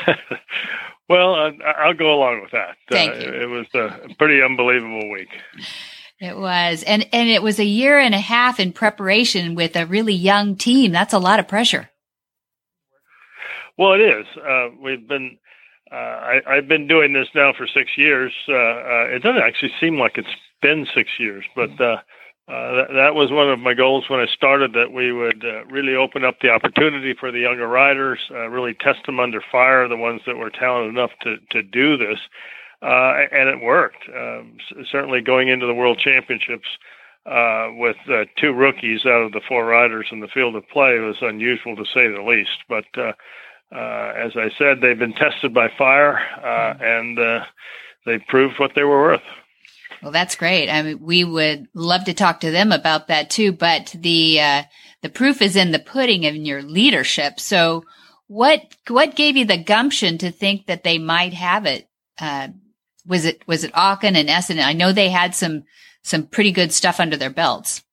well, 1.10 1.34
uh, 1.34 1.52
I'll 1.80 1.96
go 1.96 2.14
along 2.14 2.42
with 2.44 2.52
that. 2.52 2.78
Thank 2.92 3.14
uh, 3.14 3.16
you. 3.16 3.34
It 3.34 3.46
was 3.48 3.66
a 3.74 4.14
pretty 4.20 4.44
unbelievable 4.44 5.10
week. 5.10 5.30
It 6.20 6.38
was, 6.38 6.84
and 6.84 7.10
and 7.12 7.30
it 7.30 7.42
was 7.42 7.60
a 7.60 7.66
year 7.66 7.98
and 7.98 8.14
a 8.14 8.20
half 8.20 8.60
in 8.60 8.74
preparation 8.74 9.56
with 9.56 9.76
a 9.76 9.88
really 9.88 10.14
young 10.14 10.56
team. 10.56 10.92
That's 10.92 11.14
a 11.14 11.20
lot 11.20 11.40
of 11.40 11.48
pressure. 11.48 11.90
Well, 13.76 13.94
it 13.94 14.02
is. 14.02 14.28
Uh, 14.38 14.68
we've 14.80 15.08
been. 15.08 15.40
Uh, 15.92 15.96
I, 15.96 16.42
I've 16.46 16.68
been 16.68 16.88
doing 16.88 17.14
this 17.14 17.30
now 17.34 17.54
for 17.58 17.66
six 17.66 17.90
years. 17.98 18.32
Uh, 18.48 18.54
uh, 18.54 19.06
it 19.10 19.24
doesn't 19.24 19.42
actually 19.42 19.72
seem 19.80 19.98
like 19.98 20.20
it's 20.20 20.28
been 20.62 20.86
six 20.94 21.10
years, 21.18 21.44
but 21.56 21.72
uh, 22.50 22.76
that, 22.76 22.88
that 22.94 23.16
was 23.16 23.32
one 23.32 23.50
of 23.50 23.60
my 23.60 23.76
goals 23.76 24.10
when 24.10 24.20
I 24.20 24.26
started. 24.34 24.74
That 24.74 24.92
we 24.92 25.12
would 25.12 25.46
uh, 25.46 25.66
really 25.66 25.96
open 25.96 26.26
up 26.26 26.40
the 26.42 26.50
opportunity 26.50 27.14
for 27.14 27.32
the 27.32 27.40
younger 27.40 27.68
riders, 27.68 28.20
uh, 28.32 28.50
really 28.50 28.74
test 28.74 29.06
them 29.06 29.20
under 29.20 29.42
fire, 29.52 29.88
the 29.88 29.98
ones 29.98 30.22
that 30.26 30.38
were 30.38 30.50
talented 30.50 30.90
enough 30.90 31.12
to 31.22 31.38
to 31.52 31.62
do 31.62 31.96
this, 31.96 32.18
uh, 32.82 33.14
and 33.32 33.50
it 33.50 33.62
worked. 33.62 34.04
Um, 34.10 34.58
certainly, 34.92 35.22
going 35.22 35.48
into 35.48 35.68
the 35.68 35.76
World 35.76 36.00
Championships 36.00 36.68
uh, 37.26 37.70
with 37.74 37.98
uh, 38.10 38.26
two 38.38 38.54
rookies 38.54 39.06
out 39.06 39.22
of 39.22 39.32
the 39.32 39.42
four 39.48 39.66
riders 39.66 40.08
in 40.12 40.20
the 40.20 40.28
field 40.28 40.56
of 40.56 40.68
play 40.70 41.00
was 41.00 41.18
unusual 41.22 41.76
to 41.76 41.86
say 41.86 42.08
the 42.08 42.24
least. 42.24 42.58
But 42.68 42.86
uh, 42.98 43.14
uh, 43.72 44.14
as 44.18 44.32
I 44.36 44.50
said, 44.58 44.82
they've 44.82 44.98
been 44.98 45.14
tested 45.14 45.54
by 45.54 45.70
fire, 45.78 46.18
uh, 46.44 46.74
and 46.82 47.20
uh, 47.20 47.46
they 48.06 48.18
proved 48.28 48.60
what 48.60 48.72
they 48.76 48.84
were 48.84 49.02
worth. 49.02 49.22
Well, 50.02 50.12
that's 50.12 50.36
great. 50.36 50.70
I 50.70 50.82
mean, 50.82 51.00
we 51.02 51.24
would 51.24 51.68
love 51.74 52.06
to 52.06 52.14
talk 52.14 52.42
to 52.42 52.52
them 52.52 52.72
about 52.72 53.08
that 53.08 53.30
too. 53.30 53.52
But 53.52 53.96
the 53.98 54.40
uh, 54.42 54.64
the 55.02 55.10
proof 55.10 55.42
is 55.42 55.56
in 55.56 55.72
the 55.72 55.80
pudding 55.80 56.24
in 56.24 56.46
your 56.46 56.62
leadership. 56.62 57.40
So, 57.40 57.84
what 58.28 58.76
what 58.88 59.16
gave 59.16 59.36
you 59.38 59.46
the 59.46 59.58
gumption 59.58 60.18
to 60.20 60.32
think 60.32 60.68
that 60.68 60.84
they 60.84 60.98
might 60.98 61.34
have 61.34 61.66
it? 61.66 61.88
Uh, 62.20 62.50
was 63.06 63.26
it 63.26 63.46
was 63.48 63.64
it 63.64 63.72
Aachen 63.76 64.16
and 64.16 64.30
Essen? 64.30 64.60
I 64.60 64.74
know 64.74 64.92
they 64.94 65.10
had 65.10 65.36
some 65.36 65.64
some 66.04 66.28
pretty 66.28 66.52
good 66.52 66.72
stuff 66.72 67.00
under 67.00 67.18
their 67.18 67.30
belts. 67.30 67.84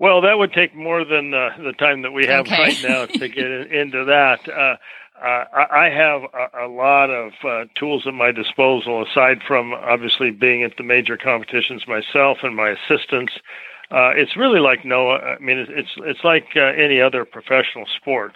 Well, 0.00 0.20
that 0.22 0.38
would 0.38 0.52
take 0.52 0.74
more 0.76 1.04
than 1.04 1.34
uh, 1.34 1.50
the 1.58 1.72
time 1.72 2.02
that 2.02 2.12
we 2.12 2.26
have 2.26 2.46
Okay. 2.46 2.56
right 2.56 2.78
now 2.82 3.06
to 3.06 3.28
get 3.28 3.44
in, 3.50 3.72
into 3.72 4.04
that. 4.04 4.48
Uh, 4.48 4.76
uh, 5.22 5.44
I 5.54 5.90
have 5.90 6.22
a, 6.32 6.66
a 6.66 6.68
lot 6.68 7.10
of 7.10 7.32
uh, 7.44 7.64
tools 7.74 8.04
at 8.06 8.14
my 8.14 8.32
disposal, 8.32 9.04
aside 9.04 9.38
from 9.46 9.74
obviously 9.74 10.30
being 10.30 10.62
at 10.62 10.76
the 10.76 10.84
major 10.84 11.16
competitions 11.16 11.86
myself 11.88 12.38
and 12.42 12.54
my 12.54 12.70
assistants. 12.70 13.32
Uh, 13.90 14.10
it's 14.14 14.36
really 14.36 14.60
like 14.60 14.84
no, 14.84 15.12
I 15.12 15.38
mean, 15.40 15.58
it's 15.68 15.90
it's, 15.98 16.24
like 16.24 16.48
uh, 16.56 16.60
any 16.60 17.00
other 17.00 17.24
professional 17.24 17.86
sport. 17.96 18.32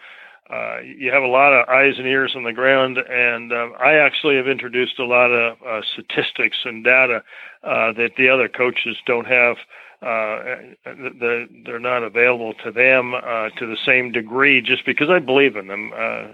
Uh, 0.51 0.81
you 0.81 1.11
have 1.13 1.23
a 1.23 1.29
lot 1.29 1.53
of 1.53 1.69
eyes 1.69 1.95
and 1.99 2.07
ears 2.07 2.33
on 2.35 2.43
the 2.43 2.53
ground, 2.53 2.99
and 2.99 3.53
um, 3.53 3.75
I 3.79 3.95
actually 3.95 4.37
have 4.37 4.49
introduced 4.49 4.99
a 4.99 5.05
lot 5.05 5.31
of 5.31 5.57
uh, 5.63 5.81
statistics 5.93 6.57
and 6.65 6.85
data 6.85 7.23
that 7.63 8.13
the 8.17 8.29
other 8.29 8.49
coaches 8.49 8.97
don't 9.07 9.27
have. 9.27 9.57
Uh, 10.03 10.57
the, 10.85 11.47
they're 11.65 11.79
not 11.79 12.03
available 12.03 12.55
to 12.55 12.73
them 12.73 13.15
uh, 13.15 13.51
to 13.51 13.67
the 13.67 13.77
same 13.87 14.11
degree 14.11 14.61
just 14.61 14.85
because 14.85 15.09
I 15.09 15.21
believe 15.21 15.55
in 15.55 15.69
them. 15.69 15.93
Uh, 15.95 16.29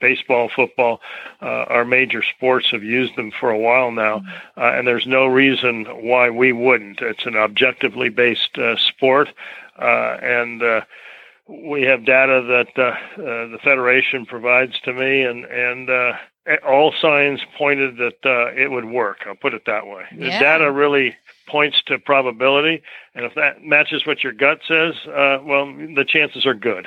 baseball, 0.00 0.48
football, 0.48 1.00
uh, 1.42 1.64
our 1.68 1.84
major 1.84 2.22
sports 2.22 2.70
have 2.70 2.84
used 2.84 3.16
them 3.16 3.32
for 3.32 3.50
a 3.50 3.58
while 3.58 3.90
now, 3.90 4.22
uh, 4.56 4.74
and 4.74 4.86
there's 4.86 5.08
no 5.08 5.26
reason 5.26 5.86
why 5.86 6.30
we 6.30 6.52
wouldn't. 6.52 7.00
It's 7.00 7.26
an 7.26 7.34
objectively 7.34 8.10
based 8.10 8.56
uh, 8.56 8.76
sport, 8.76 9.28
uh, 9.76 10.18
and 10.22 10.62
uh, 10.62 10.82
we 11.48 11.82
have 11.82 12.04
data 12.04 12.42
that 12.46 12.78
uh, 12.78 13.20
uh, 13.20 13.48
the 13.48 13.58
federation 13.64 14.24
provides 14.24 14.78
to 14.84 14.92
me, 14.92 15.22
and 15.22 15.44
and 15.46 15.90
uh, 15.90 16.12
all 16.66 16.92
signs 17.00 17.40
pointed 17.56 17.96
that 17.96 18.18
uh, 18.24 18.52
it 18.54 18.70
would 18.70 18.86
work. 18.86 19.18
I'll 19.26 19.34
put 19.34 19.54
it 19.54 19.62
that 19.66 19.86
way. 19.86 20.04
The 20.12 20.30
data 20.40 20.70
really 20.70 21.16
points 21.46 21.82
to 21.86 21.98
probability, 21.98 22.82
and 23.14 23.24
if 23.24 23.34
that 23.34 23.62
matches 23.62 24.06
what 24.06 24.22
your 24.22 24.32
gut 24.32 24.60
says, 24.66 24.94
uh, 25.06 25.38
well, 25.42 25.66
the 25.66 26.04
chances 26.06 26.46
are 26.46 26.54
good. 26.54 26.86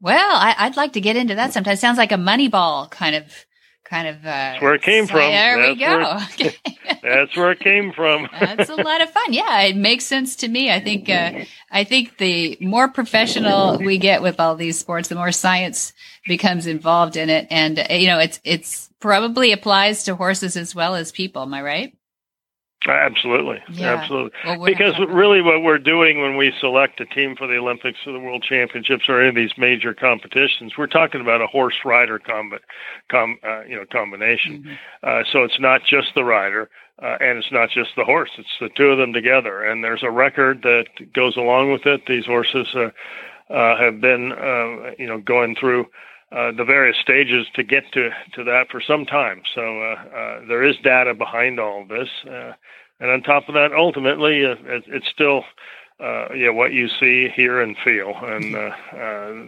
Well, 0.00 0.36
I, 0.36 0.54
I'd 0.58 0.76
like 0.76 0.92
to 0.92 1.00
get 1.00 1.16
into 1.16 1.34
that 1.34 1.52
sometime. 1.52 1.76
Sounds 1.76 1.98
like 1.98 2.12
a 2.12 2.16
Moneyball 2.16 2.90
kind 2.90 3.16
of 3.16 3.46
kind 3.92 4.08
of. 4.08 4.16
Uh, 4.20 4.22
That's 4.24 4.62
where 4.62 4.74
it 4.74 4.82
came 4.82 5.06
from. 5.06 5.18
There 5.18 5.58
we 5.58 5.74
go. 5.76 6.18
where- 6.38 6.52
That's 7.02 7.36
where 7.36 7.50
it 7.52 7.60
came 7.60 7.92
from. 7.92 8.28
That's 8.40 8.70
a 8.70 8.74
lot 8.76 9.00
of 9.02 9.10
fun. 9.10 9.32
Yeah, 9.32 9.62
it 9.62 9.76
makes 9.76 10.04
sense 10.04 10.36
to 10.36 10.48
me. 10.48 10.70
I 10.72 10.80
think 10.80 11.08
uh, 11.10 11.44
I 11.70 11.84
think 11.84 12.16
the 12.18 12.56
more 12.60 12.88
professional 12.88 13.78
we 13.78 13.98
get 13.98 14.22
with 14.22 14.40
all 14.40 14.54
these 14.56 14.78
sports, 14.78 15.08
the 15.08 15.14
more 15.16 15.32
science 15.32 15.92
becomes 16.26 16.66
involved 16.66 17.16
in 17.16 17.28
it, 17.28 17.46
and 17.50 17.78
uh, 17.78 17.86
you 17.90 18.06
know, 18.06 18.18
it's 18.18 18.40
it's 18.44 18.88
probably 19.00 19.52
applies 19.52 20.04
to 20.04 20.14
horses 20.14 20.56
as 20.56 20.74
well 20.74 20.94
as 20.94 21.12
people. 21.12 21.42
Am 21.42 21.52
I 21.54 21.62
right? 21.62 21.96
Absolutely, 22.88 23.62
Yeah. 23.68 23.94
absolutely. 23.94 24.32
Well, 24.44 24.64
because 24.64 24.98
really, 25.08 25.40
what 25.40 25.62
we're 25.62 25.78
doing 25.78 26.20
when 26.20 26.36
we 26.36 26.52
select 26.60 27.00
a 27.00 27.06
team 27.06 27.36
for 27.36 27.46
the 27.46 27.56
Olympics 27.56 27.98
or 28.06 28.12
the 28.12 28.18
World 28.18 28.42
Championships 28.42 29.08
or 29.08 29.20
any 29.20 29.28
of 29.28 29.34
these 29.34 29.56
major 29.56 29.94
competitions, 29.94 30.76
we're 30.76 30.88
talking 30.88 31.20
about 31.20 31.40
a 31.40 31.46
horse 31.46 31.76
rider 31.84 32.18
combi- 32.18 32.58
com, 33.08 33.38
uh, 33.44 33.62
you 33.62 33.76
know 33.76 33.84
combination. 33.90 34.78
Uh, 35.02 35.22
so 35.32 35.44
it's 35.44 35.60
not 35.60 35.82
just 35.84 36.08
the 36.14 36.24
rider. 36.24 36.70
Uh, 37.02 37.16
and 37.20 37.38
it's 37.38 37.50
not 37.50 37.70
just 37.70 37.90
the 37.96 38.04
horse; 38.04 38.30
it's 38.38 38.56
the 38.60 38.68
two 38.76 38.86
of 38.86 38.98
them 38.98 39.12
together. 39.12 39.64
And 39.64 39.82
there's 39.82 40.02
a 40.02 40.10
record 40.10 40.62
that 40.62 40.86
goes 41.14 41.36
along 41.36 41.72
with 41.72 41.86
it. 41.86 42.06
These 42.06 42.26
horses 42.26 42.68
uh, 42.74 42.90
uh, 43.52 43.76
have 43.76 44.00
been, 44.00 44.32
uh, 44.32 44.92
you 44.98 45.06
know, 45.06 45.18
going 45.18 45.56
through 45.56 45.86
uh, 46.34 46.52
the 46.52 46.64
various 46.64 46.96
stages 46.98 47.46
to 47.54 47.62
get 47.62 47.84
to 47.92 48.10
to 48.34 48.44
that 48.44 48.68
for 48.70 48.80
some 48.80 49.04
time. 49.04 49.42
So 49.54 49.60
uh, 49.60 49.94
uh, 49.94 50.46
there 50.46 50.64
is 50.64 50.76
data 50.82 51.14
behind 51.14 51.60
all 51.60 51.84
this, 51.86 52.08
and 52.24 53.10
on 53.10 53.22
top 53.22 53.48
of 53.48 53.54
that, 53.54 53.72
ultimately, 53.72 54.42
it, 54.42 54.84
it's 54.86 55.08
still. 55.08 55.44
Yeah, 56.34 56.50
what 56.50 56.72
you 56.72 56.88
see, 56.88 57.28
hear, 57.28 57.60
and 57.60 57.76
feel, 57.84 58.12
and 58.16 58.54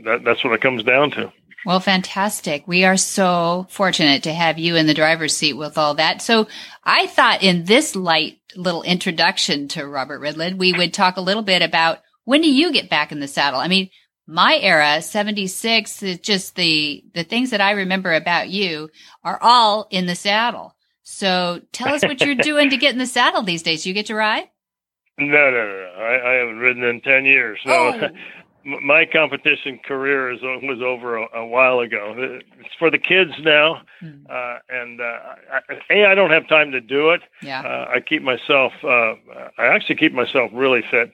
that, 0.07 0.20
that's 0.24 0.45
what 0.45 0.53
it 0.53 0.61
comes 0.61 0.85
down 0.85 1.11
to. 1.11 1.32
Well, 1.64 1.80
fantastic. 1.80 2.68
We 2.68 2.85
are 2.85 2.97
so 2.97 3.66
fortunate 3.70 4.22
to 4.24 4.32
have 4.32 4.59
you 4.59 4.76
in 4.76 4.87
the 4.87 4.95
driver's 4.95 5.37
seat 5.37 5.55
with 5.55 5.78
all 5.78 5.95
that. 5.95 6.20
So 6.20 6.47
I 6.85 7.07
thought 7.07 7.43
in 7.43 7.64
this 7.64 7.97
light 7.97 8.39
little 8.55 8.82
introduction 8.82 9.66
to 9.68 9.87
Robert 9.87 10.20
Ridland, 10.20 10.59
we 10.59 10.74
would 10.74 10.93
talk 10.93 11.16
a 11.16 11.22
little 11.22 11.43
bit 11.43 11.62
about 11.62 12.01
when 12.24 12.43
do 12.43 12.53
you 12.53 12.70
get 12.70 12.91
back 12.91 13.12
in 13.12 13.20
the 13.20 13.28
saddle? 13.28 13.61
I 13.61 13.68
mean, 13.68 13.91
my 14.27 14.57
era, 14.59 15.03
76, 15.03 16.03
is 16.03 16.18
just 16.18 16.57
the, 16.57 17.05
the 17.14 17.25
things 17.25 17.51
that 17.51 17.61
I 17.61 17.72
remember 17.72 18.12
about 18.14 18.49
you 18.49 18.89
are 19.22 19.39
all 19.43 19.87
in 19.91 20.07
the 20.07 20.14
saddle. 20.14 20.75
So 21.03 21.61
tell 21.72 21.93
us 21.95 22.03
what 22.03 22.20
you're 22.20 22.35
doing 22.53 22.70
to 22.70 22.77
get 22.77 22.93
in 22.93 22.99
the 22.99 23.07
saddle 23.07 23.43
these 23.43 23.62
days. 23.62 23.85
You 23.87 23.93
get 23.93 24.07
to 24.07 24.14
ride? 24.14 24.45
No, 25.18 25.27
no, 25.27 25.51
no, 25.51 25.91
no. 25.97 26.03
I, 26.03 26.31
I 26.31 26.35
haven't 26.39 26.59
ridden 26.59 26.83
in 26.83 27.01
ten 27.01 27.25
years. 27.25 27.59
No, 27.64 28.01
Oh. 28.03 28.09
My 28.66 29.05
competition 29.05 29.79
career 29.85 30.33
is 30.33 30.41
was 30.41 30.81
over 30.83 31.18
a, 31.18 31.41
a 31.41 31.47
while 31.47 31.81
ago. 31.81 32.14
It's 32.16 32.75
for 32.79 32.91
the 32.91 32.97
kids 32.97 33.33
now, 33.41 33.83
uh, 34.03 34.59
and 34.70 35.03
uh, 35.03 35.05
I, 35.53 35.61
a 35.91 36.07
I 36.07 36.14
don't 36.14 36.31
have 36.31 36.49
time 36.49 36.72
to 36.72 36.81
do 36.81 37.11
it. 37.11 37.20
Yeah. 37.43 37.61
Uh, 37.61 37.91
I 37.95 38.01
keep 38.01 38.22
myself. 38.22 38.72
Uh, 38.83 39.16
I 39.59 39.66
actually 39.66 39.97
keep 39.97 40.14
myself 40.14 40.51
really 40.55 40.83
fit. 40.91 41.12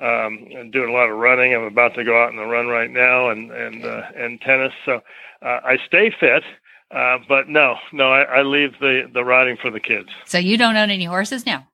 Um, 0.00 0.48
and 0.56 0.72
doing 0.72 0.88
a 0.88 0.92
lot 0.92 1.10
of 1.10 1.18
running. 1.18 1.54
I'm 1.54 1.64
about 1.64 1.94
to 1.96 2.04
go 2.04 2.22
out 2.22 2.30
on 2.30 2.36
the 2.36 2.44
run 2.44 2.68
right 2.68 2.90
now, 2.90 3.28
and 3.28 3.50
and 3.50 3.84
uh, 3.84 4.02
and 4.16 4.40
tennis. 4.40 4.72
So 4.86 5.00
uh, 5.42 5.60
I 5.62 5.76
stay 5.86 6.10
fit. 6.18 6.42
Uh, 6.90 7.18
but 7.28 7.48
no, 7.48 7.76
no, 7.92 8.10
I, 8.10 8.22
I 8.22 8.42
leave 8.42 8.72
the 8.80 9.10
the 9.12 9.24
riding 9.24 9.56
for 9.60 9.70
the 9.70 9.78
kids. 9.78 10.08
So 10.24 10.38
you 10.38 10.56
don't 10.56 10.76
own 10.76 10.90
any 10.90 11.04
horses 11.04 11.44
now? 11.46 11.68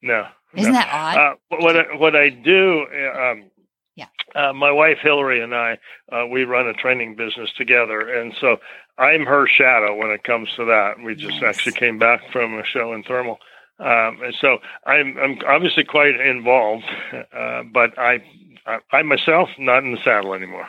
No. 0.00 0.26
Isn't 0.54 0.72
no. 0.72 0.78
that 0.78 0.88
odd? 0.92 1.16
Uh, 1.16 1.58
what 1.58 1.76
I, 1.76 1.96
what 1.96 2.16
I 2.16 2.28
do, 2.30 2.86
uh, 2.92 3.20
um, 3.20 3.50
Yeah. 3.96 4.06
uh, 4.34 4.52
my 4.52 4.72
wife 4.72 4.98
Hillary 5.02 5.42
and 5.42 5.54
I, 5.54 5.78
uh, 6.10 6.26
we 6.26 6.44
run 6.44 6.66
a 6.66 6.72
training 6.72 7.16
business 7.16 7.50
together, 7.56 8.00
and 8.00 8.32
so 8.40 8.56
I'm 8.98 9.26
her 9.26 9.46
shadow 9.46 9.94
when 9.94 10.10
it 10.10 10.24
comes 10.24 10.48
to 10.56 10.64
that. 10.66 10.94
We 11.04 11.14
just 11.14 11.42
actually 11.42 11.72
came 11.72 11.98
back 11.98 12.20
from 12.32 12.58
a 12.58 12.64
show 12.64 12.92
in 12.92 13.02
Thermal, 13.04 13.38
um, 13.80 14.22
and 14.22 14.34
so 14.40 14.58
I'm 14.84 15.16
I'm 15.18 15.38
obviously 15.46 15.84
quite 15.84 16.20
involved, 16.20 16.84
uh, 17.32 17.62
but 17.72 17.98
I, 17.98 18.22
I 18.66 18.78
I 18.92 19.02
myself 19.02 19.48
not 19.58 19.84
in 19.84 19.92
the 19.92 19.98
saddle 20.04 20.34
anymore. 20.34 20.68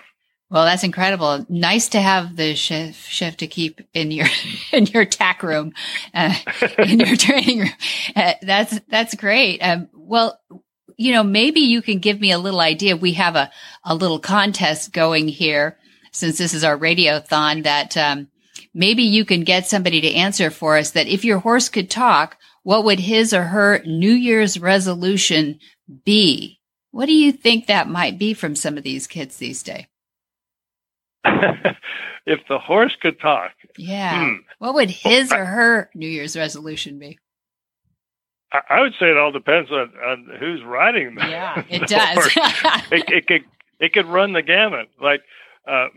Well, 0.51 0.65
that's 0.65 0.83
incredible. 0.83 1.45
Nice 1.47 1.87
to 1.89 2.01
have 2.01 2.35
the 2.35 2.55
chef, 2.55 2.95
chef 3.05 3.37
d'equipe 3.37 3.81
in 3.93 4.11
your 4.11 4.27
in 4.71 4.85
your 4.85 5.05
tack 5.05 5.43
room, 5.43 5.73
uh, 6.13 6.33
in 6.77 6.99
your 6.99 7.15
training 7.15 7.59
room. 7.59 7.69
Uh, 8.15 8.33
that's 8.41 8.79
that's 8.89 9.15
great. 9.15 9.59
Um, 9.59 9.89
well, 9.93 10.39
you 10.97 11.13
know, 11.13 11.23
maybe 11.23 11.61
you 11.61 11.81
can 11.81 11.99
give 11.99 12.19
me 12.19 12.31
a 12.31 12.37
little 12.37 12.59
idea. 12.59 12.95
We 12.95 13.13
have 13.13 13.35
a 13.35 13.51
a 13.83 13.95
little 13.95 14.19
contest 14.19 14.93
going 14.93 15.27
here 15.27 15.77
since 16.11 16.37
this 16.37 16.53
is 16.53 16.63
our 16.63 16.77
radiothon. 16.77 17.63
That 17.63 17.95
um, 17.95 18.27
maybe 18.73 19.03
you 19.03 19.23
can 19.23 19.45
get 19.45 19.67
somebody 19.67 20.01
to 20.01 20.13
answer 20.13 20.49
for 20.49 20.77
us. 20.77 20.91
That 20.91 21.07
if 21.07 21.25
your 21.25 21.39
horse 21.39 21.69
could 21.69 21.89
talk, 21.89 22.37
what 22.63 22.83
would 22.83 22.99
his 22.99 23.33
or 23.33 23.43
her 23.43 23.81
New 23.85 24.11
Year's 24.11 24.59
resolution 24.59 25.59
be? 26.05 26.59
What 26.91 27.05
do 27.05 27.13
you 27.13 27.31
think 27.31 27.67
that 27.67 27.87
might 27.89 28.19
be 28.19 28.33
from 28.33 28.55
some 28.55 28.77
of 28.77 28.83
these 28.83 29.07
kids 29.07 29.37
these 29.37 29.63
days? 29.63 29.85
if 32.25 32.39
the 32.47 32.59
horse 32.59 32.95
could 33.01 33.19
talk, 33.19 33.51
Yeah. 33.77 34.25
Hmm. 34.25 34.35
What 34.59 34.73
would 34.75 34.89
his 34.89 35.31
or 35.31 35.45
her 35.45 35.89
New 35.95 36.07
Year's 36.07 36.35
resolution 36.35 36.99
be? 36.99 37.19
I, 38.51 38.61
I 38.69 38.81
would 38.81 38.93
say 38.99 39.09
it 39.09 39.17
all 39.17 39.31
depends 39.31 39.71
on, 39.71 39.91
on 40.03 40.29
who's 40.39 40.63
riding. 40.63 41.15
The, 41.15 41.27
Yeah, 41.27 41.63
it 41.69 41.79
the 41.81 41.85
does. 41.85 42.29
it, 42.91 43.09
it 43.09 43.27
could 43.27 43.43
it 43.79 43.93
could 43.93 44.05
run 44.05 44.33
the 44.33 44.41
gamut. 44.41 44.89
Like 45.01 45.21
uh, 45.67 45.87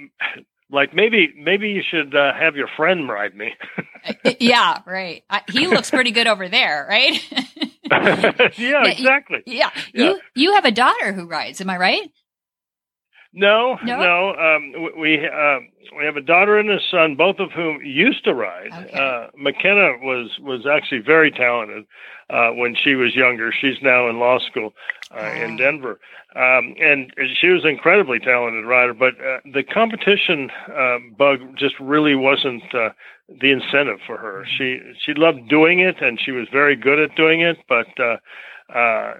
like 0.71 0.95
maybe 0.95 1.33
maybe 1.37 1.71
you 1.71 1.83
should 1.89 2.15
uh, 2.15 2.33
have 2.35 2.57
your 2.57 2.69
friend 2.77 3.09
ride 3.09 3.35
me. 3.37 3.53
yeah, 4.41 4.81
right. 4.87 5.23
I, 5.31 5.43
he 5.51 5.67
looks 5.67 5.91
pretty 5.91 6.11
good 6.11 6.27
over 6.27 6.49
there, 6.49 6.87
right? 6.89 7.21
yeah, 8.59 8.87
exactly. 8.87 9.43
Yeah. 9.47 9.71
You 9.93 10.21
you 10.35 10.55
have 10.55 10.65
a 10.65 10.71
daughter 10.71 11.13
who 11.13 11.27
rides, 11.27 11.61
am 11.61 11.71
I 11.71 11.77
right? 11.77 12.11
No, 13.37 13.77
No? 13.83 13.99
no. 13.99 14.29
Um, 14.35 14.73
we 15.01 15.19
uh, 15.27 15.59
we 15.99 16.05
have 16.05 16.17
a 16.17 16.21
daughter 16.21 16.57
and 16.59 16.71
a 16.71 16.79
son, 16.91 17.17
both 17.17 17.41
of 17.41 17.51
whom 17.51 17.81
used 17.85 18.25
to 18.25 18.33
ride. 18.35 18.71
Uh, 18.95 19.29
McKenna 19.37 19.99
was 20.03 20.31
was 20.41 20.67
actually 20.67 21.01
very 21.01 21.31
talented 21.33 21.85
uh, 22.31 22.51
when 22.51 22.77
she 22.77 22.95
was 22.95 23.15
younger. 23.15 23.53
She's 23.53 23.77
now 23.83 24.09
in 24.09 24.19
law 24.21 24.39
school 24.39 24.73
uh, 25.17 25.27
in 25.27 25.57
Denver, 25.57 25.99
um, 26.35 26.75
and 26.81 27.13
she 27.41 27.49
was 27.49 27.65
an 27.65 27.71
incredibly 27.71 28.19
talented 28.19 28.65
rider. 28.65 28.95
But 28.95 29.15
uh, 29.21 29.39
the 29.53 29.63
competition 29.63 30.51
uh, 30.75 30.99
bug 31.17 31.41
just 31.57 31.75
really 31.81 32.15
wasn't 32.15 32.63
uh, 32.75 32.91
the 33.29 33.51
incentive 33.51 34.01
for 34.07 34.17
her. 34.17 34.45
She 34.59 34.81
she 35.05 35.15
loved 35.15 35.49
doing 35.49 35.81
it, 35.81 36.03
and 36.03 36.21
she 36.21 36.33
was 36.33 36.49
very 36.51 36.77
good 36.77 36.99
at 36.99 37.15
doing 37.17 37.41
it, 37.41 37.59
but. 37.69 37.89
Uh, 37.99 38.17
uh, 38.71 39.13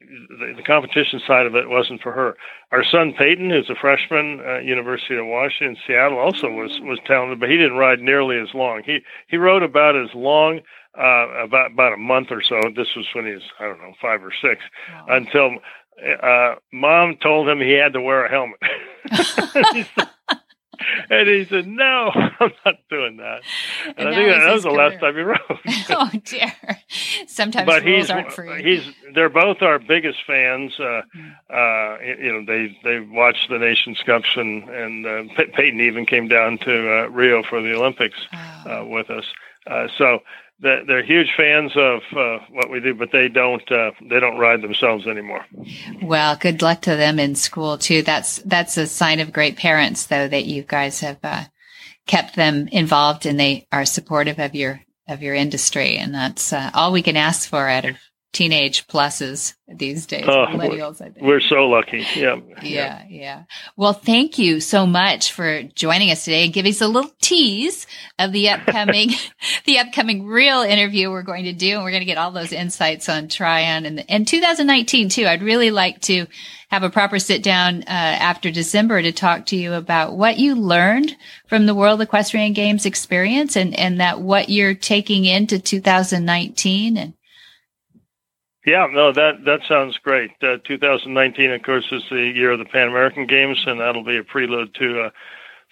the, 0.00 0.54
the 0.56 0.62
competition 0.62 1.20
side 1.26 1.44
of 1.44 1.56
it 1.56 1.68
wasn't 1.68 2.00
for 2.00 2.12
her. 2.12 2.36
Our 2.70 2.84
son 2.84 3.12
Peyton, 3.18 3.50
who's 3.50 3.68
a 3.68 3.74
freshman 3.74 4.38
at 4.40 4.64
University 4.64 5.16
of 5.16 5.26
Washington, 5.26 5.76
Seattle, 5.84 6.18
also 6.18 6.48
was 6.48 6.78
was 6.82 7.00
talented, 7.04 7.40
but 7.40 7.50
he 7.50 7.56
didn't 7.56 7.78
ride 7.78 7.98
nearly 7.98 8.38
as 8.38 8.54
long. 8.54 8.82
He 8.86 9.00
he 9.26 9.36
rode 9.36 9.64
about 9.64 9.96
as 9.96 10.14
long, 10.14 10.60
uh, 10.98 11.44
about 11.44 11.72
about 11.72 11.92
a 11.92 11.96
month 11.96 12.28
or 12.30 12.42
so. 12.42 12.60
This 12.76 12.94
was 12.96 13.06
when 13.14 13.26
he 13.26 13.32
was 13.32 13.42
I 13.60 13.64
don't 13.64 13.78
know 13.80 13.92
five 14.00 14.22
or 14.24 14.32
six, 14.42 14.60
until 15.08 15.50
uh, 16.22 16.54
mom 16.72 17.16
told 17.22 17.48
him 17.48 17.60
he 17.60 17.72
had 17.72 17.92
to 17.94 18.00
wear 18.00 18.24
a 18.26 18.30
helmet. 18.30 18.58
He 19.10 19.82
said- 19.94 20.08
and 21.10 21.28
he 21.28 21.44
said, 21.44 21.66
"No, 21.68 22.10
I'm 22.12 22.50
not 22.64 22.74
doing 22.90 23.18
that." 23.18 23.42
And, 23.86 23.98
And 23.98 24.08
I 24.08 24.14
think 24.14 24.28
that, 24.30 24.34
was 24.34 24.44
that 24.44 24.52
was 24.52 24.54
his 24.54 24.62
the 24.64 24.70
last 24.70 25.00
time 25.00 25.14
he 25.14 25.20
rode 25.20 25.38
oh 25.90 26.10
dear. 26.24 26.52
Sometimes 27.28 27.66
but 27.66 27.84
rules 27.84 28.00
he's 28.06 28.10
aren't 28.10 28.32
free. 28.32 28.62
he's 28.62 28.92
they're 29.14 29.28
both 29.28 29.62
our 29.62 29.78
biggest 29.78 30.18
fans. 30.26 30.72
Uh, 30.80 31.02
uh, 31.54 31.98
you 32.00 32.32
know, 32.32 32.44
they 32.44 32.76
they 32.82 32.98
watch 33.00 33.46
the 33.48 33.58
Nations 33.58 34.00
Cups 34.04 34.30
and 34.34 34.68
and 34.70 35.06
uh, 35.06 35.22
Pey- 35.36 35.52
Peyton 35.54 35.80
even 35.80 36.04
came 36.04 36.26
down 36.26 36.58
to 36.58 36.98
uh, 37.04 37.06
Rio 37.08 37.42
for 37.44 37.62
the 37.62 37.74
Olympics 37.76 38.18
uh, 38.32 38.82
with 38.84 39.08
us. 39.10 39.26
Uh, 39.68 39.86
so 39.96 40.18
they're, 40.62 41.04
huge 41.04 41.28
fans 41.36 41.72
of 41.76 42.02
uh, 42.16 42.38
what 42.50 42.70
we 42.70 42.80
do, 42.80 42.94
but 42.94 43.10
they 43.12 43.28
don't 43.28 43.70
uh, 43.70 43.90
they 44.08 44.20
don't 44.20 44.38
ride 44.38 44.62
themselves 44.62 45.06
anymore. 45.06 45.44
Well, 46.00 46.36
good 46.36 46.62
luck 46.62 46.82
to 46.82 46.96
them 46.96 47.18
in 47.18 47.34
school 47.34 47.78
too. 47.78 48.02
That's 48.02 48.36
that's 48.38 48.76
a 48.76 48.86
sign 48.86 49.20
of 49.20 49.32
great 49.32 49.56
parents, 49.56 50.06
though, 50.06 50.28
that 50.28 50.44
you 50.44 50.62
guys 50.62 51.00
have 51.00 51.18
uh, 51.24 51.44
kept 52.06 52.36
them 52.36 52.68
involved 52.68 53.26
and 53.26 53.38
they 53.38 53.66
are 53.72 53.84
supportive 53.84 54.38
of 54.38 54.54
your 54.54 54.82
of 55.08 55.20
your 55.20 55.34
industry, 55.34 55.96
and 55.96 56.14
that's 56.14 56.52
uh, 56.52 56.70
all 56.74 56.92
we 56.92 57.02
can 57.02 57.16
ask 57.16 57.48
for 57.48 57.68
out 57.68 57.84
of 57.84 57.96
teenage 58.32 58.86
pluses 58.86 59.54
these 59.68 60.06
days. 60.06 60.24
Oh, 60.26 60.46
millennials, 60.48 61.02
I 61.02 61.10
think. 61.10 61.26
We're 61.26 61.40
so 61.40 61.68
lucky. 61.68 62.06
Yeah. 62.16 62.40
Yeah, 62.62 63.04
yeah. 63.08 63.42
Well, 63.76 63.92
thank 63.92 64.38
you 64.38 64.60
so 64.60 64.86
much 64.86 65.32
for 65.32 65.62
joining 65.62 66.10
us 66.10 66.24
today 66.24 66.44
and 66.44 66.52
giving 66.52 66.70
us 66.70 66.80
a 66.80 66.88
little 66.88 67.10
tease 67.20 67.86
of 68.18 68.32
the 68.32 68.48
upcoming, 68.48 69.10
the 69.66 69.78
upcoming 69.78 70.26
real 70.26 70.62
interview 70.62 71.10
we're 71.10 71.22
going 71.22 71.44
to 71.44 71.52
do. 71.52 71.74
And 71.74 71.84
we're 71.84 71.90
going 71.90 72.02
to 72.02 72.06
get 72.06 72.18
all 72.18 72.32
those 72.32 72.52
insights 72.52 73.08
on 73.08 73.28
Tryon 73.28 73.84
and, 73.84 74.04
and 74.10 74.26
2019 74.26 75.10
too. 75.10 75.26
I'd 75.26 75.42
really 75.42 75.70
like 75.70 76.00
to 76.02 76.26
have 76.70 76.84
a 76.84 76.90
proper 76.90 77.18
sit 77.18 77.42
down, 77.42 77.82
uh, 77.82 77.84
after 77.86 78.50
December 78.50 79.02
to 79.02 79.12
talk 79.12 79.46
to 79.46 79.56
you 79.56 79.74
about 79.74 80.16
what 80.16 80.38
you 80.38 80.54
learned 80.54 81.14
from 81.48 81.66
the 81.66 81.74
World 81.74 82.00
Equestrian 82.00 82.54
Games 82.54 82.86
experience 82.86 83.56
and, 83.56 83.78
and 83.78 84.00
that 84.00 84.22
what 84.22 84.48
you're 84.48 84.74
taking 84.74 85.26
into 85.26 85.58
2019 85.58 86.96
and 86.96 87.12
Yeah, 88.64 88.86
no, 88.90 89.12
that 89.12 89.44
that 89.44 89.60
sounds 89.68 89.98
great. 89.98 90.30
Uh, 90.40 90.58
2019, 90.64 91.50
of 91.50 91.62
course, 91.62 91.86
is 91.90 92.04
the 92.10 92.32
year 92.34 92.52
of 92.52 92.60
the 92.60 92.64
Pan 92.64 92.88
American 92.88 93.26
Games, 93.26 93.64
and 93.66 93.80
that'll 93.80 94.04
be 94.04 94.18
a 94.18 94.22
prelude 94.22 94.72
to 94.74 95.00
uh, 95.02 95.10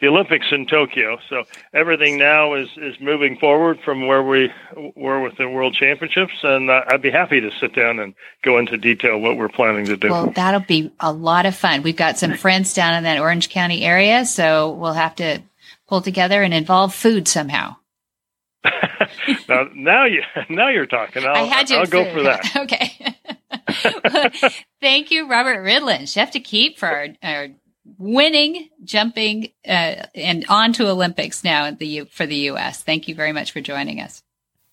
the 0.01 0.09
Olympics 0.09 0.47
in 0.51 0.66
Tokyo. 0.66 1.18
So 1.28 1.45
everything 1.72 2.18
now 2.18 2.55
is 2.55 2.68
is 2.76 2.99
moving 3.01 3.36
forward 3.38 3.78
from 3.84 4.09
where 4.09 4.22
we 4.22 4.51
were 4.97 5.20
with 5.20 5.36
the 5.36 5.49
World 5.49 5.74
Championships, 5.74 6.34
and 6.43 6.68
uh, 6.68 6.82
I'd 6.88 7.03
be 7.03 7.11
happy 7.11 7.41
to 7.41 7.51
sit 7.61 7.74
down 7.74 8.01
and 8.01 8.14
go 8.43 8.59
into 8.59 8.76
detail 8.76 9.20
what 9.20 9.36
we're 9.36 9.49
planning 9.49 9.84
to 9.86 9.97
do. 9.97 10.11
Well, 10.11 10.32
that'll 10.34 10.61
be 10.61 10.93
a 10.99 11.12
lot 11.12 11.47
of 11.47 11.55
fun. 11.55 11.82
We've 11.82 11.95
got 11.95 12.18
some 12.18 12.34
friends 12.34 12.74
down 12.74 12.95
in 12.95 13.05
that 13.05 13.20
Orange 13.20 13.51
County 13.51 13.84
area, 13.84 14.24
so 14.24 14.72
we'll 14.72 14.95
have 14.95 15.14
to 15.16 15.41
pull 15.86 16.01
together 16.01 16.43
and 16.43 16.53
involve 16.53 16.93
food 16.95 17.28
somehow. 17.28 17.76
now, 19.48 19.68
now 19.74 20.05
you 20.05 20.22
now 20.48 20.68
you're 20.68 20.86
talking. 20.86 21.24
I'll, 21.24 21.34
I 21.34 21.40
had 21.40 21.66
to. 21.68 21.76
I'll 21.76 21.86
go 21.86 22.12
for 22.12 22.22
that. 22.22 22.57
okay. 22.57 24.53
Thank 24.80 25.11
you, 25.11 25.28
Robert 25.28 25.64
Ridland, 25.64 26.09
chef 26.12 26.32
d'equipe 26.32 26.78
for 26.78 26.88
our, 26.88 27.09
our 27.22 27.48
winning 27.98 28.68
jumping 28.84 29.51
uh, 29.66 30.07
and 30.14 30.44
on 30.48 30.72
to 30.74 30.88
Olympics 30.88 31.44
now 31.44 31.66
at 31.66 31.78
the 31.78 31.86
U- 31.86 32.05
for 32.07 32.26
the 32.26 32.36
U.S. 32.36 32.82
Thank 32.82 33.09
you 33.09 33.14
very 33.14 33.32
much 33.32 33.53
for 33.53 33.61
joining 33.61 34.01
us. 34.01 34.22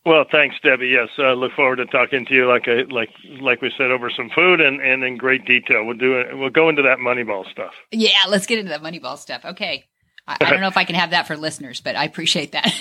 Well, 0.06 0.24
thanks, 0.32 0.56
Debbie. 0.64 0.88
Yes, 0.88 1.10
I 1.18 1.32
uh, 1.32 1.34
look 1.34 1.52
forward 1.52 1.78
to 1.78 1.86
talking 1.86 2.26
to 2.28 2.34
you 2.34 2.48
like 2.48 2.68
I, 2.68 2.84
like 2.90 3.10
like 3.42 3.62
we 3.62 3.72
said 3.78 3.92
over 3.92 4.10
some 4.10 4.30
food 4.34 4.62
and, 4.62 4.80
and 4.80 5.04
in 5.04 5.18
great 5.18 5.46
detail. 5.46 5.86
We'll 5.86 5.98
do 5.98 6.20
it. 6.20 6.38
We'll 6.38 6.50
go 6.50 6.70
into 6.70 6.84
that 6.84 7.00
Moneyball 7.00 7.50
stuff. 7.52 7.74
Yeah, 7.92 8.12
let's 8.30 8.46
get 8.46 8.60
into 8.60 8.70
that 8.70 8.82
Moneyball 8.82 9.18
stuff. 9.18 9.44
Okay. 9.44 9.86
I, 10.28 10.38
I 10.42 10.50
don't 10.50 10.62
know 10.62 10.68
if 10.68 10.78
I 10.78 10.84
can 10.84 10.96
have 10.96 11.12
that 11.12 11.28
for 11.28 11.38
listeners, 11.38 11.82
but 11.82 11.96
I 11.96 12.04
appreciate 12.04 12.52
that. 12.52 12.74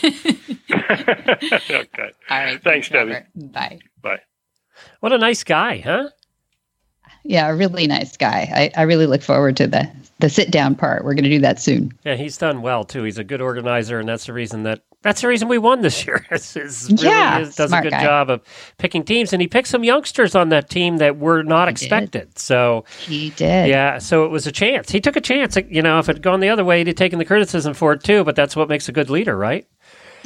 Okay. 0.91 1.01
All 2.31 2.39
right. 2.39 2.63
Thanks, 2.63 2.65
thanks 2.65 2.89
Debbie. 2.89 3.17
Bye. 3.35 3.79
Bye. 4.03 4.21
What 5.01 5.13
a 5.13 5.19
nice 5.19 5.43
guy, 5.45 5.79
huh? 5.79 6.11
Yeah, 7.25 7.49
a 7.49 7.55
really 7.57 7.87
nice 7.87 8.17
guy. 8.17 8.49
I, 8.77 8.81
I 8.81 8.83
really 8.83 9.07
look 9.07 9.23
forward 9.23 9.57
to 9.57 9.67
the 9.67 9.91
the 10.21 10.31
sit 10.31 10.51
down 10.51 10.75
part. 10.75 11.05
We're 11.05 11.13
going 11.15 11.25
to 11.25 11.31
do 11.31 11.41
that 11.41 11.61
soon. 11.61 11.93
Yeah, 12.05 12.15
he's 12.15 12.39
done 12.39 12.63
well 12.63 12.85
too. 12.85 13.03
He's 13.03 13.19
a 13.19 13.25
good 13.25 13.41
organizer, 13.41 13.99
and 13.99 14.09
that's 14.09 14.27
the 14.27 14.33
reason 14.33 14.63
that 14.63 14.83
that's 15.03 15.21
the 15.21 15.29
reason 15.29 15.49
we 15.49 15.59
won 15.59 15.83
this 15.83 16.07
year. 16.07 16.25
Is, 16.33 16.57
is 16.57 16.89
really 16.91 17.05
Yeah, 17.09 17.39
is, 17.41 17.55
does 17.55 17.73
a 17.73 17.81
good 17.81 17.91
guy. 17.93 18.03
job 18.03 18.31
of 18.31 18.43
picking 18.79 19.05
teams, 19.05 19.33
and 19.33 19.43
he 19.43 19.47
picked 19.49 19.69
some 19.69 19.85
youngsters 19.85 20.35
on 20.35 20.49
that 20.49 20.71
team 20.71 20.97
that 20.99 21.19
were 21.19 21.43
not 21.43 21.69
expected. 21.69 22.39
So 22.39 22.85
he 23.07 23.31
did. 23.31 23.69
Yeah, 23.69 23.99
so 23.99 24.25
it 24.25 24.29
was 24.29 24.47
a 24.47 24.53
chance. 24.53 24.91
He 24.91 25.01
took 25.01 25.17
a 25.17 25.21
chance. 25.21 25.57
You 25.69 25.83
know, 25.83 25.99
if 25.99 26.09
it 26.09 26.17
had 26.17 26.23
gone 26.23 26.41
the 26.41 26.49
other 26.49 26.65
way, 26.65 26.79
he'd 26.79 26.87
have 26.89 26.97
taken 26.97 27.19
the 27.19 27.25
criticism 27.25 27.75
for 27.75 27.93
it 27.93 28.03
too. 28.03 28.25
But 28.25 28.37
that's 28.37 28.57
what 28.57 28.69
makes 28.69 28.89
a 28.89 28.93
good 28.93 29.11
leader, 29.11 29.37
right? 29.37 29.67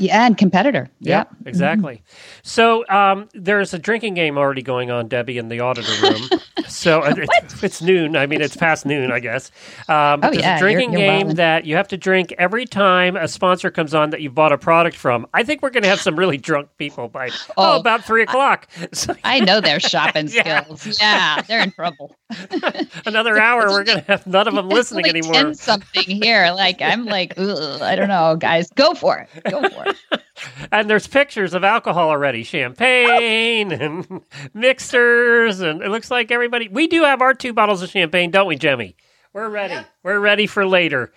Yeah, 0.01 0.25
and 0.27 0.37
competitor. 0.37 0.89
Yeah, 1.01 1.19
Yep. 1.19 1.29
exactly. 1.47 2.03
So 2.43 2.87
um, 2.89 3.29
there's 3.35 3.75
a 3.75 3.79
drinking 3.79 4.15
game 4.15 4.39
already 4.39 4.63
going 4.63 4.91
on, 4.91 5.09
Debbie, 5.09 5.39
in 5.39 5.49
the 5.49 5.61
auditor 5.61 5.93
room. 6.03 6.29
so 6.69 7.03
it's, 7.05 7.63
it's 7.63 7.83
noon. 7.83 8.17
I 8.17 8.27
mean, 8.27 8.41
it's 8.41 8.57
past 8.57 8.87
noon, 8.87 9.13
I 9.13 9.21
guess. 9.21 9.51
Um, 9.89 10.21
Oh, 10.25 10.31
there's 10.31 10.39
yeah, 10.39 10.57
a 10.57 10.59
drinking 10.59 10.93
you're- 10.93 11.05
you're 11.05 11.19
game 11.19 11.29
wildin'. 11.29 11.37
that 11.37 11.65
you 11.67 11.77
have 11.77 11.89
to 11.89 11.97
drink 11.97 12.35
every 12.39 12.65
time 12.67 13.17
a 13.17 13.29
sponsor 13.29 13.71
comes 13.71 13.95
on 13.95 14.11
that 14.11 14.21
you 14.21 14.31
bought 14.31 14.53
a 14.53 14.59
product 14.59 14.97
from. 14.97 15.27
I 15.35 15.43
think 15.45 15.63
we're 15.63 15.71
going 15.71 15.83
to 15.85 15.89
have 15.89 16.01
some 16.01 16.17
really 16.19 16.37
drunk 16.39 16.69
people 16.79 17.09
by 17.09 17.29
oh, 17.57 17.75
Oh, 17.75 17.81
about 17.81 18.05
three 18.05 18.23
o'clock. 18.23 18.69
So 18.93 19.15
I 19.25 19.41
know 19.41 19.61
their 19.61 19.79
shopping 19.93 20.29
Yeah. 20.29 20.65
skills. 20.65 20.99
Yeah, 21.01 21.43
they're 21.43 21.63
in 21.63 21.71
trouble. 21.73 22.17
another 23.07 23.39
hour, 23.39 23.69
we're 23.71 23.85
going 23.85 23.99
to 23.99 24.05
have 24.07 24.27
none 24.27 24.47
of 24.49 24.55
them 24.55 24.69
listening 24.69 25.05
It's 25.07 25.27
only 25.27 25.39
anymore. 25.39 25.55
something 25.55 26.05
here. 26.05 26.51
Like 26.55 26.81
I'm 26.83 27.05
like, 27.07 27.39
I 27.39 27.97
don't 27.97 28.09
know, 28.09 28.37
guys. 28.37 28.71
Go 28.71 28.95
for 28.95 29.19
it. 29.19 29.51
Go 29.51 29.69
for 29.69 29.85
it. 29.87 29.97
And 30.73 30.89
there's 30.89 31.07
pictures 31.07 31.53
of 31.53 31.65
alcohol 31.65 32.09
already, 32.09 32.45
champagne 32.45 33.73
and 33.73 34.23
mixers, 34.55 35.61
and 35.61 35.83
it 35.83 35.91
looks 35.91 36.11
like 36.11 36.31
everybody. 36.31 36.67
We 36.69 36.87
do 36.87 37.03
have 37.03 37.21
our 37.21 37.35
two 37.35 37.53
bottles 37.53 37.83
of 37.83 37.91
champagne, 37.91 38.31
don't 38.31 38.47
we, 38.47 38.57
Jemmy? 38.57 38.97
We're 39.35 39.51
ready. 39.51 39.75
We're 40.03 40.19
ready 40.19 40.47
for 40.47 40.67
later. 40.67 41.13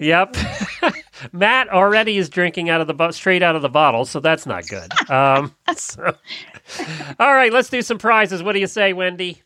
Yep. 0.00 0.36
Matt 1.32 1.68
already 1.68 2.16
is 2.16 2.30
drinking 2.30 2.70
out 2.70 2.80
of 2.80 2.86
the 2.86 2.94
bo- 2.94 3.10
straight 3.10 3.42
out 3.42 3.54
of 3.54 3.60
the 3.60 3.68
bottle, 3.68 4.06
so 4.06 4.18
that's 4.18 4.46
not 4.46 4.66
good. 4.66 4.90
Um, 5.10 5.54
so- 5.76 6.16
all 7.20 7.34
right, 7.34 7.52
let's 7.52 7.68
do 7.68 7.82
some 7.82 7.98
prizes. 7.98 8.42
What 8.42 8.52
do 8.54 8.60
you 8.60 8.66
say, 8.66 8.94
Wendy? 8.94 9.42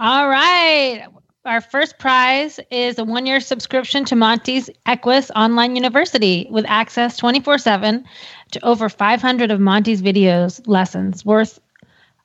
All 0.00 0.28
right. 0.28 1.06
Our 1.44 1.60
first 1.60 1.98
prize 1.98 2.58
is 2.70 2.98
a 2.98 3.04
one 3.04 3.24
year 3.24 3.38
subscription 3.40 4.04
to 4.06 4.16
Monty's 4.16 4.68
Equus 4.84 5.30
Online 5.30 5.76
University 5.76 6.48
with 6.50 6.64
access 6.66 7.16
24 7.16 7.58
7 7.58 8.04
to 8.52 8.64
over 8.66 8.88
500 8.88 9.50
of 9.52 9.60
Monty's 9.60 10.02
videos 10.02 10.60
lessons 10.66 11.24
worth 11.24 11.60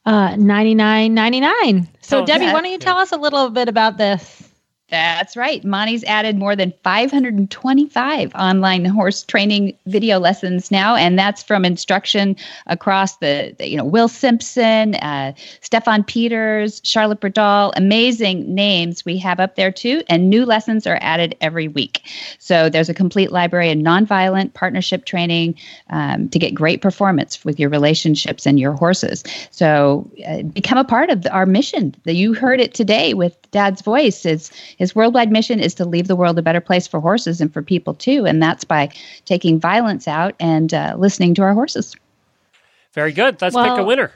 uh, 0.07 0.29
$99.99. 0.29 1.87
So, 2.01 2.21
Oh, 2.21 2.25
Debbie, 2.25 2.45
yeah. 2.45 2.53
why 2.53 2.61
don't 2.61 2.71
you 2.71 2.79
tell 2.79 2.97
us 2.97 3.11
a 3.11 3.17
little 3.17 3.51
bit 3.51 3.69
about 3.69 3.97
this? 3.97 4.50
That's 4.91 5.37
right. 5.37 5.63
Monty's 5.63 6.03
added 6.03 6.37
more 6.37 6.53
than 6.53 6.73
525 6.83 8.35
online 8.35 8.83
horse 8.83 9.23
training 9.23 9.77
video 9.85 10.19
lessons 10.19 10.69
now, 10.69 10.97
and 10.97 11.17
that's 11.17 11.41
from 11.41 11.63
instruction 11.63 12.35
across 12.67 13.15
the, 13.17 13.55
the, 13.57 13.69
you 13.69 13.77
know, 13.77 13.85
Will 13.85 14.09
Simpson, 14.09 14.95
uh, 14.95 15.31
Steffen 15.61 16.05
Peters, 16.05 16.81
Charlotte 16.83 17.21
Bredahl, 17.21 17.71
amazing 17.77 18.53
names 18.53 19.05
we 19.05 19.17
have 19.17 19.39
up 19.39 19.55
there 19.55 19.71
too, 19.71 20.03
and 20.09 20.29
new 20.29 20.45
lessons 20.45 20.85
are 20.85 20.99
added 20.99 21.37
every 21.39 21.69
week. 21.69 22.01
So 22.39 22.67
there's 22.67 22.89
a 22.89 22.93
complete 22.93 23.31
library 23.31 23.71
of 23.71 23.77
nonviolent 23.77 24.53
partnership 24.53 25.05
training 25.05 25.55
um, 25.91 26.27
to 26.27 26.37
get 26.37 26.53
great 26.53 26.81
performance 26.81 27.45
with 27.45 27.57
your 27.61 27.69
relationships 27.69 28.45
and 28.45 28.59
your 28.59 28.73
horses. 28.73 29.23
So 29.51 30.11
uh, 30.27 30.43
become 30.43 30.77
a 30.77 30.83
part 30.83 31.09
of 31.09 31.21
the, 31.21 31.31
our 31.31 31.45
mission. 31.45 31.95
That 32.03 32.15
you 32.15 32.33
heard 32.33 32.59
it 32.59 32.73
today 32.73 33.13
with 33.13 33.37
Dad's 33.51 33.81
voice. 33.81 34.25
Is 34.25 34.51
his 34.81 34.95
worldwide 34.95 35.31
mission 35.31 35.59
is 35.59 35.75
to 35.75 35.85
leave 35.85 36.07
the 36.07 36.15
world 36.15 36.39
a 36.39 36.41
better 36.41 36.59
place 36.59 36.87
for 36.87 36.99
horses 36.99 37.39
and 37.39 37.53
for 37.53 37.61
people 37.61 37.93
too, 37.93 38.25
and 38.25 38.41
that's 38.41 38.63
by 38.63 38.89
taking 39.25 39.59
violence 39.59 40.07
out 40.07 40.33
and 40.39 40.73
uh, 40.73 40.95
listening 40.97 41.35
to 41.35 41.43
our 41.43 41.53
horses. 41.53 41.95
Very 42.93 43.11
good. 43.11 43.39
Let's 43.39 43.55
pick 43.55 43.77
a 43.77 43.83
winner. 43.83 44.11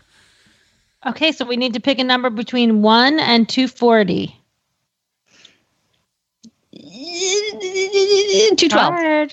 Okay, 1.05 1.32
so 1.32 1.45
we 1.45 1.55
need 1.55 1.76
to 1.76 1.80
pick 1.80 1.99
a 1.99 2.03
number 2.03 2.32
between 2.32 2.82
1 2.82 3.20
and 3.20 3.47
240. 3.47 4.36
212. 8.57 9.30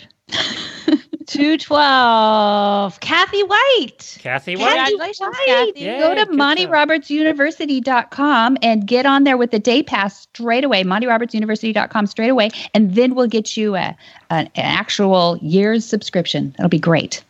212. 1.26 3.00
Kathy 3.00 3.42
White. 3.42 4.18
Kathy 4.20 4.56
White. 4.56 4.66
Congratulations, 4.68 5.36
Kathy. 5.46 5.72
Yeah, 5.80 5.98
Go 6.00 6.14
to 6.14 6.26
good 6.26 6.38
MontyRobertsUniversity.com 6.38 8.58
and 8.62 8.86
get 8.86 9.06
on 9.06 9.24
there 9.24 9.36
with 9.36 9.50
the 9.50 9.58
day 9.58 9.82
pass 9.82 10.20
straight 10.22 10.64
away. 10.64 10.84
MontyRobertsUniversity.com 10.84 12.06
straight 12.06 12.30
away, 12.30 12.50
and 12.74 12.94
then 12.94 13.14
we'll 13.14 13.28
get 13.28 13.56
you 13.56 13.74
a, 13.76 13.96
an, 14.30 14.30
an 14.30 14.50
actual 14.56 15.38
year's 15.38 15.84
subscription. 15.84 16.54
That'll 16.56 16.68
be 16.68 16.78
great. 16.78 17.22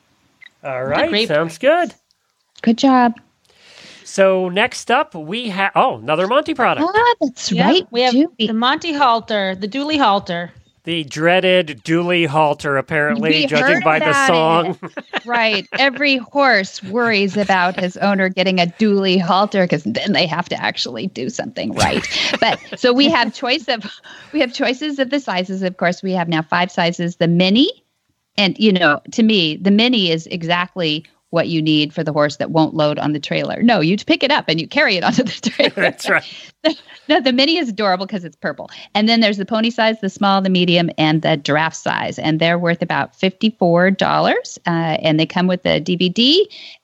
All 0.65 0.85
right. 0.85 1.11
great 1.11 1.29
Sounds 1.29 1.59
good. 1.59 1.95
Good 2.63 2.79
job. 2.79 3.21
So 4.05 4.49
next 4.49 4.91
up, 4.91 5.15
we 5.15 5.49
have 5.49 5.73
oh 5.75 5.99
another 5.99 6.27
Monty 6.27 6.55
product. 6.55 6.87
Ah, 6.93 7.15
that's 7.21 7.51
Yep, 7.51 7.67
right. 7.67 7.87
We 7.91 8.03
have 8.03 8.13
Judy. 8.13 8.47
the 8.49 8.53
Monty 8.53 8.93
halter, 8.93 9.55
the 9.55 9.69
Dually 9.69 9.99
halter. 9.99 10.53
The 10.85 11.05
dreaded 11.05 11.83
Dually 11.85 12.27
halter, 12.27 12.77
apparently, 12.77 13.31
We 13.31 13.47
judging 13.47 13.83
by 13.85 14.01
the 14.01 14.27
song. 14.27 14.79
right. 15.25 15.69
Every 15.79 16.17
horse 16.17 16.83
worries 16.83 17.37
about 17.37 17.79
his 17.79 17.97
owner 17.99 18.29
getting 18.29 18.59
a 18.59 18.67
Dually 18.67 19.21
halter 19.21 19.63
because 19.63 19.85
then 19.85 20.13
they 20.13 20.27
have 20.27 20.49
to 20.49 20.61
actually 20.61 21.07
do 21.07 21.31
something 21.31 21.73
right. 21.75 22.05
but 22.41 22.59
so 22.77 22.93
we 22.93 23.09
have 23.09 23.33
choice 23.43 23.69
of 23.69 23.85
we 24.33 24.41
have 24.41 24.53
choices 24.53 24.99
of 24.99 25.11
the 25.11 25.21
sizes. 25.21 25.63
Of 25.63 25.77
course, 25.77 26.03
we 26.03 26.13
have 26.13 26.29
now 26.29 26.43
five 26.43 26.73
sizes. 26.73 27.17
The 27.17 27.29
mini, 27.29 27.71
and 28.37 28.59
you 28.59 28.73
know, 28.73 29.01
to 29.13 29.23
me, 29.23 29.59
the 29.59 29.71
mini 29.71 30.11
is 30.11 30.27
exactly 30.27 31.07
what 31.33 31.49
you 31.49 31.63
need 31.63 31.95
for 31.95 32.05
the 32.05 32.13
horse 32.13 32.37
that 32.37 32.51
won't 32.51 32.75
load 32.75 32.99
on 32.99 33.13
the 33.13 33.19
trailer. 33.19 33.63
No, 33.63 33.81
you 33.81 33.97
pick 33.97 34.23
it 34.23 34.31
up 34.31 34.45
and 34.49 34.61
you 34.61 34.69
carry 34.69 34.97
it 34.97 35.05
onto 35.05 35.23
the 35.23 35.51
trailer. 35.51 35.71
That's 35.91 36.09
right. 36.09 36.25
No, 37.09 37.21
the 37.21 37.33
mini 37.33 37.57
is 37.57 37.69
adorable 37.69 38.07
because 38.07 38.25
it's 38.25 38.37
purple. 38.37 38.71
And 38.95 39.09
then 39.09 39.19
there's 39.19 39.37
the 39.37 39.45
pony 39.45 39.71
size, 39.71 40.01
the 40.01 40.09
small, 40.09 40.41
the 40.41 40.49
medium, 40.49 40.89
and 40.97 41.21
the 41.21 41.37
draft 41.37 41.75
size. 41.75 42.17
And 42.17 42.39
they're 42.39 42.61
worth 42.61 42.81
about 42.81 43.13
$54. 43.19 44.59
Uh, 44.65 44.71
and 44.71 45.19
they 45.19 45.27
come 45.27 45.49
with 45.49 45.67
a 45.67 45.81
DVD 45.81 46.39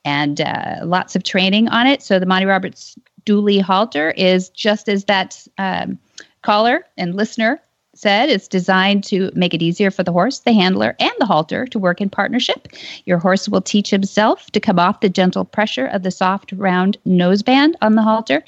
and 0.05 0.41
uh, 0.41 0.81
lots 0.83 1.15
of 1.15 1.23
training 1.23 1.69
on 1.69 1.87
it. 1.87 2.03
So 2.03 2.19
the 2.19 2.27
Monty 2.27 2.47
Roberts 2.47 2.99
Dually 3.27 3.63
halter 3.63 4.11
is 4.11 4.49
just 4.49 4.89
as 4.89 5.05
that 5.05 5.47
um, 5.57 6.01
caller 6.43 6.85
and 6.97 7.15
listener 7.15 7.61
said, 7.99 8.29
it's 8.29 8.49
designed 8.49 9.05
to 9.05 9.31
make 9.35 9.55
it 9.55 9.63
easier 9.63 9.91
for 9.91 10.03
the 10.03 10.13
horse, 10.13 10.41
the 10.41 10.53
handler, 10.53 10.95
and 11.01 11.13
the 11.19 11.27
halter 11.27 11.67
to 11.67 11.79
work 11.79 12.01
in 12.01 12.09
partnership. 12.09 12.69
Your 13.05 13.19
horse 13.19 13.49
will 13.49 13.61
teach 13.61 13.91
himself 13.91 14.51
to 14.53 14.61
come 14.61 14.79
off 14.79 15.01
the 15.01 15.09
gentle 15.09 15.45
pressure 15.45 15.87
of 15.87 16.03
the 16.03 16.11
soft, 16.11 16.53
round 16.53 16.97
noseband 17.07 17.75
on 17.83 17.95
the 17.95 18.03
halter, 18.03 18.45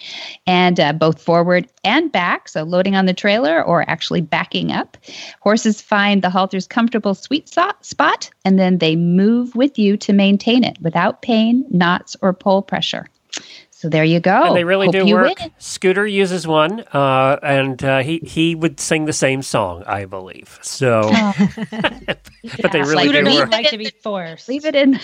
and 0.47 0.79
uh, 0.79 0.93
both 0.93 1.21
forward 1.21 1.69
and 1.85 2.13
back, 2.13 2.49
so 2.49 2.63
loading 2.63 2.95
on 2.95 3.07
the 3.07 3.15
trailer 3.15 3.63
or 3.63 3.89
actually 3.89 4.21
backing 4.21 4.71
up. 4.73 4.97
Horses 5.41 5.81
find 5.81 6.23
the 6.23 6.31
halter's 6.31 6.67
comfortable 6.67 7.15
sweet 7.15 7.49
so- 7.49 7.73
spot, 7.81 8.31
and 8.45 8.59
then 8.59 8.79
they 8.79 8.97
move 8.97 9.57
with 9.57 9.79
you 9.79 9.97
to 9.97 10.13
maintain 10.13 10.65
it 10.65 10.79
without 10.81 11.23
pain, 11.23 11.65
knots, 11.71 12.17
or 12.23 12.33
pull 12.33 12.63
pressure. 12.63 13.07
So 13.81 13.89
there 13.89 14.05
you 14.05 14.21
go. 14.21 14.43
And 14.45 14.55
they 14.55 14.65
really 14.65 14.89
Hope 14.89 14.93
do 15.07 15.07
work. 15.15 15.39
win. 15.41 15.51
Scooter 15.57 16.07
uses 16.07 16.47
one, 16.47 16.81
uh, 16.93 17.39
and 17.43 17.83
uh, 17.83 18.01
he 18.03 18.19
he 18.19 18.55
would 18.55 18.79
sing 18.79 19.07
the 19.07 19.13
same 19.15 19.41
song, 19.41 19.85
I 19.87 20.05
believe. 20.05 20.59
So, 20.61 21.01
but 21.73 22.73
they 22.73 22.83
really 22.83 23.05
Scooter 23.05 23.21
do 23.21 23.25
doesn't 23.25 23.41
work. 23.41 23.51
like 23.53 23.71
to 23.71 23.79
be 23.79 23.91
forced. 24.03 24.51
Leave 24.51 24.67
it 24.67 24.75
in 24.75 25.01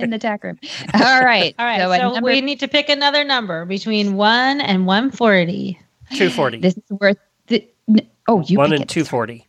in 0.00 0.10
the 0.10 0.18
tack 0.18 0.42
room. 0.42 0.58
All 0.94 1.22
right. 1.24 1.54
All 1.60 1.64
right. 1.66 1.78
So, 1.78 1.92
So, 1.94 2.14
number, 2.14 2.28
we 2.28 2.40
need 2.40 2.58
to 2.58 2.66
pick 2.66 2.88
another 2.88 3.22
number 3.22 3.64
between 3.64 4.16
one 4.16 4.60
and 4.60 4.86
one 4.86 5.12
forty. 5.12 5.78
Two 6.16 6.28
forty. 6.28 6.58
this 6.58 6.76
is 6.76 6.82
worth. 6.90 7.18
The, 7.46 7.64
n- 7.88 8.08
oh, 8.26 8.42
you 8.42 8.58
One 8.58 8.72
and 8.72 8.82
it. 8.82 8.88
two 8.88 9.04
forty. 9.04 9.46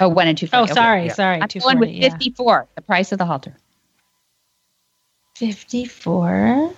Oh, 0.00 0.08
one 0.08 0.28
and 0.28 0.38
two. 0.38 0.46
Oh, 0.54 0.60
forty. 0.60 0.72
sorry, 0.72 1.06
yeah. 1.08 1.12
sorry. 1.12 1.42
I'm 1.42 1.48
Two 1.48 1.60
going 1.60 1.78
with 1.78 1.90
forty. 1.90 1.98
Yeah. 2.00 2.08
fifty-four. 2.08 2.68
The 2.74 2.80
price 2.80 3.12
of 3.12 3.18
the 3.18 3.26
halter. 3.26 3.54
Fifty-four. 5.36 6.72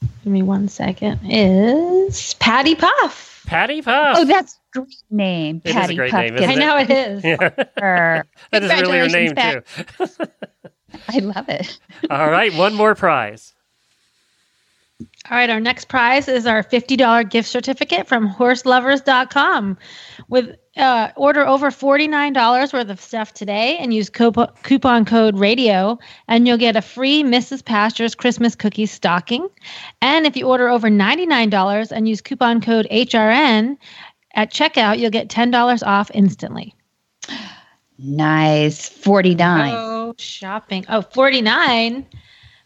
Give 0.00 0.32
me 0.32 0.42
one 0.42 0.68
second. 0.68 1.20
Is 1.24 2.34
Patty 2.34 2.74
Puff? 2.74 3.44
Patty 3.46 3.82
Puff. 3.82 4.16
Oh, 4.18 4.24
that's 4.24 4.54
a 4.74 4.78
great 4.80 4.94
name. 5.10 5.60
It 5.64 5.70
is 5.70 5.74
a 5.76 5.78
Patty 5.80 5.94
great 5.96 6.10
Puff. 6.10 6.20
name, 6.20 6.34
isn't 6.36 6.50
I 6.50 6.54
know 6.54 6.76
it 6.78 6.90
is. 6.90 7.24
Yeah. 7.24 7.50
her. 7.78 8.24
that 8.50 8.62
is 8.62 8.70
really 8.70 8.96
your 8.98 9.08
name 9.08 9.34
Congratulations, 9.34 10.16
too. 10.16 10.26
I 11.08 11.18
love 11.18 11.48
it. 11.48 11.78
All 12.10 12.30
right, 12.30 12.54
one 12.54 12.74
more 12.74 12.94
prize. 12.94 13.53
All 15.30 15.38
right, 15.38 15.48
our 15.48 15.60
next 15.60 15.88
prize 15.88 16.28
is 16.28 16.46
our 16.46 16.62
$50 16.62 17.30
gift 17.30 17.48
certificate 17.48 18.06
from 18.06 18.28
horselovers.com. 18.28 19.78
With 20.28 20.56
uh, 20.76 21.12
order 21.16 21.46
over 21.46 21.70
$49 21.70 22.72
worth 22.74 22.90
of 22.90 23.00
stuff 23.00 23.32
today 23.32 23.78
and 23.78 23.94
use 23.94 24.10
coupon, 24.10 24.52
coupon 24.64 25.06
code 25.06 25.38
radio, 25.38 25.98
and 26.28 26.46
you'll 26.46 26.58
get 26.58 26.76
a 26.76 26.82
free 26.82 27.22
Mrs. 27.22 27.64
Pasture's 27.64 28.14
Christmas 28.14 28.54
cookie 28.54 28.84
stocking. 28.84 29.48
And 30.02 30.26
if 30.26 30.36
you 30.36 30.46
order 30.46 30.68
over 30.68 30.88
$99 30.88 31.90
and 31.90 32.06
use 32.06 32.20
coupon 32.20 32.60
code 32.60 32.86
HRN 32.90 33.78
at 34.34 34.52
checkout, 34.52 34.98
you'll 34.98 35.10
get 35.10 35.28
$10 35.28 35.86
off 35.86 36.10
instantly. 36.12 36.74
Nice. 37.98 38.90
49. 38.90 39.74
Oh, 39.74 40.14
shopping. 40.18 40.84
Oh, 40.90 41.00
49. 41.00 42.06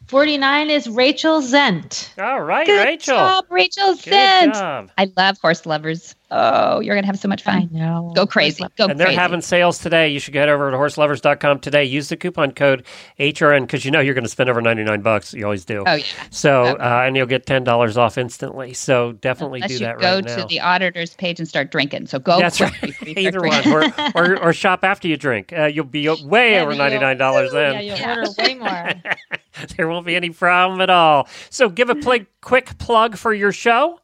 49 0.08 0.70
is 0.70 0.88
Rachel 0.88 1.42
Zent. 1.42 2.14
All 2.18 2.40
right, 2.40 2.66
Good 2.66 2.84
Rachel. 2.84 3.14
job, 3.14 3.44
Rachel 3.50 3.94
Good 3.94 4.02
Sent. 4.04 4.54
job. 4.54 4.90
I 4.96 5.10
love 5.16 5.36
horse 5.40 5.66
lovers. 5.66 6.14
Oh, 6.30 6.80
you're 6.80 6.94
going 6.94 7.04
to 7.04 7.06
have 7.06 7.18
so 7.18 7.26
much 7.28 7.42
fun. 7.42 7.70
know. 7.72 8.12
Go 8.14 8.26
crazy. 8.26 8.62
Go 8.76 8.86
and 8.86 9.00
they're 9.00 9.06
crazy. 9.06 9.18
having 9.18 9.40
sales 9.40 9.78
today. 9.78 10.08
You 10.08 10.20
should 10.20 10.34
get 10.34 10.48
over 10.50 10.70
to 10.70 10.76
horselovers.com 10.76 11.60
today. 11.60 11.84
Use 11.84 12.08
the 12.10 12.16
coupon 12.18 12.52
code 12.52 12.84
HRN 13.18 13.62
because 13.62 13.84
you 13.84 13.90
know 13.90 14.00
you're 14.00 14.12
going 14.14 14.24
to 14.24 14.30
spend 14.30 14.50
over 14.50 14.60
99 14.60 15.00
bucks. 15.00 15.32
You 15.32 15.44
always 15.44 15.64
do. 15.64 15.84
Oh, 15.86 15.94
yeah. 15.94 16.04
So, 16.30 16.64
uh, 16.64 17.02
and 17.06 17.16
you'll 17.16 17.26
get 17.26 17.46
$10 17.46 17.96
off 17.96 18.18
instantly. 18.18 18.74
So 18.74 19.12
definitely 19.12 19.60
Unless 19.60 19.68
do 19.68 19.74
you 19.74 19.80
that 19.80 19.98
go 20.00 20.14
right 20.16 20.24
now. 20.24 20.36
go 20.36 20.42
to 20.42 20.48
the 20.48 20.60
auditor's 20.60 21.14
page 21.14 21.38
and 21.38 21.48
start 21.48 21.70
drinking. 21.70 22.08
So 22.08 22.18
go 22.18 22.38
That's 22.38 22.58
quick 22.58 22.72
right. 22.72 22.80
before 22.82 23.08
you 23.08 23.30
start 23.30 23.46
Either 23.64 23.72
one, 23.72 24.14
or, 24.14 24.34
or, 24.34 24.42
or 24.48 24.52
shop 24.52 24.84
after 24.84 25.08
you 25.08 25.16
drink. 25.16 25.52
Uh, 25.52 25.64
you'll 25.64 25.84
be 25.86 26.08
way 26.24 26.52
Yeah, 26.52 26.62
over 26.62 26.72
$99 26.74 27.52
then. 27.52 27.74
Yeah, 27.74 27.80
you'll 27.96 28.18
order 28.18 28.30
way 28.38 28.54
more. 28.54 28.92
there 29.78 29.88
won't 29.88 30.04
be 30.04 30.14
any 30.14 30.28
problem 30.30 30.80
at 30.82 30.90
all. 30.90 31.26
So, 31.48 31.70
give 31.70 31.88
a 31.88 31.94
pl- 31.94 32.26
quick 32.42 32.76
plug 32.78 33.16
for 33.16 33.32
your 33.32 33.52
show. 33.52 33.98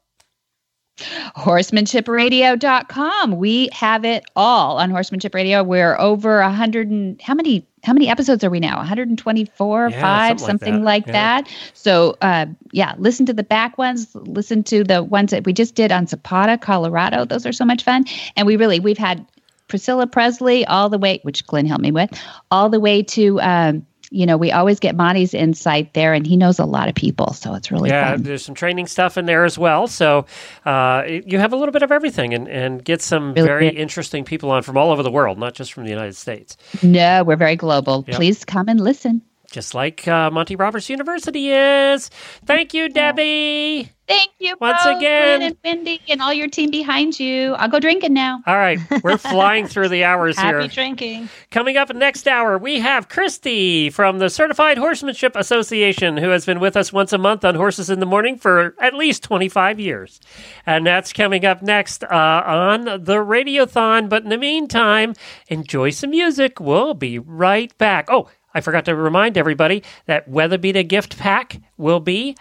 horsemanship.radio.com. 1.36 3.36
We 3.36 3.68
have 3.72 4.04
it 4.04 4.24
all 4.36 4.78
on 4.78 4.90
Horsemanship 4.90 5.34
Radio. 5.34 5.62
We're 5.62 5.98
over 5.98 6.40
a 6.40 6.52
hundred 6.52 6.90
and 6.90 7.20
how 7.20 7.34
many 7.34 7.66
how 7.82 7.92
many 7.92 8.08
episodes 8.08 8.42
are 8.42 8.48
we 8.50 8.60
now? 8.60 8.78
124, 8.78 9.88
Yeah, 9.90 10.00
five, 10.00 10.40
something 10.40 10.58
something, 10.58 10.84
like 10.84 11.06
like, 11.06 11.12
that. 11.12 11.44
that. 11.44 11.54
So 11.74 12.16
uh, 12.22 12.46
yeah, 12.72 12.94
listen 12.98 13.26
to 13.26 13.34
the 13.34 13.42
back 13.42 13.76
ones. 13.76 14.14
Listen 14.14 14.62
to 14.64 14.84
the 14.84 15.02
ones 15.02 15.32
that 15.32 15.44
we 15.44 15.52
just 15.52 15.74
did 15.74 15.92
on 15.92 16.06
Zapata, 16.06 16.58
Colorado. 16.58 17.24
Those 17.24 17.44
are 17.44 17.52
so 17.52 17.64
much 17.64 17.82
fun. 17.82 18.04
And 18.36 18.46
we 18.46 18.56
really 18.56 18.80
we've 18.80 18.98
had 18.98 19.26
Priscilla 19.68 20.06
Presley 20.06 20.64
all 20.66 20.88
the 20.88 20.98
way, 20.98 21.20
which 21.22 21.46
Glenn 21.46 21.66
helped 21.66 21.82
me 21.82 21.90
with, 21.90 22.10
all 22.50 22.68
the 22.68 22.80
way 22.80 23.02
to. 23.02 23.40
Um, 23.40 23.86
you 24.14 24.26
know, 24.26 24.36
we 24.36 24.52
always 24.52 24.78
get 24.78 24.94
Monty's 24.94 25.34
insight 25.34 25.92
there, 25.94 26.14
and 26.14 26.26
he 26.26 26.36
knows 26.36 26.58
a 26.58 26.64
lot 26.64 26.88
of 26.88 26.94
people, 26.94 27.32
so 27.32 27.54
it's 27.54 27.70
really 27.72 27.90
yeah, 27.90 28.12
fun. 28.12 28.22
there's 28.22 28.44
some 28.44 28.54
training 28.54 28.86
stuff 28.86 29.18
in 29.18 29.26
there 29.26 29.44
as 29.44 29.58
well. 29.58 29.86
So 29.88 30.26
uh, 30.64 31.02
you 31.06 31.38
have 31.38 31.52
a 31.52 31.56
little 31.56 31.72
bit 31.72 31.82
of 31.82 31.90
everything 31.90 32.32
and, 32.32 32.48
and 32.48 32.84
get 32.84 33.02
some 33.02 33.34
Really 33.34 33.46
very 33.48 33.70
good. 33.70 33.78
interesting 33.78 34.24
people 34.24 34.50
on 34.50 34.62
from 34.62 34.76
all 34.76 34.90
over 34.92 35.02
the 35.02 35.10
world, 35.10 35.38
not 35.38 35.54
just 35.54 35.72
from 35.72 35.84
the 35.84 35.90
United 35.90 36.16
States. 36.16 36.56
No, 36.82 37.24
we're 37.24 37.36
very 37.36 37.56
global. 37.56 38.04
Yep. 38.06 38.16
Please 38.16 38.44
come 38.44 38.68
and 38.68 38.80
listen. 38.80 39.20
Just 39.54 39.72
like 39.72 40.08
uh, 40.08 40.32
Monty 40.32 40.56
Roberts 40.56 40.90
University 40.90 41.52
is. 41.52 42.08
Thank 42.44 42.74
you, 42.74 42.88
Debbie. 42.88 43.88
Thank 44.08 44.32
you 44.40 44.56
Once 44.60 44.82
both, 44.82 44.96
again. 44.96 45.38
Glenn 45.38 45.42
and 45.42 45.56
Wendy 45.64 46.00
and 46.08 46.20
all 46.20 46.32
your 46.32 46.48
team 46.48 46.72
behind 46.72 47.20
you. 47.20 47.54
I'll 47.54 47.68
go 47.68 47.78
drinking 47.78 48.14
now. 48.14 48.42
All 48.48 48.56
right, 48.56 48.80
we're 49.04 49.16
flying 49.16 49.68
through 49.68 49.90
the 49.90 50.02
hours 50.02 50.36
Happy 50.38 50.48
here. 50.48 50.60
Happy 50.62 50.74
drinking. 50.74 51.28
Coming 51.52 51.76
up 51.76 51.94
next 51.94 52.26
hour, 52.26 52.58
we 52.58 52.80
have 52.80 53.08
Christy 53.08 53.90
from 53.90 54.18
the 54.18 54.28
Certified 54.28 54.76
Horsemanship 54.76 55.36
Association, 55.36 56.16
who 56.16 56.30
has 56.30 56.44
been 56.44 56.58
with 56.58 56.76
us 56.76 56.92
once 56.92 57.12
a 57.12 57.18
month 57.18 57.44
on 57.44 57.54
Horses 57.54 57.90
in 57.90 58.00
the 58.00 58.06
Morning 58.06 58.36
for 58.36 58.74
at 58.80 58.92
least 58.94 59.22
25 59.22 59.78
years. 59.78 60.18
And 60.66 60.84
that's 60.84 61.12
coming 61.12 61.44
up 61.44 61.62
next 61.62 62.02
uh, 62.02 62.08
on 62.44 62.84
the 62.84 63.22
Radiothon. 63.24 64.08
But 64.08 64.24
in 64.24 64.30
the 64.30 64.36
meantime, 64.36 65.14
enjoy 65.46 65.90
some 65.90 66.10
music. 66.10 66.58
We'll 66.58 66.94
be 66.94 67.20
right 67.20 67.76
back. 67.78 68.08
Oh, 68.10 68.28
I 68.54 68.60
forgot 68.60 68.84
to 68.86 68.94
remind 68.94 69.36
everybody 69.36 69.82
that 70.06 70.30
Weatherbeeta 70.30 70.86
gift 70.86 71.18
pack 71.18 71.60
will 71.76 72.00
be 72.00 72.36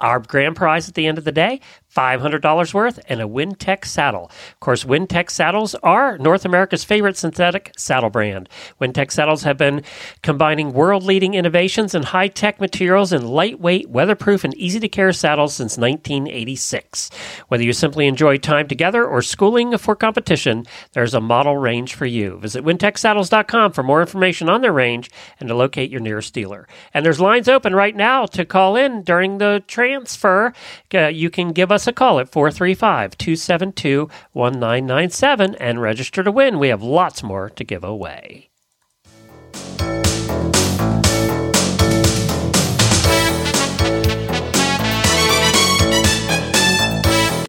our 0.00 0.20
grand 0.20 0.56
prize 0.56 0.88
at 0.88 0.94
the 0.94 1.06
end 1.06 1.18
of 1.18 1.24
the 1.24 1.32
day, 1.32 1.60
$500 1.94 2.74
worth, 2.74 3.00
and 3.08 3.20
a 3.20 3.24
Wintec 3.24 3.84
saddle. 3.84 4.30
Of 4.52 4.60
course, 4.60 4.84
Wintec 4.84 5.30
saddles 5.30 5.74
are 5.76 6.18
North 6.18 6.44
America's 6.44 6.84
favorite 6.84 7.16
synthetic 7.16 7.72
saddle 7.76 8.10
brand. 8.10 8.48
Wintec 8.80 9.10
saddles 9.10 9.42
have 9.44 9.56
been 9.56 9.82
combining 10.22 10.72
world 10.72 11.02
leading 11.02 11.34
innovations 11.34 11.94
and 11.94 12.06
high 12.06 12.28
tech 12.28 12.60
materials 12.60 13.12
in 13.12 13.26
lightweight, 13.26 13.88
weatherproof, 13.90 14.44
and 14.44 14.54
easy 14.54 14.80
to 14.80 14.88
carry 14.88 15.14
saddles 15.14 15.54
since 15.54 15.78
1986. 15.78 17.10
Whether 17.48 17.64
you 17.64 17.72
simply 17.72 18.06
enjoy 18.06 18.38
time 18.38 18.68
together 18.68 19.04
or 19.04 19.22
schooling 19.22 19.76
for 19.78 19.94
competition, 19.94 20.64
there's 20.92 21.14
a 21.14 21.20
model 21.20 21.56
range 21.56 21.94
for 21.94 22.06
you. 22.06 22.38
Visit 22.38 22.64
wintecsaddles.com 22.64 23.72
for 23.72 23.82
more 23.82 24.00
information 24.00 24.48
on 24.48 24.60
their 24.60 24.72
range 24.72 25.10
and 25.40 25.48
to 25.48 25.54
locate 25.54 25.90
your 25.90 26.00
nearest 26.00 26.34
dealer. 26.34 26.66
And 26.92 27.04
there's 27.04 27.20
lines 27.20 27.48
open 27.48 27.74
right 27.74 27.94
now 27.94 28.26
to 28.26 28.44
call 28.44 28.76
in 28.76 29.02
during 29.02 29.38
the 29.38 29.62
transfer. 29.66 30.52
Uh, 30.92 31.08
you 31.08 31.30
can 31.30 31.52
give 31.52 31.70
us 31.84 31.88
a 31.88 31.92
call 31.92 32.18
at 32.18 32.30
435 32.30 33.18
272 33.18 34.08
1997 34.32 35.54
and 35.56 35.82
register 35.82 36.22
to 36.22 36.30
win. 36.30 36.58
We 36.58 36.68
have 36.68 36.82
lots 36.82 37.22
more 37.22 37.50
to 37.50 37.64
give 37.64 37.84
away. 37.84 38.48